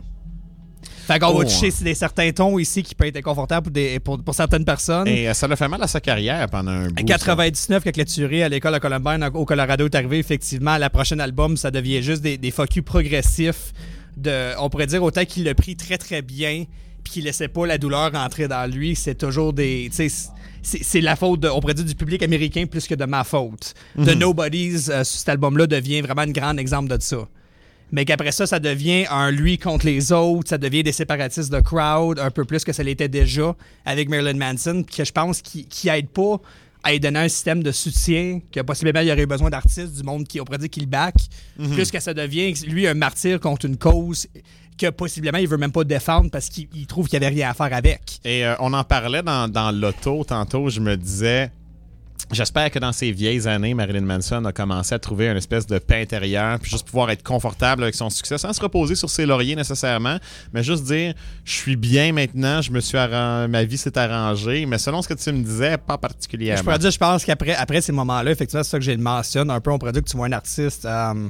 Fait 1.07 1.19
qu'on 1.19 1.27
Oh, 1.29 1.37
va 1.39 1.45
toucher 1.45 1.71
sur 1.71 1.83
des 1.85 1.95
certains 1.95 2.31
tons 2.31 2.59
ici 2.59 2.83
qui 2.83 2.93
peuvent 2.93 3.07
être 3.07 3.17
inconfortables 3.17 3.63
pour, 3.65 3.71
des, 3.71 3.99
pour, 3.99 4.21
pour 4.21 4.35
certaines 4.35 4.65
personnes. 4.65 5.07
Et 5.07 5.29
euh, 5.29 5.33
ça 5.33 5.47
l'a 5.47 5.55
fait 5.55 5.67
mal 5.67 5.81
à 5.81 5.87
sa 5.87 6.01
carrière 6.01 6.47
pendant 6.49 6.71
un 6.71 6.87
bout. 6.89 7.01
En 7.01 7.05
99, 7.05 7.83
quand 7.83 8.05
tué 8.05 8.43
à 8.43 8.49
l'école 8.49 8.73
de 8.73 8.79
Columbine 8.79 9.29
au 9.33 9.45
Colorado 9.45 9.85
est 9.85 9.95
arrivé, 9.95 10.19
effectivement, 10.19 10.77
la 10.77 10.89
prochaine 10.89 11.21
album, 11.21 11.55
ça 11.55 11.71
devient 11.71 12.01
juste 12.03 12.21
des, 12.21 12.37
des 12.37 12.53
you 12.75 12.83
progressifs. 12.83 13.73
De, 14.17 14.57
on 14.59 14.69
pourrait 14.69 14.87
dire 14.87 15.03
autant 15.03 15.25
qu'il 15.25 15.43
l'a 15.43 15.53
pris 15.53 15.75
très 15.75 15.97
très 15.97 16.21
bien, 16.21 16.65
puis 17.03 17.13
qu'il 17.13 17.23
laissait 17.25 17.47
pas 17.47 17.65
la 17.67 17.77
douleur 17.77 18.11
rentrer 18.11 18.47
dans 18.47 18.69
lui. 18.69 18.95
C'est 18.95 19.15
toujours 19.15 19.53
des. 19.53 19.89
C'est 20.63 21.01
la 21.01 21.15
faute, 21.15 21.39
de, 21.39 21.47
on 21.47 21.59
pourrait 21.61 21.75
dire, 21.75 21.85
du 21.85 21.95
public 21.95 22.21
américain 22.23 22.65
plus 22.65 22.87
que 22.87 22.95
de 22.95 23.05
ma 23.05 23.23
faute. 23.23 23.73
The 23.95 24.15
Nobodies, 24.17 24.89
euh, 24.89 25.03
cet 25.05 25.29
album-là, 25.29 25.67
devient 25.67 26.01
vraiment 26.01 26.23
un 26.23 26.31
grand 26.31 26.57
exemple 26.57 26.89
de 26.89 27.01
ça. 27.01 27.27
Mais 27.91 28.05
qu'après 28.05 28.31
ça, 28.31 28.45
ça 28.45 28.59
devient 28.59 29.05
un 29.09 29.31
lui 29.31 29.57
contre 29.57 29.85
les 29.85 30.11
autres, 30.11 30.49
ça 30.49 30.57
devient 30.57 30.83
des 30.83 30.91
séparatistes 30.91 31.51
de 31.51 31.59
crowd, 31.59 32.19
un 32.19 32.31
peu 32.31 32.43
plus 32.43 32.63
que 32.63 32.73
ça 32.73 32.83
l'était 32.83 33.07
déjà 33.07 33.55
avec 33.85 34.09
Marilyn 34.09 34.33
Manson, 34.33 34.83
que 34.83 35.05
je 35.05 35.11
pense 35.11 35.41
qui, 35.41 35.65
qui 35.65 35.87
aide 35.89 36.09
pas 36.09 36.37
à 36.83 36.91
lui 36.91 36.99
donner 36.99 37.19
un 37.19 37.29
système 37.29 37.63
de 37.63 37.71
soutien, 37.71 38.39
que 38.51 38.61
possiblement 38.61 38.99
il 38.99 39.07
y 39.07 39.11
aurait 39.11 39.23
eu 39.23 39.27
besoin 39.27 39.49
d'artistes, 39.49 39.95
du 39.95 40.03
monde 40.03 40.27
qui, 40.27 40.39
on 40.39 40.45
pourrait 40.45 40.57
dire, 40.57 40.69
qui 40.69 40.81
le 40.81 40.85
back, 40.85 41.15
plus 41.73 41.91
que 41.91 41.99
ça 41.99 42.13
devient, 42.13 42.53
lui, 42.67 42.87
un 42.87 42.93
martyr 42.93 43.39
contre 43.39 43.65
une 43.65 43.77
cause 43.77 44.27
que 44.77 44.89
possiblement 44.91 45.39
il 45.39 45.47
veut 45.47 45.57
même 45.57 45.71
pas 45.71 45.83
défendre 45.83 46.29
parce 46.29 46.49
qu'il 46.49 46.67
il 46.73 46.85
trouve 46.85 47.07
qu'il 47.07 47.21
y 47.21 47.25
avait 47.25 47.33
rien 47.33 47.49
à 47.49 47.53
faire 47.53 47.73
avec. 47.73 48.19
Et 48.23 48.45
euh, 48.45 48.55
on 48.59 48.73
en 48.73 48.83
parlait 48.83 49.23
dans, 49.23 49.51
dans 49.51 49.71
l'auto 49.71 50.23
tantôt. 50.23 50.69
Je 50.69 50.79
me 50.79 50.95
disais, 50.95 51.51
J'espère 52.29 52.69
que 52.71 52.77
dans 52.79 52.91
ces 52.91 53.11
vieilles 53.13 53.47
années, 53.47 53.73
Marilyn 53.73 54.01
Manson 54.01 54.43
a 54.43 54.51
commencé 54.51 54.93
à 54.93 54.99
trouver 54.99 55.29
une 55.29 55.37
espèce 55.37 55.65
de 55.65 55.79
paix 55.79 56.01
intérieure, 56.01 56.59
puis 56.59 56.69
juste 56.69 56.85
pouvoir 56.85 57.09
être 57.09 57.23
confortable 57.23 57.83
avec 57.83 57.95
son 57.95 58.09
succès, 58.09 58.37
sans 58.37 58.51
se 58.51 58.59
reposer 58.59 58.95
sur 58.95 59.09
ses 59.09 59.25
lauriers 59.25 59.55
nécessairement, 59.55 60.17
mais 60.51 60.61
juste 60.61 60.83
dire 60.83 61.13
je 61.45 61.53
suis 61.53 61.77
bien 61.77 62.11
maintenant, 62.11 62.61
je 62.61 62.69
me 62.71 62.81
suis 62.81 62.97
arran- 62.97 63.47
ma 63.47 63.63
vie 63.63 63.77
s'est 63.77 63.97
arrangée, 63.97 64.65
mais 64.65 64.77
selon 64.77 65.01
ce 65.01 65.07
que 65.07 65.13
tu 65.13 65.31
me 65.31 65.41
disais, 65.41 65.77
pas 65.77 65.93
Je 65.93 65.99
particulièrement. 65.99 66.77
dire, 66.77 66.91
je 66.91 66.97
pense 66.97 67.23
qu'après 67.23 67.55
après 67.55 67.79
ces 67.79 67.93
moments-là, 67.93 68.29
effectivement, 68.31 68.63
c'est 68.63 68.71
ça 68.71 68.77
que 68.77 68.83
j'ai 68.83 68.97
mentionné 68.97 69.53
un 69.53 69.61
peu. 69.61 69.71
On 69.71 69.79
pourrait 69.79 69.93
dire 69.93 70.03
que 70.03 70.09
tu 70.09 70.17
vois 70.17 70.27
un 70.27 70.33
artiste. 70.33 70.83
euh, 70.85 71.29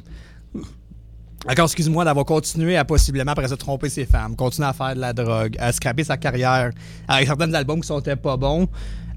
encore, 1.48 1.66
excuse-moi, 1.66 2.04
d'avoir 2.04 2.26
continué 2.26 2.76
à 2.76 2.84
possiblement, 2.84 3.30
après 3.30 3.46
ça, 3.46 3.56
tromper 3.56 3.88
ses 3.88 4.04
femmes, 4.04 4.34
continuer 4.34 4.66
à 4.66 4.72
faire 4.72 4.96
de 4.96 5.00
la 5.00 5.12
drogue, 5.12 5.54
à 5.60 5.70
scraper 5.70 6.02
sa 6.02 6.16
carrière 6.16 6.72
avec 7.06 7.28
certains 7.28 7.54
albums 7.54 7.80
qui 7.80 7.86
sont 7.86 8.00
pas 8.02 8.36
bons, 8.36 8.66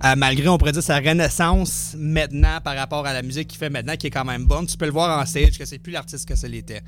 euh, 0.04 0.16
malgré, 0.18 0.48
on 0.48 0.58
pourrait 0.58 0.72
dire, 0.72 0.84
sa 0.84 0.98
renaissance 0.98 1.96
maintenant 1.98 2.60
par 2.64 2.76
rapport 2.76 3.06
à 3.06 3.14
la 3.14 3.22
musique 3.22 3.48
qu'il 3.48 3.58
fait 3.60 3.70
maintenant, 3.70 3.96
qui 3.96 4.08
est 4.08 4.12
quand 4.12 4.26
même 4.26 4.46
bonne. 4.46 4.66
Tu 4.66 4.78
peux 4.78 4.86
le 4.86 4.92
voir 4.92 5.20
en 5.22 5.26
stage 5.26 5.58
que 5.58 5.66
c'est 5.66 5.80
plus 5.80 5.92
l'artiste 5.92 6.28
que 6.28 6.36
ça 6.36 6.48
l'était. 6.48 6.82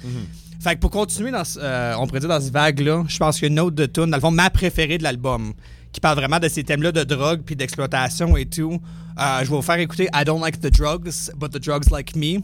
Fait 0.60 0.76
que 0.76 0.80
pour 0.80 0.92
continuer 0.92 1.32
dans, 1.32 1.44
ce- 1.44 1.60
euh, 1.62 1.96
on 1.98 2.08
pourrait 2.08 2.20
dire, 2.22 2.30
dans 2.30 2.42
ce 2.42 2.52
vague-là, 2.52 3.04
je 3.08 3.18
pense 3.18 3.36
qu'il 3.40 3.44
y 3.48 3.50
a 3.50 3.52
une 3.52 3.60
autre 3.60 3.76
de 3.76 3.86
tune, 3.86 4.06
dans 4.10 4.18
le 4.18 4.22
fond, 4.22 4.32
ma 4.32 4.50
préférée 4.50 4.98
de 4.98 5.04
l'album, 5.04 5.54
qui 5.92 6.00
parle 6.00 6.18
vraiment 6.18 6.40
de 6.40 6.48
ces 6.48 6.64
thèmes-là 6.64 6.92
de 6.92 7.04
drogue 7.04 7.42
puis 7.46 7.56
d'exploitation 7.56 8.36
et 8.38 8.46
tout. 8.46 8.80
Euh, 9.20 9.40
je 9.40 9.50
vais 9.50 9.56
vous 9.56 9.62
faire 9.62 9.78
écouter 9.80 10.10
I 10.14 10.24
Don't 10.26 10.42
Like 10.42 10.60
the 10.60 10.72
Drugs, 10.76 11.32
but 11.38 11.52
the 11.52 11.60
Drugs 11.64 11.92
Like 11.92 12.16
Me. 12.16 12.40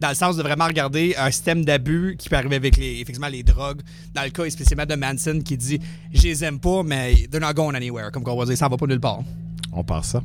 Dans 0.00 0.08
le 0.08 0.14
sens 0.16 0.36
de 0.36 0.42
vraiment 0.42 0.66
regarder 0.66 1.14
un 1.16 1.30
système 1.30 1.64
d'abus 1.64 2.16
qui 2.18 2.28
peut 2.28 2.34
arriver 2.36 2.56
avec 2.56 2.76
les, 2.76 2.94
effectivement, 3.00 3.28
les 3.28 3.44
drogues. 3.44 3.80
Dans 4.12 4.24
le 4.24 4.30
cas 4.30 4.50
spécialement 4.50 4.84
de 4.84 4.96
Manson 4.96 5.40
qui 5.44 5.56
dit 5.56 5.78
Je 6.12 6.22
les 6.22 6.42
aime 6.44 6.58
pas, 6.58 6.82
mais 6.82 7.14
they're 7.30 7.40
not 7.40 7.54
going 7.54 7.74
anywhere. 7.74 8.10
Comme 8.10 8.24
qu'on 8.24 8.36
va 8.36 8.44
dire, 8.44 8.56
ça 8.58 8.68
va 8.68 8.76
pas 8.76 8.86
nulle 8.86 8.98
part. 9.00 9.20
On 9.72 9.82
passe 9.82 10.08
ça. 10.08 10.22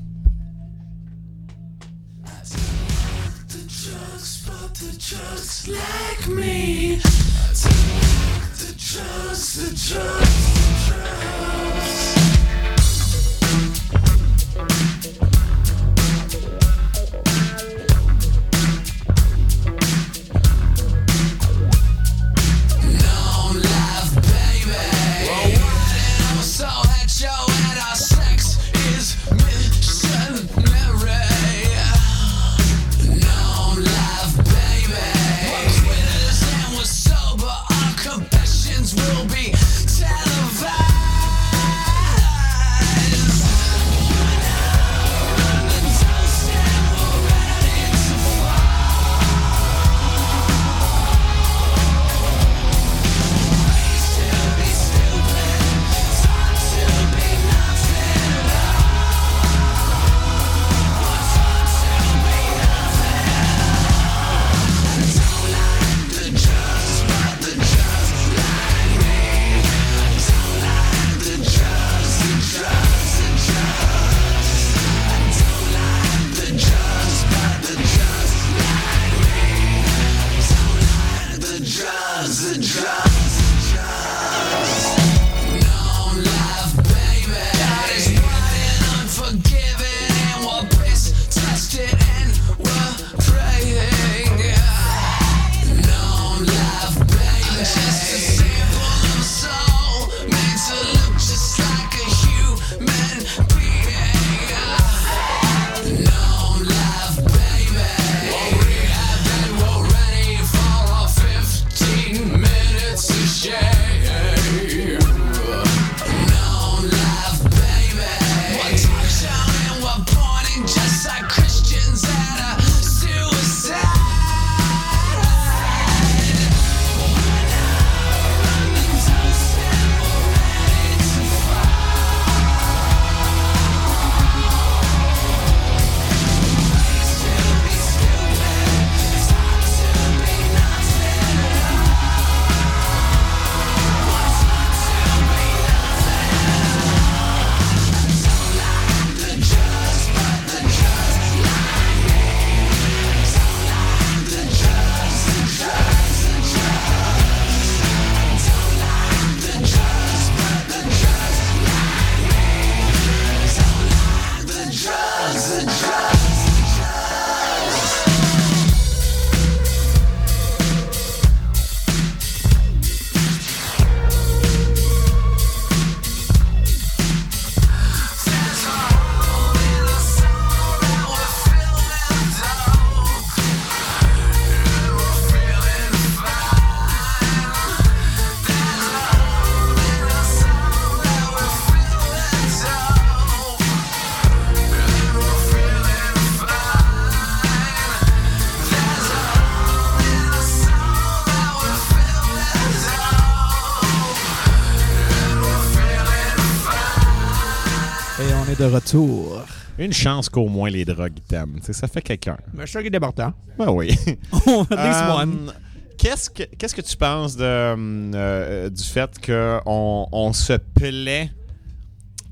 Retour. 208.78 209.44
Une 209.78 209.94
chance 209.94 210.30
qu'au 210.30 210.48
moins 210.48 210.70
les 210.70 210.86
drogues 210.86 211.20
t'aiment. 211.28 211.60
Ça 211.62 211.88
fait 211.88 212.02
quelqu'un. 212.02 212.38
Mais 212.54 212.66
je 212.66 212.72
suis 212.72 212.84
qu'il 212.84 212.92
est. 212.96 213.34
Ben 213.58 213.70
oui. 213.70 213.96
Euh, 214.48 215.22
one. 215.22 215.54
Qu'est-ce 215.98 216.30
que 216.30 216.44
qu'est-ce 216.44 216.76
que 216.76 216.82
tu 216.82 216.96
penses 216.96 217.36
de, 217.36 217.44
euh, 217.44 218.70
du 218.70 218.84
fait 218.84 219.10
qu'on 219.26 220.08
on 220.12 220.34
se 220.34 220.54
plaît 220.54 221.32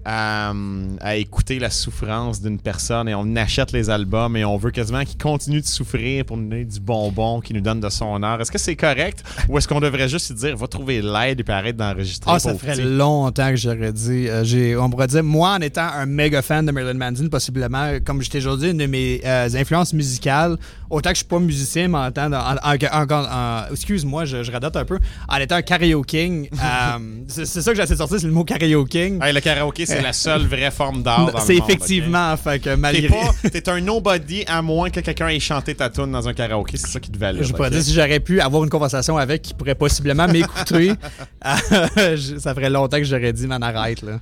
à, 0.06 0.54
à 1.02 1.16
écouter 1.16 1.58
la 1.60 1.70
souffrance 1.70 2.42
d'une 2.42 2.60
personne 2.60 3.10
et 3.10 3.16
on 3.16 3.36
achète 3.36 3.72
les 3.72 3.90
albums 3.90 4.38
et 4.38 4.46
on 4.46 4.56
veut 4.58 4.72
quasiment 4.72 5.04
qu'il 5.04 5.18
continue 5.18 5.62
de 5.62 5.66
souffrir 5.66 6.26
pour 6.26 6.38
nous 6.38 6.48
donner 6.48 6.66
du 6.66 6.80
bonbon, 6.80 7.42
qu'il 7.42 7.56
nous 7.56 7.62
donne 7.62 7.80
de 7.80 7.90
son 7.90 8.22
art. 8.24 8.40
Est-ce 8.42 8.52
que 8.52 8.58
c'est 8.60 8.76
correct 8.76 9.24
ou 9.50 9.58
est-ce 9.58 9.68
qu'on 9.68 9.80
devrait 9.80 10.08
juste 10.08 10.32
dire 10.34 10.56
va 10.56 10.68
trouver 10.68 11.02
l'aide 11.02 11.40
et 11.40 11.44
puis 11.44 11.54
arrête 11.54 11.76
d'enregistrer? 11.76 12.32
Ah, 12.34 12.40
ça 12.40 12.54
ferait 12.56 12.74
petit? 12.74 12.84
longtemps 12.84 13.50
que 13.50 13.56
j'aurais 13.56 13.92
dit. 13.94 14.28
euh, 14.30 14.44
j'ai, 14.44 14.78
on 14.78 14.90
pourrait 14.90 15.08
dire, 15.08 15.24
moi, 15.24 15.56
en 15.56 15.62
étant 15.62 15.88
un 15.88 16.06
méga 16.06 16.42
fan 16.42 16.66
de 16.66 16.72
Marilyn 16.72 16.94
Manson, 17.00 17.28
possiblement, 17.30 17.98
comme 18.06 18.22
je 18.22 18.30
t'ai 18.30 18.38
aujourd'hui, 18.38 18.72
une 18.72 18.78
de 18.78 18.86
mes 18.86 19.22
euh, 19.26 19.50
influences 19.56 19.94
musicales, 19.94 20.58
autant 20.90 21.10
que 21.10 21.16
je 21.16 21.20
suis 21.20 21.26
pas 21.28 21.40
musicien, 21.40 21.88
mais 21.88 21.98
en 21.98 22.12
en- 22.16 23.12
en- 23.12 23.64
excuse-moi, 23.72 24.26
je, 24.26 24.44
je 24.44 24.52
radote 24.52 24.76
un 24.76 24.86
peu. 24.86 25.00
En 25.28 25.38
étant 25.38 25.56
un 25.56 25.62
karaoke, 25.62 26.16
euh, 26.54 27.00
c'est, 27.28 27.46
c'est 27.46 27.62
ça 27.62 27.72
que 27.72 27.78
j'essaie 27.78 27.94
de 27.94 27.98
sortir, 27.98 28.20
c'est 28.20 28.28
le 28.28 28.34
mot 28.34 28.44
karaoke. 28.44 28.96
Hey, 28.96 29.34
le 29.34 29.40
karaoké, 29.40 29.86
c'est 29.86 29.95
la 30.02 30.14
seule 30.14 30.46
vraie 30.46 30.72
forme 30.72 31.04
d'art. 31.04 31.42
C'est 31.46 31.56
effectivement, 31.56 32.36
fait 32.38 32.60
que 32.60 32.76
malgré. 32.76 33.10
t'es 33.52 33.70
un 33.70 33.82
nobody 33.82 34.44
à 34.48 34.62
moins 34.62 34.90
que 34.90 35.00
quelqu'un 35.00 35.28
ait 35.30 35.40
chanté 35.40 35.76
ta 35.76 35.90
tune 35.90 36.12
dans 36.12 36.28
un 36.28 36.34
karaoké, 36.34 36.78
c'est 36.78 36.88
ça 36.88 37.00
qui 37.00 37.12
te 37.12 37.18
valide. 37.18 37.44
Je 37.44 37.54
pourrais 37.54 37.68
ok? 37.68 37.74
dire 37.74 37.84
si 37.84 37.94
j'aurais 37.94 38.20
pu 38.20 38.40
avoir 38.42 38.64
une 38.64 38.70
conversation 38.70 39.18
avec 39.18 39.42
qui 39.42 39.54
pourrait 39.54 39.76
possiblement 39.76 40.28
m'écouter, 40.28 40.94
ça 42.40 42.54
ferait 42.54 42.70
longtemps 42.70 42.98
que 42.98 43.04
j'aurais 43.04 43.34
dit, 43.34 43.48
man, 43.48 43.62
arrête, 43.64 44.02
là. 44.02 44.20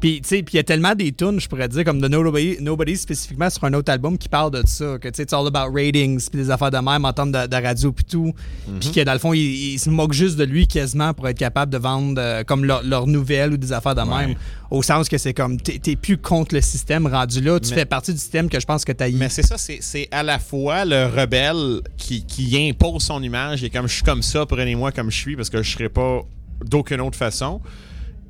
Puis, 0.00 0.20
tu 0.22 0.28
sais, 0.28 0.44
il 0.48 0.56
y 0.56 0.58
a 0.58 0.62
tellement 0.62 0.94
des 0.94 1.10
tunes, 1.12 1.40
je 1.40 1.48
pourrais 1.48 1.68
dire, 1.68 1.84
comme 1.84 2.00
de 2.00 2.06
Nobody, 2.08 2.56
Nobody 2.60 2.96
spécifiquement 2.96 3.50
sur 3.50 3.64
un 3.64 3.74
autre 3.74 3.90
album 3.90 4.16
qui 4.16 4.28
parle 4.28 4.52
de 4.52 4.62
ça, 4.66 4.96
que 5.00 5.08
tu 5.08 5.16
sais, 5.16 5.22
it's 5.24 5.32
all 5.32 5.46
about 5.46 5.72
ratings, 5.74 6.28
puis 6.30 6.40
des 6.40 6.50
affaires 6.50 6.70
de 6.70 6.78
même 6.78 7.04
en 7.04 7.12
termes 7.12 7.32
de, 7.32 7.46
de 7.46 7.56
radio, 7.56 7.92
puis 7.92 8.04
tout. 8.04 8.32
Puis 8.80 8.92
que 8.92 9.00
dans 9.02 9.12
le 9.12 9.18
fond, 9.18 9.32
ils 9.32 9.72
il 9.74 9.78
se 9.78 9.90
moquent 9.90 10.12
juste 10.12 10.36
de 10.36 10.44
lui 10.44 10.66
quasiment 10.66 11.14
pour 11.14 11.26
être 11.28 11.38
capable 11.38 11.72
de 11.72 11.78
vendre 11.78 12.20
euh, 12.20 12.44
comme 12.44 12.64
leurs 12.64 12.82
leurs 12.82 13.06
nouvelles 13.06 13.52
ou 13.52 13.56
des 13.56 13.72
affaires 13.72 13.94
de 13.94 14.02
même. 14.02 14.34
Au 14.70 14.82
sens 14.82 15.08
que 15.08 15.16
c'est 15.18 15.32
comme, 15.34 15.58
t'es 15.60 15.96
plus 15.96 16.18
contre 16.18 16.54
le 16.54 16.60
système 16.60 17.06
rendu 17.06 17.40
là, 17.40 17.58
tu 17.58 17.70
Mais- 17.70 17.76
fais 17.76 17.84
partie 17.86 18.12
du 18.12 18.18
système 18.18 18.48
que 18.48 18.60
je 18.60 18.66
pense 18.66 18.84
que 18.84 18.92
t'as 18.92 19.08
Mais 19.10 19.28
c'est 19.30 19.42
ça, 19.46 19.56
c'est 19.58 19.78
c'est 19.80 20.08
à 20.10 20.22
la 20.22 20.38
fois 20.38 20.84
le 20.84 21.06
rebelle 21.06 21.80
qui, 21.96 22.24
qui 22.24 22.68
impose 22.68 23.02
son 23.04 23.22
image 23.22 23.64
et 23.64 23.70
comme 23.70 23.88
je 23.88 23.94
suis 23.94 24.02
comme 24.02 24.22
ça, 24.22 24.44
prenez-moi 24.46 24.92
comme 24.92 25.10
je 25.10 25.16
suis 25.16 25.36
parce 25.36 25.48
que 25.50 25.62
je 25.62 25.70
serai 25.70 25.88
pas 25.88 26.20
d'aucune 26.64 27.00
autre 27.00 27.16
façon. 27.16 27.60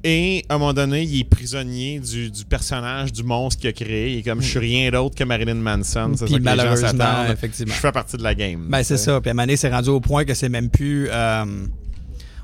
Et 0.05 0.45
à 0.49 0.55
un 0.55 0.59
moment 0.59 0.73
donné, 0.73 1.03
il 1.03 1.21
est 1.21 1.25
prisonnier 1.25 1.99
du, 1.99 2.31
du 2.31 2.45
personnage, 2.45 3.13
du 3.13 3.23
monstre 3.25 3.61
qu'il 3.61 3.71
a 3.71 3.73
créé. 3.73 4.13
Il 4.13 4.19
est 4.19 4.23
comme 4.23 4.41
je 4.41 4.49
suis 4.49 4.59
rien 4.59 4.91
d'autre 4.91 5.15
que 5.17 5.25
Marilyn 5.25 5.55
Manson. 5.55 6.13
C'est 6.15 6.19
ça 6.21 6.27
que 6.27 6.31
les 6.31 6.37
gens 6.39 6.43
malheureusement, 6.57 7.25
effectivement. 7.33 7.75
Je 7.75 7.81
fais 7.81 7.93
partie 7.93 8.17
de 8.17 8.23
la 8.23 8.35
game. 8.35 8.67
Ben, 8.69 8.83
c'est 8.83 8.97
ça. 8.97 9.21
Puis 9.21 9.29
à 9.29 9.33
un 9.33 9.35
moment 9.35 9.43
donné, 9.45 9.57
c'est 9.57 9.71
rendu 9.71 9.89
au 9.91 10.01
point 10.01 10.25
que 10.25 10.35
c'est 10.35 10.49
même 10.49 10.71
plus. 10.71 11.09
euh, 11.11 11.45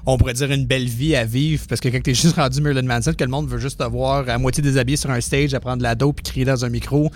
on 0.07 0.19
pourrait 0.19 0.35
dire 0.35 0.51
une 0.51 0.67
belle 0.67 0.87
vie 0.87 1.17
à 1.17 1.25
vivre 1.25 1.65
parce 1.69 1.81
que 1.81 1.89
quand 1.89 2.03
t'es 2.03 2.13
juste 2.15 2.37
rendu 2.37 2.61
Marilyn 2.61 2.83
Manson, 2.83 3.13
que 3.15 3.25
le 3.25 3.31
monde 3.31 3.49
veut 3.49 3.59
juste 3.59 3.79
te 3.79 3.85
voir 3.85 4.29
à 4.29 4.37
moitié 4.39 4.63
déshabillé 4.63 4.97
sur 4.99 5.11
un 5.11 5.21
stage 5.21 5.55
à 5.55 5.61
prendre 5.61 5.79
de 5.79 5.83
la 5.83 5.95
dope 5.95 6.17
puis 6.17 6.25
crier 6.33 6.45
dans 6.45 6.65
un 6.65 6.69
micro. 6.69 7.11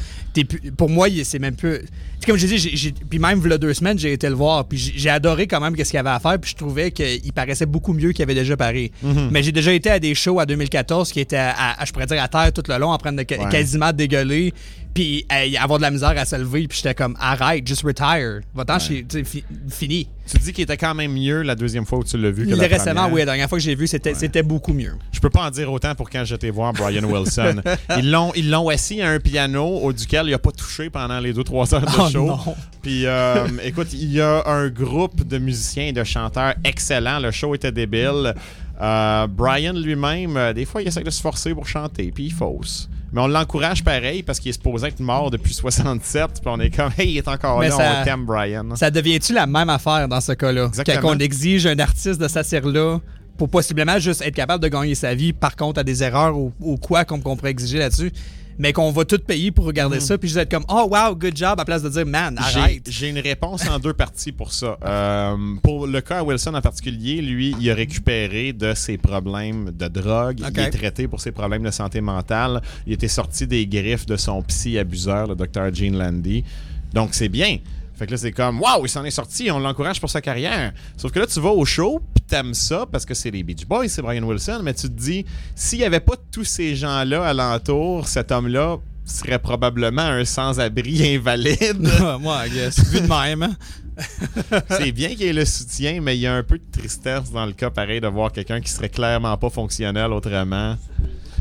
pour 0.76 0.89
moi, 0.89 1.09
c'est 1.24 1.39
même 1.39 1.55
plus. 1.55 1.80
c'est 2.20 2.26
Comme 2.26 2.36
j'ai 2.39 2.47
dit, 2.47 2.95
puis 3.11 3.18
même 3.18 3.41
il 3.45 3.51
y 3.51 3.53
a 3.53 3.59
deux 3.59 3.74
semaines, 3.74 3.99
j'ai 3.99 4.12
été 4.12 4.28
le 4.28 4.34
voir 4.34 4.64
puis 4.66 4.78
j'ai 4.78 5.11
adoré 5.11 5.47
quand 5.47 5.61
même 5.61 5.74
qu'est-ce 5.76 5.91
qu'il 5.91 5.99
avait 5.99 6.09
à 6.11 6.18
faire 6.20 6.39
puis 6.41 6.51
je 6.51 6.57
trouvais 6.57 6.91
qu'il 6.91 7.32
paraissait 7.34 7.66
beaucoup 7.66 7.93
mieux 7.93 8.12
qu'il 8.12 8.22
avait 8.22 8.34
déjà 8.34 8.57
paré. 8.57 8.91
Mais 9.30 9.43
j'ai 9.43 9.53
déjà 9.53 9.72
été 9.72 9.91
à 9.91 9.99
des 9.99 10.14
shows 10.14 10.41
à 10.41 10.47
2014 10.47 11.12
qui 11.12 11.20
étaient 11.20 11.36
à, 11.36 11.80
à- 11.80 11.84
je 11.84 11.93
pourrais 11.93 12.07
dire 12.07 12.22
à 12.22 12.28
terre 12.28 12.53
tout 12.53 12.62
le 12.68 12.78
long 12.78 12.91
en 12.91 12.99
train 12.99 13.12
de 13.12 13.18
Ouais. 13.18 13.49
quasiment 13.51 13.93
dégueuler 13.93 14.55
puis 14.99 15.24
euh, 15.32 15.62
avoir 15.62 15.78
de 15.78 15.82
la 15.84 15.90
misère 15.92 16.12
à 16.16 16.24
se 16.24 16.34
lever 16.34 16.66
puis 16.66 16.76
j'étais 16.82 16.94
comme 16.94 17.16
arrête, 17.20 17.64
just 17.66 17.82
retire. 17.84 18.40
Va-t'en 18.55 18.78
tu 18.78 19.07
sais, 19.09 19.22
fi- 19.24 19.44
fini. 19.70 20.09
Tu 20.26 20.38
dis 20.38 20.53
qu'il 20.53 20.64
était 20.64 20.76
quand 20.76 20.94
même 20.94 21.12
mieux 21.12 21.42
la 21.42 21.55
deuxième 21.55 21.86
fois 21.86 21.99
où 22.01 22.05
tu 22.05 22.18
l'as 22.18 22.30
vu 22.32 22.46
que 22.46 22.55
la 22.55 22.66
Récemment, 22.66 23.03
première. 23.03 23.12
oui, 23.12 23.18
la 23.20 23.24
dernière 23.26 23.49
fois 23.49 23.59
que 23.59 23.64
j'ai 23.64 23.76
vu, 23.76 23.86
c'était 23.86 24.14
c'était 24.14 24.42
beaucoup 24.42 24.72
mieux. 24.74 24.94
Je 25.12 25.20
peux 25.20 25.30
pas 25.30 25.46
en 25.46 25.51
dire 25.51 25.70
autant 25.72 25.94
pour 25.94 26.11
quand 26.11 26.24
j'étais 26.24 26.51
voir 26.51 26.72
Brian 26.72 27.05
Wilson. 27.05 27.62
ils 27.99 28.11
l'ont 28.11 28.32
ils 28.34 28.51
l'ont 28.51 28.68
assis 28.68 29.01
à 29.01 29.09
un 29.11 29.20
piano 29.20 29.64
au 29.64 29.92
duquel 29.92 30.26
il 30.26 30.34
a 30.34 30.38
pas 30.40 30.51
touché 30.51 30.90
pendant 30.90 31.20
les 31.20 31.32
2-3 31.32 31.74
heures 31.76 31.80
de 31.82 31.86
Oh 31.99 32.09
show. 32.11 32.26
non. 32.26 32.57
Puis 32.82 33.07
euh, 33.07 33.46
écoute, 33.64 33.92
il 33.92 34.12
y 34.12 34.20
a 34.20 34.42
un 34.46 34.68
groupe 34.68 35.26
de 35.26 35.38
musiciens 35.38 35.86
et 35.86 35.92
de 35.92 36.03
chanteurs 36.03 36.55
excellents. 36.64 37.20
Le 37.20 37.30
show 37.30 37.55
était 37.55 37.70
débile. 37.72 38.34
Euh, 38.80 39.26
Brian 39.28 39.72
lui-même, 39.74 40.36
euh, 40.36 40.53
des 40.53 40.64
fois, 40.64 40.82
il 40.82 40.88
essaie 40.88 41.03
de 41.05 41.11
se 41.11 41.20
forcer 41.22 41.55
pour 41.55 41.66
chanter, 41.66 42.11
puis 42.12 42.26
il 42.26 42.32
fausse. 42.32 42.88
Mais 43.12 43.20
on 43.22 43.26
l'encourage 43.26 43.82
pareil 43.82 44.22
parce 44.22 44.38
qu'il 44.38 44.50
est 44.50 44.52
supposé 44.52 44.88
être 44.88 45.00
mort 45.00 45.30
depuis 45.30 45.54
67. 45.54 46.26
Puis 46.26 46.40
on 46.46 46.61
est 46.61 46.70
comme, 46.70 46.90
hey, 46.98 47.11
il 47.12 47.16
est 47.18 47.28
encore 47.28 47.59
Mais 47.61 47.68
là, 47.70 47.76
ça- 47.76 47.96
on 48.00 48.04
t'aime, 48.04 48.26
Brian. 48.26 48.76
Ça 48.76 48.90
devient-tu 48.90 49.32
la 49.32 49.46
même 49.46 49.70
affaire 49.70 50.09
dans 50.09 50.20
ce 50.20 50.32
cas-là? 50.32 50.66
Exactement. 50.66 51.00
Quand 51.00 51.16
on 51.16 51.18
exige 51.18 51.66
un 51.66 51.78
artiste 51.78 52.20
de 52.20 52.28
s'asseoir 52.28 52.66
là 52.66 52.98
pour 53.38 53.48
possiblement 53.48 53.98
juste 53.98 54.20
être 54.22 54.34
capable 54.34 54.62
de 54.62 54.68
gagner 54.68 54.94
sa 54.94 55.14
vie, 55.14 55.32
par 55.32 55.56
contre, 55.56 55.80
à 55.80 55.84
des 55.84 56.02
erreurs 56.02 56.36
ou, 56.36 56.52
ou 56.61 56.76
quoi 56.76 57.04
qu'on 57.04 57.20
qu'on 57.20 57.36
pourrait 57.36 57.50
exiger 57.52 57.78
là-dessus, 57.78 58.12
mais 58.59 58.72
qu'on 58.72 58.90
va 58.90 59.04
tout 59.04 59.18
payer 59.18 59.50
pour 59.50 59.64
regarder 59.64 60.00
ça, 60.00 60.18
puis 60.18 60.28
juste 60.28 60.40
être 60.40 60.50
comme, 60.50 60.64
oh 60.68 60.88
wow, 60.90 61.14
good 61.14 61.36
job, 61.36 61.59
à 61.59 61.64
place 61.64 61.82
de 61.82 61.88
dire, 61.88 62.06
man, 62.06 62.36
arrête. 62.38 62.88
J'ai 62.88 63.09
une 63.09 63.18
réponse 63.20 63.68
en 63.68 63.78
deux 63.78 63.92
parties 63.92 64.32
pour 64.32 64.52
ça. 64.52 64.76
Euh, 64.84 65.36
pour 65.62 65.86
le 65.86 66.00
cas 66.00 66.18
à 66.18 66.22
Wilson 66.24 66.54
en 66.54 66.61
particulier, 66.61 67.22
lui, 67.22 67.54
il 67.61 67.70
a 67.70 67.74
récupéré 67.74 68.52
de 68.52 68.74
ses 68.74 68.98
problèmes 68.98 69.70
de 69.70 69.88
drogue. 69.88 70.40
Ok. 70.42 70.52
Il 70.54 70.61
est 70.61 70.70
traité 70.70 71.09
pour 71.09 71.20
ses 71.20 71.32
problèmes 71.32 71.62
de 71.62 71.70
santé 71.70 72.00
mentale. 72.00 72.61
Il 72.86 72.92
était 72.92 73.09
sorti 73.09 73.46
des 73.46 73.66
griffes 73.66 74.06
de 74.06 74.16
son 74.16 74.42
psy 74.42 74.78
abuseur, 74.78 75.28
le 75.28 75.34
docteur 75.34 75.72
Gene 75.72 75.96
Landy. 75.96 76.44
Donc, 76.92 77.11
c'est 77.12 77.28
bien. 77.28 77.59
Fait 77.98 78.06
que 78.06 78.12
là, 78.12 78.16
c'est 78.16 78.32
comme, 78.32 78.61
waouh, 78.61 78.86
il 78.86 78.88
s'en 78.88 79.04
est 79.04 79.11
sorti, 79.11 79.50
on 79.50 79.59
l'encourage 79.59 80.00
pour 80.00 80.11
sa 80.11 80.20
carrière. 80.20 80.72
Sauf 80.96 81.11
que 81.11 81.18
là, 81.18 81.26
tu 81.26 81.40
vas 81.40 81.50
au 81.50 81.64
show, 81.64 82.00
t'aimes 82.28 82.54
ça 82.54 82.86
parce 82.90 83.04
que 83.04 83.14
c'est 83.14 83.30
les 83.30 83.42
Beach 83.42 83.66
Boys, 83.66 83.88
c'est 83.88 84.02
Brian 84.02 84.22
Wilson, 84.22 84.60
mais 84.62 84.74
tu 84.74 84.82
te 84.88 85.00
dis, 85.00 85.24
s'il 85.54 85.78
n'y 85.80 85.84
avait 85.84 86.00
pas 86.00 86.14
tous 86.30 86.44
ces 86.44 86.76
gens-là 86.76 87.24
alentour, 87.26 88.06
cet 88.06 88.30
homme-là 88.30 88.76
serait 89.04 89.38
probablement 89.38 90.02
un 90.02 90.24
sans-abri 90.24 91.14
invalide. 91.16 91.88
Moi, 92.20 92.46
I 92.46 92.50
guess. 92.50 92.78
Vu 92.90 93.00
de 93.00 93.06
même. 93.06 93.42
hein. 93.42 93.56
C'est 94.70 94.92
bien 94.92 95.08
qu'il 95.08 95.22
y 95.22 95.26
ait 95.26 95.32
le 95.32 95.44
soutien, 95.44 96.00
mais 96.00 96.16
il 96.16 96.20
y 96.20 96.26
a 96.26 96.34
un 96.34 96.42
peu 96.44 96.58
de 96.58 96.64
tristesse 96.70 97.32
dans 97.32 97.46
le 97.46 97.52
cas 97.52 97.70
pareil 97.70 98.00
de 98.00 98.06
voir 98.06 98.30
quelqu'un 98.30 98.60
qui 98.60 98.70
serait 98.70 98.88
clairement 98.90 99.36
pas 99.36 99.50
fonctionnel 99.50 100.12
autrement. 100.12 100.76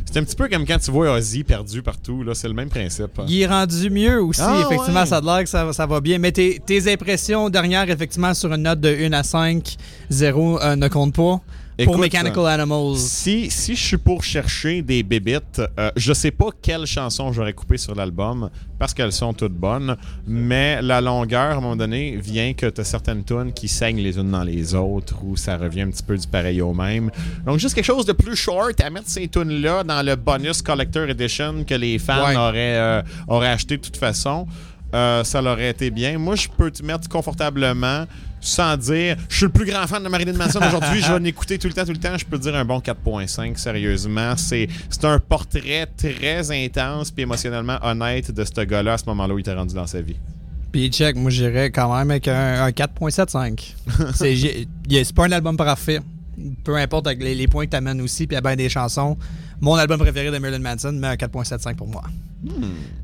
C'est 0.10 0.20
un 0.20 0.24
petit 0.24 0.36
peu 0.38 0.48
comme 0.48 0.66
quand 0.66 0.78
tu 0.80 0.90
vois 0.90 1.12
Ozzy 1.18 1.44
perdu 1.44 1.82
partout, 1.82 2.24
là, 2.24 2.34
c'est 2.34 2.48
le 2.48 2.54
même 2.54 2.70
principe. 2.70 3.20
hein. 3.20 3.26
Il 3.28 3.42
est 3.42 3.46
rendu 3.46 3.90
mieux 3.90 4.22
aussi, 4.22 4.40
Ah, 4.44 4.64
effectivement, 4.66 5.02
ouais. 5.02 5.06
ça 5.06 5.18
a 5.18 5.22
l'air 5.22 5.44
que 5.44 5.50
ça, 5.50 5.72
ça 5.74 5.86
va 5.86 6.00
bien. 6.00 6.18
Mais 6.18 6.32
tes, 6.32 6.62
tes 6.66 6.92
impressions 6.92 7.50
dernières, 7.50 7.90
effectivement, 7.90 8.34
sur 8.34 8.54
une 8.54 8.64
note 8.64 8.80
de 8.80 8.90
1 8.90 9.12
à 9.14 9.24
5, 9.24 9.76
0 10.10 10.62
euh, 10.62 10.76
ne 10.78 10.88
compte 10.88 11.14
pas? 11.14 11.42
Pour 11.86 11.98
Mechanical 12.00 12.46
Animals. 12.48 12.98
Si, 12.98 13.52
si 13.52 13.76
je 13.76 13.84
suis 13.84 13.98
pour 13.98 14.24
chercher 14.24 14.82
des 14.82 15.04
bébites, 15.04 15.62
euh, 15.80 15.92
je 15.96 16.14
sais 16.14 16.32
pas 16.32 16.48
quelles 16.62 16.86
chansons 16.86 17.32
j'aurais 17.32 17.54
coupées 17.54 17.78
sur 17.78 17.94
l'album 17.94 18.50
parce 18.80 18.94
qu'elles 18.94 19.12
sont 19.12 19.34
toutes 19.34 19.54
bonnes, 19.54 19.96
mais 20.28 20.82
la 20.82 21.02
longueur, 21.02 21.42
à 21.42 21.52
un 21.54 21.56
moment 21.62 21.76
donné, 21.76 22.16
vient 22.18 22.54
que 22.54 22.68
tu 22.68 22.82
as 22.82 22.84
certaines 22.84 23.24
tunes 23.24 23.52
qui 23.54 23.68
saignent 23.68 24.02
les 24.02 24.18
unes 24.18 24.32
dans 24.32 24.44
les 24.44 24.74
autres 24.76 25.16
ou 25.24 25.36
ça 25.38 25.58
revient 25.58 25.82
un 25.82 25.90
petit 25.90 26.04
peu 26.04 26.18
du 26.18 26.28
pareil 26.28 26.62
au 26.62 26.74
même. 26.74 27.12
Donc, 27.46 27.60
juste 27.60 27.76
quelque 27.76 27.86
chose 27.86 28.06
de 28.06 28.14
plus 28.14 28.36
short 28.36 28.80
à 28.82 28.90
mettre 28.90 29.10
ces 29.10 29.28
tunes-là 29.28 29.84
dans 29.84 30.04
le 30.06 30.16
bonus 30.16 30.62
Collector 30.62 31.10
Edition 31.10 31.64
que 31.64 31.76
les 31.76 32.00
fans 32.00 32.26
Ouais. 32.28 32.36
auraient, 32.36 32.78
euh, 32.78 33.02
auraient 33.28 33.50
acheté 33.50 33.78
de 33.78 33.82
toute 33.82 33.98
façon. 33.98 34.48
euh, 34.94 35.24
ça 35.26 35.42
l'aurait 35.42 35.70
été 35.72 35.92
bien. 35.92 36.18
Moi, 36.18 36.36
je 36.36 36.48
peux 36.48 36.72
te 36.72 36.82
mettre 36.82 37.10
confortablement 37.10 38.06
sans 38.40 38.78
dire 38.78 39.18
je 39.30 39.36
suis 39.36 39.46
le 39.46 39.52
plus 39.52 39.66
grand 39.66 39.88
fan 39.88 40.04
de 40.04 40.10
Marilyn 40.10 40.34
Manson 40.34 40.60
aujourd'hui, 40.60 41.02
je 41.02 41.12
vais 41.12 41.20
l'écouter 41.20 41.58
tout 41.58 41.68
le 41.68 41.74
temps, 41.74 41.86
tout 41.86 41.92
le 41.92 41.98
temps. 41.98 42.18
Je 42.18 42.26
peux 42.26 42.38
dire 42.38 42.56
un 42.56 42.66
bon 42.66 42.80
4.5, 42.80 43.58
sérieusement. 43.58 44.34
C'est 44.38 44.70
un 45.04 45.20
portrait 45.20 45.88
très 45.98 46.52
intense 46.52 47.12
puis 47.12 47.24
émotionnellement 47.24 47.78
honnête 47.82 48.32
de 48.32 48.44
ce 48.44 48.62
gars-là 48.62 48.94
à 48.94 48.98
ce 48.98 49.06
moment-là 49.08 49.34
où 49.34 49.38
il 49.38 49.42
était 49.42 49.54
rendu 49.54 49.76
dans 49.76 49.88
sa 49.88 50.02
vie. 50.02 50.18
Puis 50.72 50.90
check, 50.90 51.16
moi 51.16 51.32
j'irais 51.32 51.72
quand 51.72 51.96
même 51.96 52.12
avec 52.12 52.28
un, 52.28 52.64
un 52.66 52.70
4.75. 52.70 53.74
c'est 55.04 55.14
pas 55.14 55.26
un 55.26 55.32
album 55.32 55.58
parfait. 55.58 56.00
Peu 56.64 56.76
importe 56.76 57.08
avec 57.08 57.24
les, 57.24 57.34
les 57.34 57.48
points 57.48 57.66
que 57.66 57.72
t'amènes 57.72 58.02
aussi, 58.02 58.28
puis 58.28 58.36
il 58.36 58.38
y 58.38 58.40
a 58.40 58.42
bien 58.42 58.56
des 58.56 58.70
chansons. 58.70 59.18
Mon 59.60 59.74
album 59.76 60.00
préféré 60.00 60.30
de 60.30 60.38
Marilyn 60.38 60.60
Manson, 60.60 60.92
mais 60.94 61.08
un 61.08 61.16
4.75 61.16 61.76
pour 61.76 61.88
moi. 61.88 62.04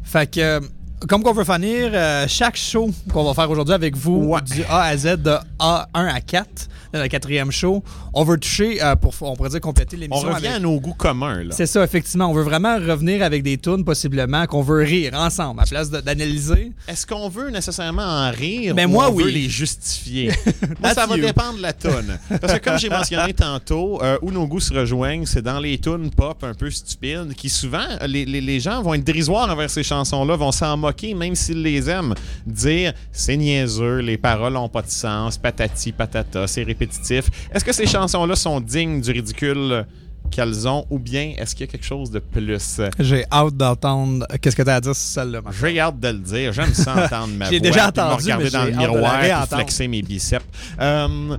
Fait 0.04 0.30
que, 0.30 0.60
comme 1.08 1.22
qu'on 1.24 1.34
veut 1.34 1.44
finir, 1.44 1.92
euh, 1.94 2.26
chaque 2.28 2.56
show 2.56 2.90
qu'on 3.12 3.26
va 3.26 3.34
faire 3.34 3.50
aujourd'hui 3.50 3.74
avec 3.74 3.96
vous, 3.98 4.24
Ouais. 4.30 4.42
du 4.42 4.64
A 4.70 4.84
à 4.84 4.98
Z, 4.98 5.18
de 5.22 5.36
A1 5.60 6.08
à 6.08 6.22
4, 6.22 6.70
dans 6.94 7.02
le 7.02 7.08
quatrième 7.08 7.52
show, 7.52 7.84
on 8.14 8.24
veut 8.24 8.38
toucher, 8.38 8.82
euh, 8.82 8.96
pour, 8.96 9.14
on 9.22 9.36
pourrait 9.36 9.50
dire 9.50 9.60
compléter 9.62 9.98
On 9.98 10.00
l'émission 10.00 10.30
revient 10.30 10.46
avec- 10.48 10.58
à 10.58 10.60
nos 10.60 10.80
goûts 10.80 10.94
communs. 10.94 11.44
C'est 11.52 11.66
ça, 11.66 11.84
effectivement. 11.84 12.28
On 12.28 12.34
veut 12.34 12.44
vraiment 12.44 12.76
revenir 12.76 13.22
avec 13.24 13.42
des 13.44 13.58
tunes, 13.58 13.84
possiblement, 13.84 14.46
qu'on 14.46 14.62
veut 14.62 14.84
rire 14.84 15.14
ensemble, 15.16 15.60
à 15.62 15.66
place 15.66 15.90
d'analyser. 15.90 16.72
Est-ce 16.88 17.06
qu'on 17.08 17.28
veut 17.30 17.50
nécessairement 17.50 18.04
en 18.04 18.32
rire 18.32 18.74
Ben 18.76 18.88
ou 18.88 18.92
moi, 18.94 19.10
on 19.10 19.14
veut 19.16 19.26
oui. 19.26 19.34
les 19.34 19.50
justifier? 19.50 20.32
moi, 20.82 20.94
ça 20.94 21.06
va 21.08 21.18
dépendre 21.18 21.58
de 21.58 21.64
la 21.64 21.74
toune. 21.74 22.18
Parce 22.40 22.54
que 22.54 22.60
comme 22.64 22.78
j'ai 22.78 22.90
mentionné 22.90 23.34
tantôt, 23.38 24.00
euh, 24.04 24.18
où 24.22 24.32
nos 24.32 24.48
goûts 24.48 24.60
se 24.62 24.74
rejoignent, 24.74 25.26
c'est 25.26 25.42
dans 25.42 25.60
les 25.60 25.80
tunes 25.80 26.12
pop 26.12 26.44
un 26.44 26.54
peu 26.54 26.70
stupides 26.70 27.34
qui 27.36 27.50
souvent, 27.50 27.86
les, 28.08 28.24
les- 28.26 28.40
les 28.42 28.60
gens 28.60 28.82
vont 28.84 28.94
être 28.94 29.04
dérisoires 29.04 29.50
envers 29.50 29.70
ces 29.72 29.84
chansons-là, 29.84 30.36
vont 30.36 30.52
s'en 30.52 30.78
moquer 30.78 30.93
même 31.16 31.36
s'ils 31.36 31.62
les 31.62 31.90
aiment. 31.90 32.14
Dire 32.46 32.94
c'est 33.12 33.38
niaiseux, 33.38 34.00
les 34.00 34.18
paroles 34.18 34.56
ont 34.58 34.70
pas 34.70 34.82
de 34.82 34.90
sens, 34.90 35.38
patati 35.38 35.92
patata, 35.92 36.48
c'est 36.48 36.64
répétitif. 36.64 37.26
Est-ce 37.54 37.66
que 37.66 37.74
ces 37.74 37.88
chansons-là 37.88 38.36
sont 38.36 38.60
dignes 38.60 39.02
du 39.02 39.12
ridicule 39.12 39.86
qu'elles 40.32 40.68
ont 40.68 40.86
ou 40.90 41.00
bien 41.00 41.34
est-ce 41.38 41.54
qu'il 41.56 41.66
y 41.66 41.70
a 41.70 41.72
quelque 41.72 41.86
chose 41.86 42.10
de 42.10 42.20
plus? 42.20 42.82
J'ai 43.00 43.24
hâte 43.32 43.56
d'entendre 43.56 44.26
qu'est-ce 44.42 44.56
que 44.56 44.64
tu 44.64 44.70
as 44.70 44.76
à 44.76 44.82
dire 44.82 44.96
sur 44.96 45.22
celle-là. 45.22 45.42
J'ai 45.60 45.80
hâte 45.80 46.00
de 46.00 46.08
le 46.08 46.18
dire. 46.20 46.54
J'aime 46.54 46.74
ça 46.74 46.92
entendre 47.06 47.34
ma 47.34 47.46
voix. 47.46 47.52
J'ai 47.52 47.60
déjà 47.60 47.92
puis 47.92 48.02
me 48.02 48.08
entendu, 48.08 48.24
regarder 48.24 48.44
mais 48.46 48.50
dans 48.50 48.66
le 48.66 48.72
miroir 48.72 49.24
et 49.24 49.48
flexer 49.48 49.88
mes 49.88 50.02
biceps. 50.02 50.46
Euh, 50.80 51.38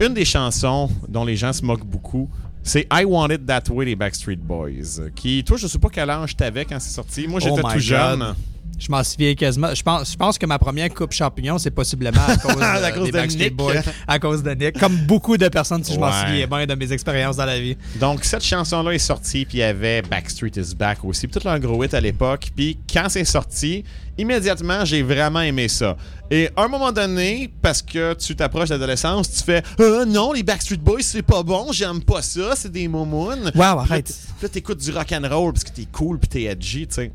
une 0.00 0.14
des 0.14 0.24
chansons 0.24 0.90
dont 1.08 1.24
les 1.24 1.36
gens 1.36 1.52
se 1.52 1.64
moquent 1.64 1.86
beaucoup, 1.86 2.28
c'est 2.62 2.86
I 2.92 3.04
Want 3.04 3.30
It 3.30 3.46
That 3.46 3.70
Way 3.70 3.86
des 3.86 3.96
Backstreet 3.96 4.36
Boys. 4.36 5.08
Qui, 5.14 5.42
toi, 5.42 5.56
je 5.56 5.66
sais 5.66 5.78
pas 5.78 5.88
quel 5.90 6.10
âge 6.10 6.36
t'avais 6.36 6.64
quand 6.64 6.78
c'est 6.78 6.90
sorti. 6.94 7.26
Moi, 7.26 7.40
j'étais 7.40 7.60
Oh 7.64 7.68
tout 7.72 7.78
jeune. 7.78 8.34
Je 8.78 8.90
m'en 8.92 9.02
souviens 9.02 9.34
quasiment. 9.34 9.74
Je 9.74 9.82
pense, 9.82 10.12
je 10.12 10.16
pense 10.16 10.38
que 10.38 10.46
ma 10.46 10.58
première 10.58 10.88
coupe 10.94 11.12
champignon, 11.12 11.58
c'est 11.58 11.70
possiblement 11.72 12.20
à 12.28 12.36
cause, 12.36 12.56
À 12.62 12.76
euh, 12.76 12.90
cause 12.90 13.04
des 13.06 13.10
de 13.10 13.16
Backstreet 13.16 13.44
Nick. 13.46 13.56
Boys. 13.56 13.74
À 14.06 14.18
cause 14.20 14.42
de 14.42 14.50
Nick. 14.52 14.78
Comme 14.78 14.96
beaucoup 14.98 15.36
de 15.36 15.48
personnes, 15.48 15.82
si 15.82 15.92
je 15.94 15.98
m'en 15.98 16.06
Ouais. 16.06 16.26
souviens 16.26 16.46
bien 16.46 16.66
de 16.66 16.74
mes 16.74 16.92
expériences 16.92 17.36
dans 17.36 17.44
la 17.44 17.58
vie. 17.58 17.76
Donc, 17.98 18.24
cette 18.24 18.44
chanson-là 18.44 18.92
est 18.92 18.98
sortie, 18.98 19.44
puis 19.44 19.58
il 19.58 19.60
y 19.60 19.64
avait 19.64 20.02
Backstreet 20.02 20.52
is 20.56 20.74
Back 20.76 21.04
aussi, 21.04 21.26
puis 21.26 21.40
tout 21.40 21.46
leur 21.46 21.58
gros 21.58 21.82
hit 21.82 21.92
à 21.94 22.00
l'époque. 22.00 22.50
Puis 22.54 22.78
quand 22.92 23.08
c'est 23.08 23.24
sorti, 23.24 23.82
immédiatement, 24.16 24.84
j'ai 24.84 25.02
vraiment 25.02 25.40
aimé 25.40 25.66
ça. 25.68 25.96
Et 26.30 26.48
à 26.56 26.62
un 26.62 26.68
moment 26.68 26.92
donné, 26.92 27.50
parce 27.60 27.82
que 27.82 28.14
tu 28.14 28.36
t'approches 28.36 28.68
de 28.68 28.74
l'adolescence, 28.74 29.30
tu 29.32 29.42
fais 29.42 29.62
euh, 29.80 30.04
non, 30.04 30.32
les 30.32 30.42
Backstreet 30.44 30.76
Boys, 30.76 30.98
c'est 31.02 31.22
pas 31.22 31.42
bon, 31.42 31.72
j'aime 31.72 32.02
pas 32.02 32.22
ça, 32.22 32.54
c'est 32.54 32.70
des 32.70 32.86
momounes. 32.86 33.50
Wow, 33.54 33.62
arrête. 33.80 34.06
Puis 34.06 34.42
là, 34.42 34.48
t'écoutes 34.48 34.78
du 34.78 34.90
rock 34.92 35.10
and 35.12 35.26
roll 35.28 35.52
parce 35.52 35.64
que 35.64 35.70
t'es 35.70 35.86
cool 35.90 36.18
puis 36.18 36.28
t'es 36.28 36.42
edgy, 36.44 36.86
tu 36.86 36.94
sais. 36.94 37.12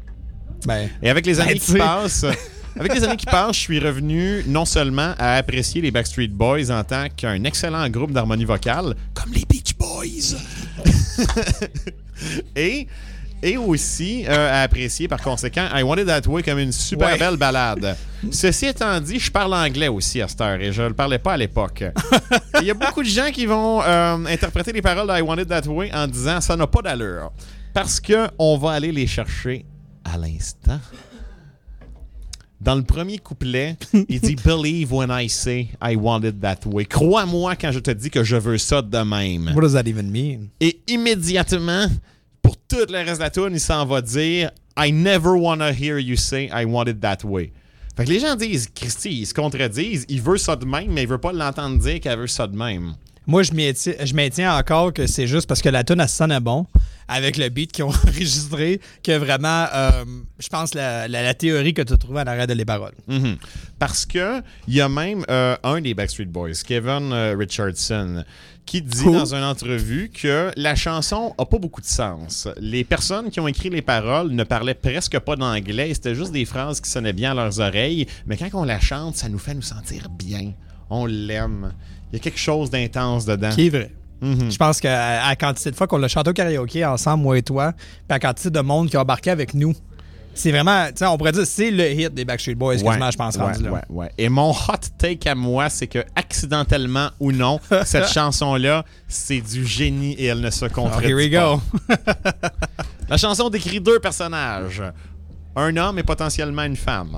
Ben, 0.65 0.89
Et 1.01 1.09
avec 1.09 1.25
les 1.25 1.39
années 1.39 1.53
Ben, 1.53 1.59
qui 1.59 1.65
tu 1.65 1.71
sais. 1.73 1.77
passent, 1.77 2.25
avec 2.79 2.93
les 2.93 3.03
années 3.03 3.17
qui 3.17 3.25
passent, 3.25 3.55
je 3.55 3.61
suis 3.61 3.79
revenu 3.79 4.43
non 4.47 4.65
seulement 4.65 5.13
à 5.19 5.35
apprécier 5.35 5.81
les 5.81 5.91
Backstreet 5.91 6.27
Boys 6.29 6.69
en 6.71 6.83
tant 6.83 7.07
qu'un 7.15 7.43
excellent 7.43 7.87
groupe 7.89 8.11
d'harmonie 8.11 8.45
vocale, 8.45 8.95
comme 9.13 9.31
les 9.33 9.45
Beach 9.45 9.75
Boys, 9.77 10.37
et 12.55 12.87
et 13.45 13.57
aussi 13.57 14.23
euh, 14.25 14.53
à 14.53 14.61
apprécier 14.61 15.09
par 15.09 15.21
conséquent 15.21 15.67
I 15.75 15.83
Want 15.83 15.97
It 15.97 16.05
That 16.07 16.21
Way 16.29 16.43
comme 16.43 16.59
une 16.59 16.71
super 16.71 17.09
Ouais. 17.09 17.17
belle 17.17 17.35
balade. 17.35 17.97
Ceci 18.31 18.67
étant 18.67 19.01
dit, 19.01 19.19
je 19.19 19.29
parle 19.29 19.53
anglais 19.53 19.89
aussi 19.89 20.21
à 20.21 20.29
cette 20.29 20.39
heure 20.39 20.61
et 20.61 20.71
je 20.71 20.81
ne 20.81 20.87
le 20.87 20.93
parlais 20.93 21.17
pas 21.19 21.33
à 21.33 21.37
l'époque. 21.37 21.83
Il 22.61 22.67
y 22.67 22.71
a 22.71 22.73
beaucoup 22.73 23.03
de 23.03 23.07
gens 23.09 23.31
qui 23.33 23.45
vont 23.45 23.81
euh, 23.83 24.25
interpréter 24.27 24.71
les 24.71 24.81
paroles 24.81 25.07
de 25.09 25.17
I 25.19 25.21
Want 25.21 25.35
It 25.39 25.49
That 25.49 25.67
Way 25.67 25.91
en 25.93 26.07
disant 26.07 26.39
ça 26.39 26.55
n'a 26.55 26.67
pas 26.67 26.81
d'allure. 26.81 27.33
Parce 27.73 27.99
que 27.99 28.29
on 28.39 28.57
va 28.57 28.71
aller 28.71 28.93
les 28.93 29.07
chercher 29.07 29.65
à 30.03 30.17
l'instant. 30.17 30.79
Dans 32.61 32.75
le 32.75 32.83
premier 32.83 33.17
couplet, 33.17 33.77
il 34.07 34.21
dit 34.21 34.35
Believe 34.45 34.93
when 34.93 35.09
I 35.11 35.27
say 35.27 35.69
I 35.81 35.95
want 35.97 36.23
it 36.23 36.39
that 36.39 36.59
way. 36.65 36.85
Crois-moi 36.85 37.55
quand 37.57 37.71
je 37.73 37.79
te 37.79 37.91
dis 37.91 38.09
que 38.09 38.23
je 38.23 38.37
veux 38.37 38.57
ça 38.57 38.81
de 38.81 38.97
même. 38.99 39.51
what 39.53 39.61
does 39.61 39.73
that 39.73 39.87
even 39.87 40.09
mean? 40.09 40.47
Et 40.61 40.79
immédiatement, 40.87 41.87
pour 42.41 42.55
tout 42.55 42.77
le 42.89 42.97
reste 42.99 43.15
de 43.15 43.19
la 43.19 43.29
tune, 43.29 43.49
il 43.51 43.59
s'en 43.59 43.85
va 43.85 44.01
dire 44.01 44.51
I 44.77 44.91
never 44.91 45.31
wanna 45.31 45.71
hear 45.71 45.99
you 45.99 46.15
say 46.15 46.49
I 46.53 46.63
want 46.65 46.85
it 46.87 47.01
that 47.01 47.25
way. 47.25 47.51
Fait 47.95 48.05
que 48.05 48.09
les 48.09 48.19
gens 48.19 48.35
disent, 48.35 48.67
Christy, 48.73 49.19
ils 49.21 49.27
se 49.27 49.33
contredisent, 49.33 50.05
il 50.09 50.21
veut 50.21 50.37
ça 50.37 50.55
de 50.55 50.65
même, 50.65 50.91
mais 50.91 51.03
il 51.03 51.07
veut 51.07 51.19
pas 51.19 51.31
l'entendre 51.31 51.77
dire 51.77 51.99
qu'elle 51.99 52.17
veut 52.17 52.27
ça 52.27 52.47
de 52.47 52.57
même. 52.57 52.95
Moi, 53.25 53.43
je 53.43 53.53
maintiens, 53.53 53.93
je 54.03 54.13
maintiens 54.13 54.57
encore 54.57 54.91
que 54.93 55.07
c'est 55.07 55.27
juste 55.27 55.47
parce 55.47 55.61
que 55.61 55.69
la 55.69 55.83
tune 55.83 55.99
elle 56.01 56.09
sonnait 56.09 56.39
bon 56.41 56.65
avec 57.07 57.37
le 57.37 57.49
beat 57.49 57.71
qu'ils 57.71 57.83
ont 57.85 57.89
enregistré 58.07 58.79
que 59.03 59.17
vraiment, 59.17 59.65
euh, 59.73 60.03
je 60.39 60.47
pense, 60.49 60.73
la, 60.73 61.07
la- 61.07 61.23
la 61.23 61.33
théorie 61.33 61.73
que 61.73 61.81
tu 61.81 61.93
as 61.93 61.97
trouvée 61.97 62.21
en 62.21 62.27
arrêt 62.27 62.47
de 62.47 62.53
les 62.53 62.65
paroles. 62.65 62.93
Mhm. 63.07 63.37
Parce 63.79 64.05
que 64.05 64.41
il 64.67 64.73
y 64.75 64.81
a 64.81 64.89
même 64.89 65.23
euh, 65.29 65.55
un 65.63 65.79
des 65.81 65.93
Backstreet 65.93 66.25
Boys, 66.25 66.51
Kevin 66.65 67.11
euh, 67.13 67.35
Richardson, 67.37 68.23
qui 68.65 68.81
dit 68.81 69.03
dans 69.05 69.33
une 69.35 69.43
entrevue 69.43 70.09
que 70.13 70.51
la 70.55 70.75
chanson 70.75 71.33
a 71.37 71.45
pas 71.45 71.57
beaucoup 71.59 71.81
de 71.81 71.85
sens. 71.85 72.47
Les 72.59 72.83
personnes 72.85 73.29
qui 73.29 73.39
ont 73.41 73.47
écrit 73.47 73.69
les 73.69 73.81
paroles 73.81 74.31
ne 74.31 74.43
parlaient 74.45 74.73
presque 74.73 75.19
pas 75.19 75.35
d'anglais, 75.35 75.93
c'était 75.93 76.15
juste 76.15 76.31
des 76.31 76.45
phrases 76.45 76.79
qui 76.79 76.89
sonnaient 76.89 77.11
bien 77.13 77.31
à 77.31 77.35
leurs 77.35 77.59
oreilles, 77.59 78.05
mais 78.25 78.37
quand 78.37 78.47
on 78.53 78.63
la 78.63 78.79
chante, 78.79 79.15
ça 79.17 79.27
nous 79.27 79.39
fait 79.39 79.53
nous 79.53 79.61
sentir 79.61 80.09
bien. 80.09 80.53
On 80.89 81.05
l'aime. 81.05 81.73
Il 82.13 82.17
y 82.17 82.19
a 82.19 82.23
quelque 82.23 82.39
chose 82.39 82.69
d'intense 82.69 83.25
dedans. 83.25 83.49
Qui 83.49 83.65
est 83.65 83.69
vrai. 83.69 83.91
Mhm. 84.21 84.51
Je 84.51 84.57
pense 84.57 84.79
qu'à 84.79 85.23
à 85.25 85.29
la 85.29 85.35
quantité 85.35 85.71
de 85.71 85.75
fois 85.75 85.87
qu'on 85.87 85.97
l'a 85.97 86.07
chanté 86.07 86.29
au 86.29 86.33
karaoké 86.33 86.85
ensemble, 86.85 87.23
moi 87.23 87.37
et 87.37 87.41
toi, 87.41 87.73
puis 87.73 87.81
à 88.09 88.13
la 88.13 88.19
quantité 88.19 88.49
de 88.51 88.59
monde 88.61 88.89
qui 88.89 88.95
a 88.95 89.01
embarqué 89.01 89.31
avec 89.31 89.53
nous, 89.55 89.73
c'est 90.35 90.51
vraiment, 90.51 90.85
tu 90.87 90.93
sais, 90.97 91.05
on 91.07 91.17
pourrait 91.17 91.31
dire, 91.33 91.45
c'est 91.45 91.69
le 91.71 91.91
hit 91.91 92.13
des 92.13 92.23
Backstreet 92.23 92.55
Boys, 92.55 92.77
quasiment, 92.77 93.11
je 93.11 93.17
pense, 93.17 93.35
ouais, 93.35 93.41
rendu 93.43 93.63
là. 93.63 93.71
ouais, 93.71 93.81
ouais. 93.89 94.11
Et 94.17 94.29
mon 94.29 94.51
hot 94.51 94.79
take 94.97 95.27
à 95.29 95.35
moi, 95.35 95.69
c'est 95.69 95.87
que 95.87 95.99
accidentellement 96.15 97.09
ou 97.19 97.31
non, 97.31 97.59
cette 97.85 98.07
chanson-là, 98.07 98.85
c'est 99.07 99.41
du 99.41 99.65
génie 99.65 100.13
et 100.13 100.25
elle 100.25 100.39
ne 100.41 100.49
se 100.51 100.65
Oh, 100.65 100.69
contredit 100.69 101.07
here 101.07 101.15
we 101.15 101.29
pas. 101.31 101.55
go. 101.55 101.61
La 103.09 103.17
chanson 103.17 103.49
décrit 103.49 103.79
deux 103.81 103.99
personnages. 103.99 104.81
Un 105.55 105.75
homme 105.77 105.99
et 105.99 106.03
potentiellement 106.03 106.63
une 106.63 106.77
femme. 106.77 107.17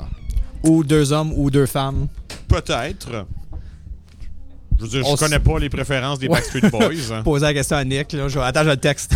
ou 0.63 0.83
deux 0.83 1.13
hommes 1.13 1.31
ou 1.35 1.49
deux 1.51 1.67
femmes. 1.67 2.07
Peut-être. 2.47 3.25
Je 4.77 4.83
veux 4.83 4.89
dire, 4.89 5.03
je 5.03 5.11
On 5.11 5.15
connais 5.15 5.39
pas 5.39 5.59
les 5.59 5.69
préférences 5.69 6.19
des 6.19 6.27
Backstreet 6.27 6.69
Boys. 6.69 6.89
hein. 7.11 7.23
Poser 7.23 7.45
la 7.45 7.53
question 7.53 7.77
à 7.77 7.83
Nick, 7.83 8.11
là. 8.13 8.27
Je... 8.27 8.39
Attends, 8.39 8.63
je 8.63 8.69
le 8.69 8.77
texte. 8.77 9.15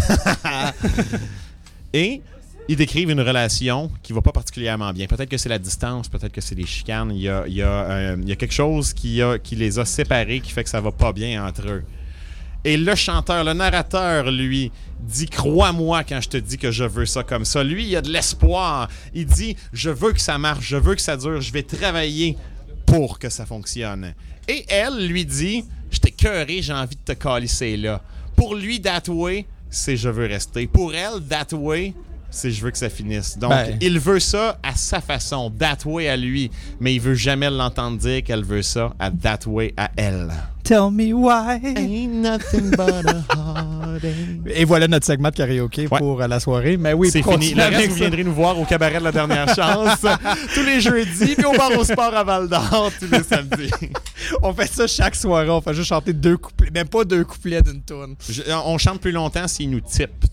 Et 1.93 2.22
ils 2.70 2.76
décrivent 2.76 3.10
une 3.10 3.22
relation 3.22 3.91
qui 4.03 4.14
va 4.14 4.22
pas 4.22 4.32
particulièrement 4.32 4.93
bien. 4.93 5.07
Peut-être 5.07 5.30
que 5.30 5.38
c'est 5.38 5.49
la 5.49 5.57
distance, 5.57 6.07
peut-être 6.07 6.32
que 6.32 6.39
c'est 6.39 6.55
les 6.55 6.68
chicanes. 6.68 7.12
Il 7.12 7.22
y 7.22 7.28
a, 7.30 7.43
il 7.47 7.55
y 7.55 7.64
a, 7.64 7.68
euh, 7.68 8.18
il 8.22 8.30
y 8.30 8.32
a 8.32 8.36
quelque 8.36 8.53
chose 8.53 8.93
qui, 8.93 9.22
a, 9.22 9.39
qui 9.39 9.55
les 9.55 9.80
a 9.80 9.86
séparés 9.86 10.39
qui 10.39 10.51
fait 10.51 10.64
que 10.64 10.70
ça 10.70 10.80
va 10.80 10.91
pas 10.91 11.12
bien 11.12 11.45
entre 11.45 11.68
eux. 11.68 11.84
Et 12.64 12.78
le 12.78 12.93
chanteur, 12.93 13.43
le 13.43 13.53
narrateur, 13.53 14.30
lui, 14.30 14.72
dit 14.99 15.28
Crois-moi 15.28 16.03
quand 16.03 16.22
je 16.22 16.30
te 16.30 16.38
dis 16.38 16.57
que 16.57 16.72
je 16.72 16.84
veux 16.84 17.05
ça 17.05 17.24
comme 17.24 17.45
ça. 17.45 17.64
Lui, 17.64 17.88
il 17.88 17.95
a 17.95 18.01
de 18.01 18.10
l'espoir. 18.10 18.88
Il 19.14 19.26
dit 19.26 19.55
Je 19.74 19.89
veux 19.89 20.12
que 20.12 20.22
ça 20.22 20.38
marche, 20.38 20.68
je 20.68 20.78
veux 20.78 20.93
que 20.93 21.01
ça 21.01 21.18
dure, 21.18 21.41
je 21.41 21.51
vais 21.51 21.64
travailler 21.64 22.38
pour 22.86 23.18
que 23.18 23.30
ça 23.30 23.45
fonctionne. 23.45 24.14
Et 24.50 24.66
elle 24.68 25.08
lui 25.08 25.26
dit 25.26 25.64
Je 25.91 26.00
t'ai 26.00 26.10
cœuré, 26.12 26.62
j'ai 26.64 26.74
envie 26.74 26.95
de 26.95 27.14
te 27.14 27.18
calisser 27.18 27.78
là. 27.78 28.02
Pour 28.36 28.56
lui, 28.56 28.82
that 28.82 29.04
way, 29.08 29.45
c'est 29.70 29.95
je 29.95 30.10
veux 30.10 30.26
rester. 30.26 30.66
Pour 30.66 30.93
elle, 30.93 31.22
that 31.30 31.56
way, 31.56 31.93
c'est 32.32 32.50
je 32.52 32.64
veux 32.64 32.72
que 32.72 32.78
ça 32.78 32.89
finisse. 32.89 33.38
Donc, 33.38 33.52
Ben. 33.52 33.78
il 33.80 34.00
veut 34.00 34.20
ça 34.20 34.58
à 34.64 34.76
sa 34.76 35.02
façon, 35.02 35.52
that 35.60 35.86
way 35.86 36.08
à 36.10 36.18
lui, 36.18 36.50
mais 36.80 36.95
il 36.95 37.00
veut 37.00 37.14
jamais 37.14 37.50
l'entendre 37.50 37.97
dire 38.00 38.24
qu'elle 38.24 38.43
veut 38.43 38.64
ça 38.64 38.91
à 38.97 39.12
that 39.12 39.39
way 39.45 39.72
à 39.78 39.91
elle. 39.95 40.32
Tell 40.64 40.91
me 40.91 41.14
why. 41.14 41.60
Ain't 41.64 42.14
nothing 42.22 42.70
but 42.72 43.05
a 43.07 43.24
heartache. 43.34 44.03
Et 44.53 44.66
voilà 44.66 44.88
notre 44.88 45.05
segment 45.05 45.30
de 45.30 45.36
karaoké 45.36 45.88
Ouais. 45.88 45.97
pour 45.97 46.22
euh, 46.22 46.28
la 46.28 46.39
soirée. 46.39 46.78
Mais 46.78 46.93
oui, 46.93 47.10
c'est 47.12 47.22
pour 47.22 47.34
fini. 47.34 47.53
Le 47.53 47.64
reste, 47.64 47.89
vous 47.89 47.95
viendrez 47.95 48.24
nous 48.24 48.34
voir 48.34 48.57
au 48.60 48.66
cabaret 48.66 48.99
de 48.99 49.03
la 49.03 49.12
dernière 49.12 49.47
chance 49.55 50.05
tous 50.53 50.64
les 50.64 50.80
jeudis, 50.80 51.36
puis 51.36 51.45
au 51.45 51.53
bar 51.53 51.72
au 51.78 51.84
sport 51.84 52.14
à 52.16 52.24
Val 52.24 52.47
d'Or 52.47 52.91
tous 52.99 53.12
les 53.12 53.24
samedis. 53.24 53.72
On 54.43 54.53
fait 54.53 54.72
ça 54.72 54.86
chaque 54.88 55.16
soirée. 55.16 55.49
On 55.49 55.62
fait 55.62 55.74
juste 55.74 55.89
chanter 55.89 56.14
deux 56.14 56.38
couplets. 56.38 56.70
Même 56.72 56.88
pas 56.88 57.03
deux 57.03 57.24
couplets 57.24 57.62
d'une 57.62 57.82
tune. 57.82 58.16
Je- 58.30 58.43
on 58.66 58.78
chante 58.78 58.99
plus 59.01 59.12
longtemps 59.12 59.47
s'ils 59.47 59.70
nous 59.72 59.80
typent. 59.82 60.26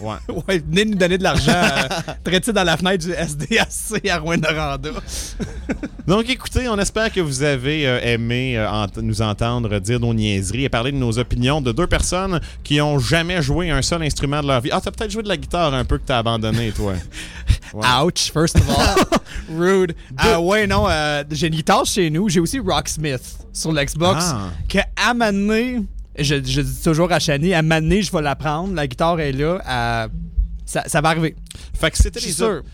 Ouais. 0.00 0.12
Ouais, 0.48 0.62
venez 0.68 0.84
nous 0.84 0.94
donner 0.96 1.18
de 1.18 1.22
l'argent. 1.22 1.52
euh, 1.52 1.88
Traitez 2.24 2.52
dans 2.52 2.64
la 2.64 2.76
fenêtre 2.76 3.04
du 3.06 3.12
SDAC 3.12 4.06
à 4.10 4.18
Rouen-Noranda. 4.18 4.90
Donc, 6.06 6.28
écoutez, 6.28 6.68
on 6.68 6.78
espère 6.78 7.12
que 7.12 7.20
vous 7.20 7.42
avez 7.42 7.86
euh, 7.86 8.00
aimé 8.02 8.54
euh, 8.56 8.86
nous 9.00 9.22
entendre 9.22 9.51
dire 9.60 10.00
nos 10.00 10.14
niaiseries 10.14 10.64
et 10.64 10.68
parler 10.68 10.92
de 10.92 10.96
nos 10.96 11.18
opinions 11.18 11.60
de 11.60 11.72
deux 11.72 11.86
personnes 11.86 12.40
qui 12.64 12.80
ont 12.80 12.98
jamais 12.98 13.42
joué 13.42 13.70
un 13.70 13.82
seul 13.82 14.02
instrument 14.02 14.40
de 14.42 14.46
leur 14.46 14.60
vie. 14.60 14.70
Ah, 14.72 14.80
t'as 14.82 14.90
peut-être 14.90 15.10
joué 15.10 15.22
de 15.22 15.28
la 15.28 15.36
guitare 15.36 15.74
un 15.74 15.84
peu 15.84 15.98
que 15.98 16.04
t'as 16.06 16.18
abandonné, 16.18 16.72
toi. 16.72 16.94
Ouch, 18.04 18.30
first 18.32 18.56
of 18.56 18.68
all. 18.68 19.18
Rude. 19.58 19.94
Ah 20.16 20.40
ouais, 20.40 20.66
non, 20.66 20.86
euh, 20.88 21.24
j'ai 21.30 21.46
une 21.48 21.54
guitare 21.54 21.84
chez 21.86 22.10
nous. 22.10 22.28
J'ai 22.28 22.40
aussi 22.40 22.58
Rocksmith 22.58 23.22
sur 23.52 23.72
l'Xbox. 23.72 24.24
Ah. 24.28 24.50
Que 24.68 24.78
à 24.96 25.14
m'amener, 25.14 25.82
je, 26.18 26.36
je 26.44 26.60
dis 26.60 26.82
toujours 26.82 27.10
à 27.12 27.18
Shani, 27.18 27.54
à 27.54 27.62
m'amener, 27.62 28.02
je 28.02 28.12
vais 28.12 28.22
la 28.22 28.36
prendre. 28.36 28.74
La 28.74 28.86
guitare 28.86 29.20
est 29.20 29.32
là. 29.32 29.58
à- 29.66 30.08
ça, 30.64 30.84
ça 30.86 31.00
va 31.00 31.10
arriver. 31.10 31.34
Fait 31.78 31.90
que 31.90 31.96
c'était 31.98 32.20
les, 32.20 32.42
op- 32.42 32.64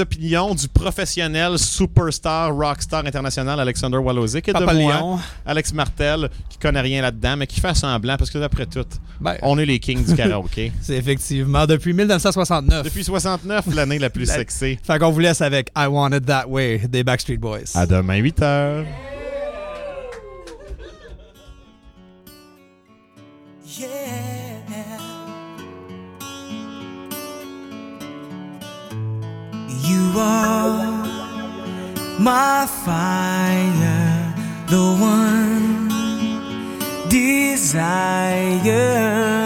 opinions 0.00 0.54
du 0.54 0.68
professionnel 0.68 1.58
superstar 1.58 2.54
rockstar 2.54 3.04
international 3.06 3.58
Alexander 3.60 3.98
Walozic 3.98 4.48
et 4.48 4.52
Papa 4.52 4.74
de 4.74 4.80
moi. 4.80 5.18
Alex 5.46 5.72
Martel, 5.72 6.28
qui 6.48 6.58
connaît 6.58 6.80
rien 6.80 7.02
là-dedans, 7.02 7.36
mais 7.36 7.46
qui 7.46 7.60
fait 7.60 7.74
semblant 7.74 8.16
parce 8.16 8.30
que 8.30 8.38
d'après 8.38 8.66
tout, 8.66 8.84
Ben, 9.20 9.36
on 9.42 9.58
est 9.58 9.66
les 9.66 9.78
kings 9.78 10.04
du 10.04 10.14
karaoké. 10.16 10.72
C'est 10.80 10.96
effectivement 10.96 11.66
depuis 11.66 11.92
1969. 11.92 12.84
Depuis 12.84 13.04
69, 13.04 13.74
l'année 13.74 13.98
la 13.98 14.10
plus 14.10 14.26
La- 14.28 14.34
sexy. 14.34 14.78
Fait 14.82 14.98
qu'on 14.98 15.10
vous 15.10 15.20
laisse 15.20 15.40
avec 15.40 15.70
I 15.76 15.86
Want 15.86 16.10
It 16.12 16.26
That 16.26 16.48
Way 16.48 16.82
des 16.88 17.02
Backstreet 17.04 17.38
Boys. 17.38 17.74
À 17.74 17.86
demain 17.86 18.16
8 18.16 18.42
You 29.84 30.12
are 30.16 31.04
my 32.18 32.66
fire, 32.84 34.34
the 34.68 34.96
one 34.98 35.88
desire. 37.10 38.72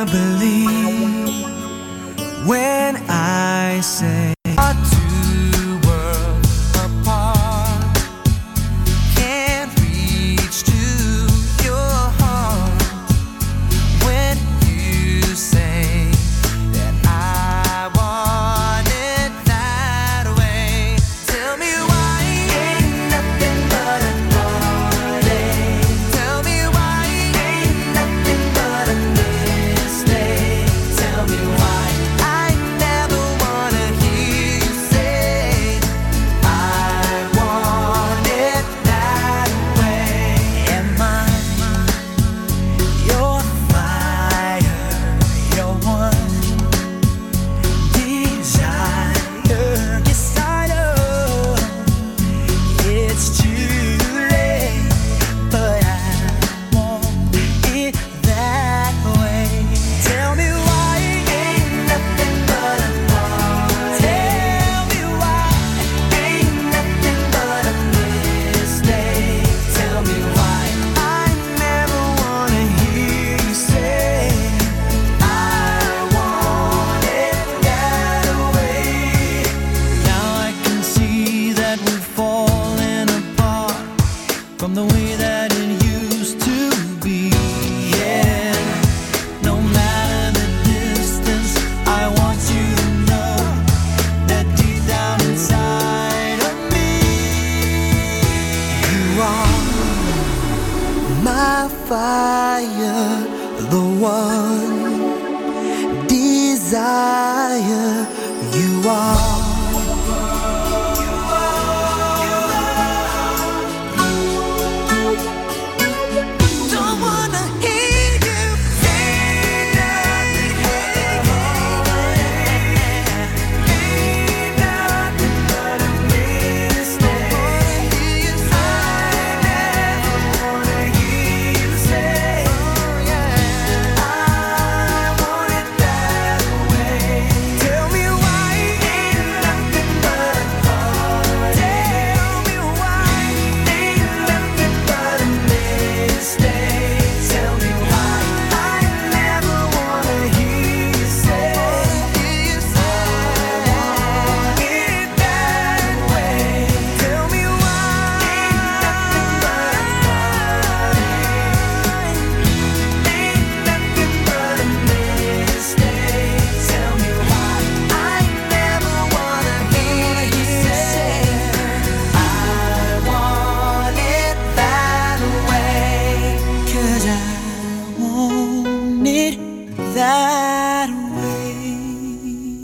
Believe 0.07 1.45
when 2.47 2.97
I 3.09 3.81
say. 3.83 4.28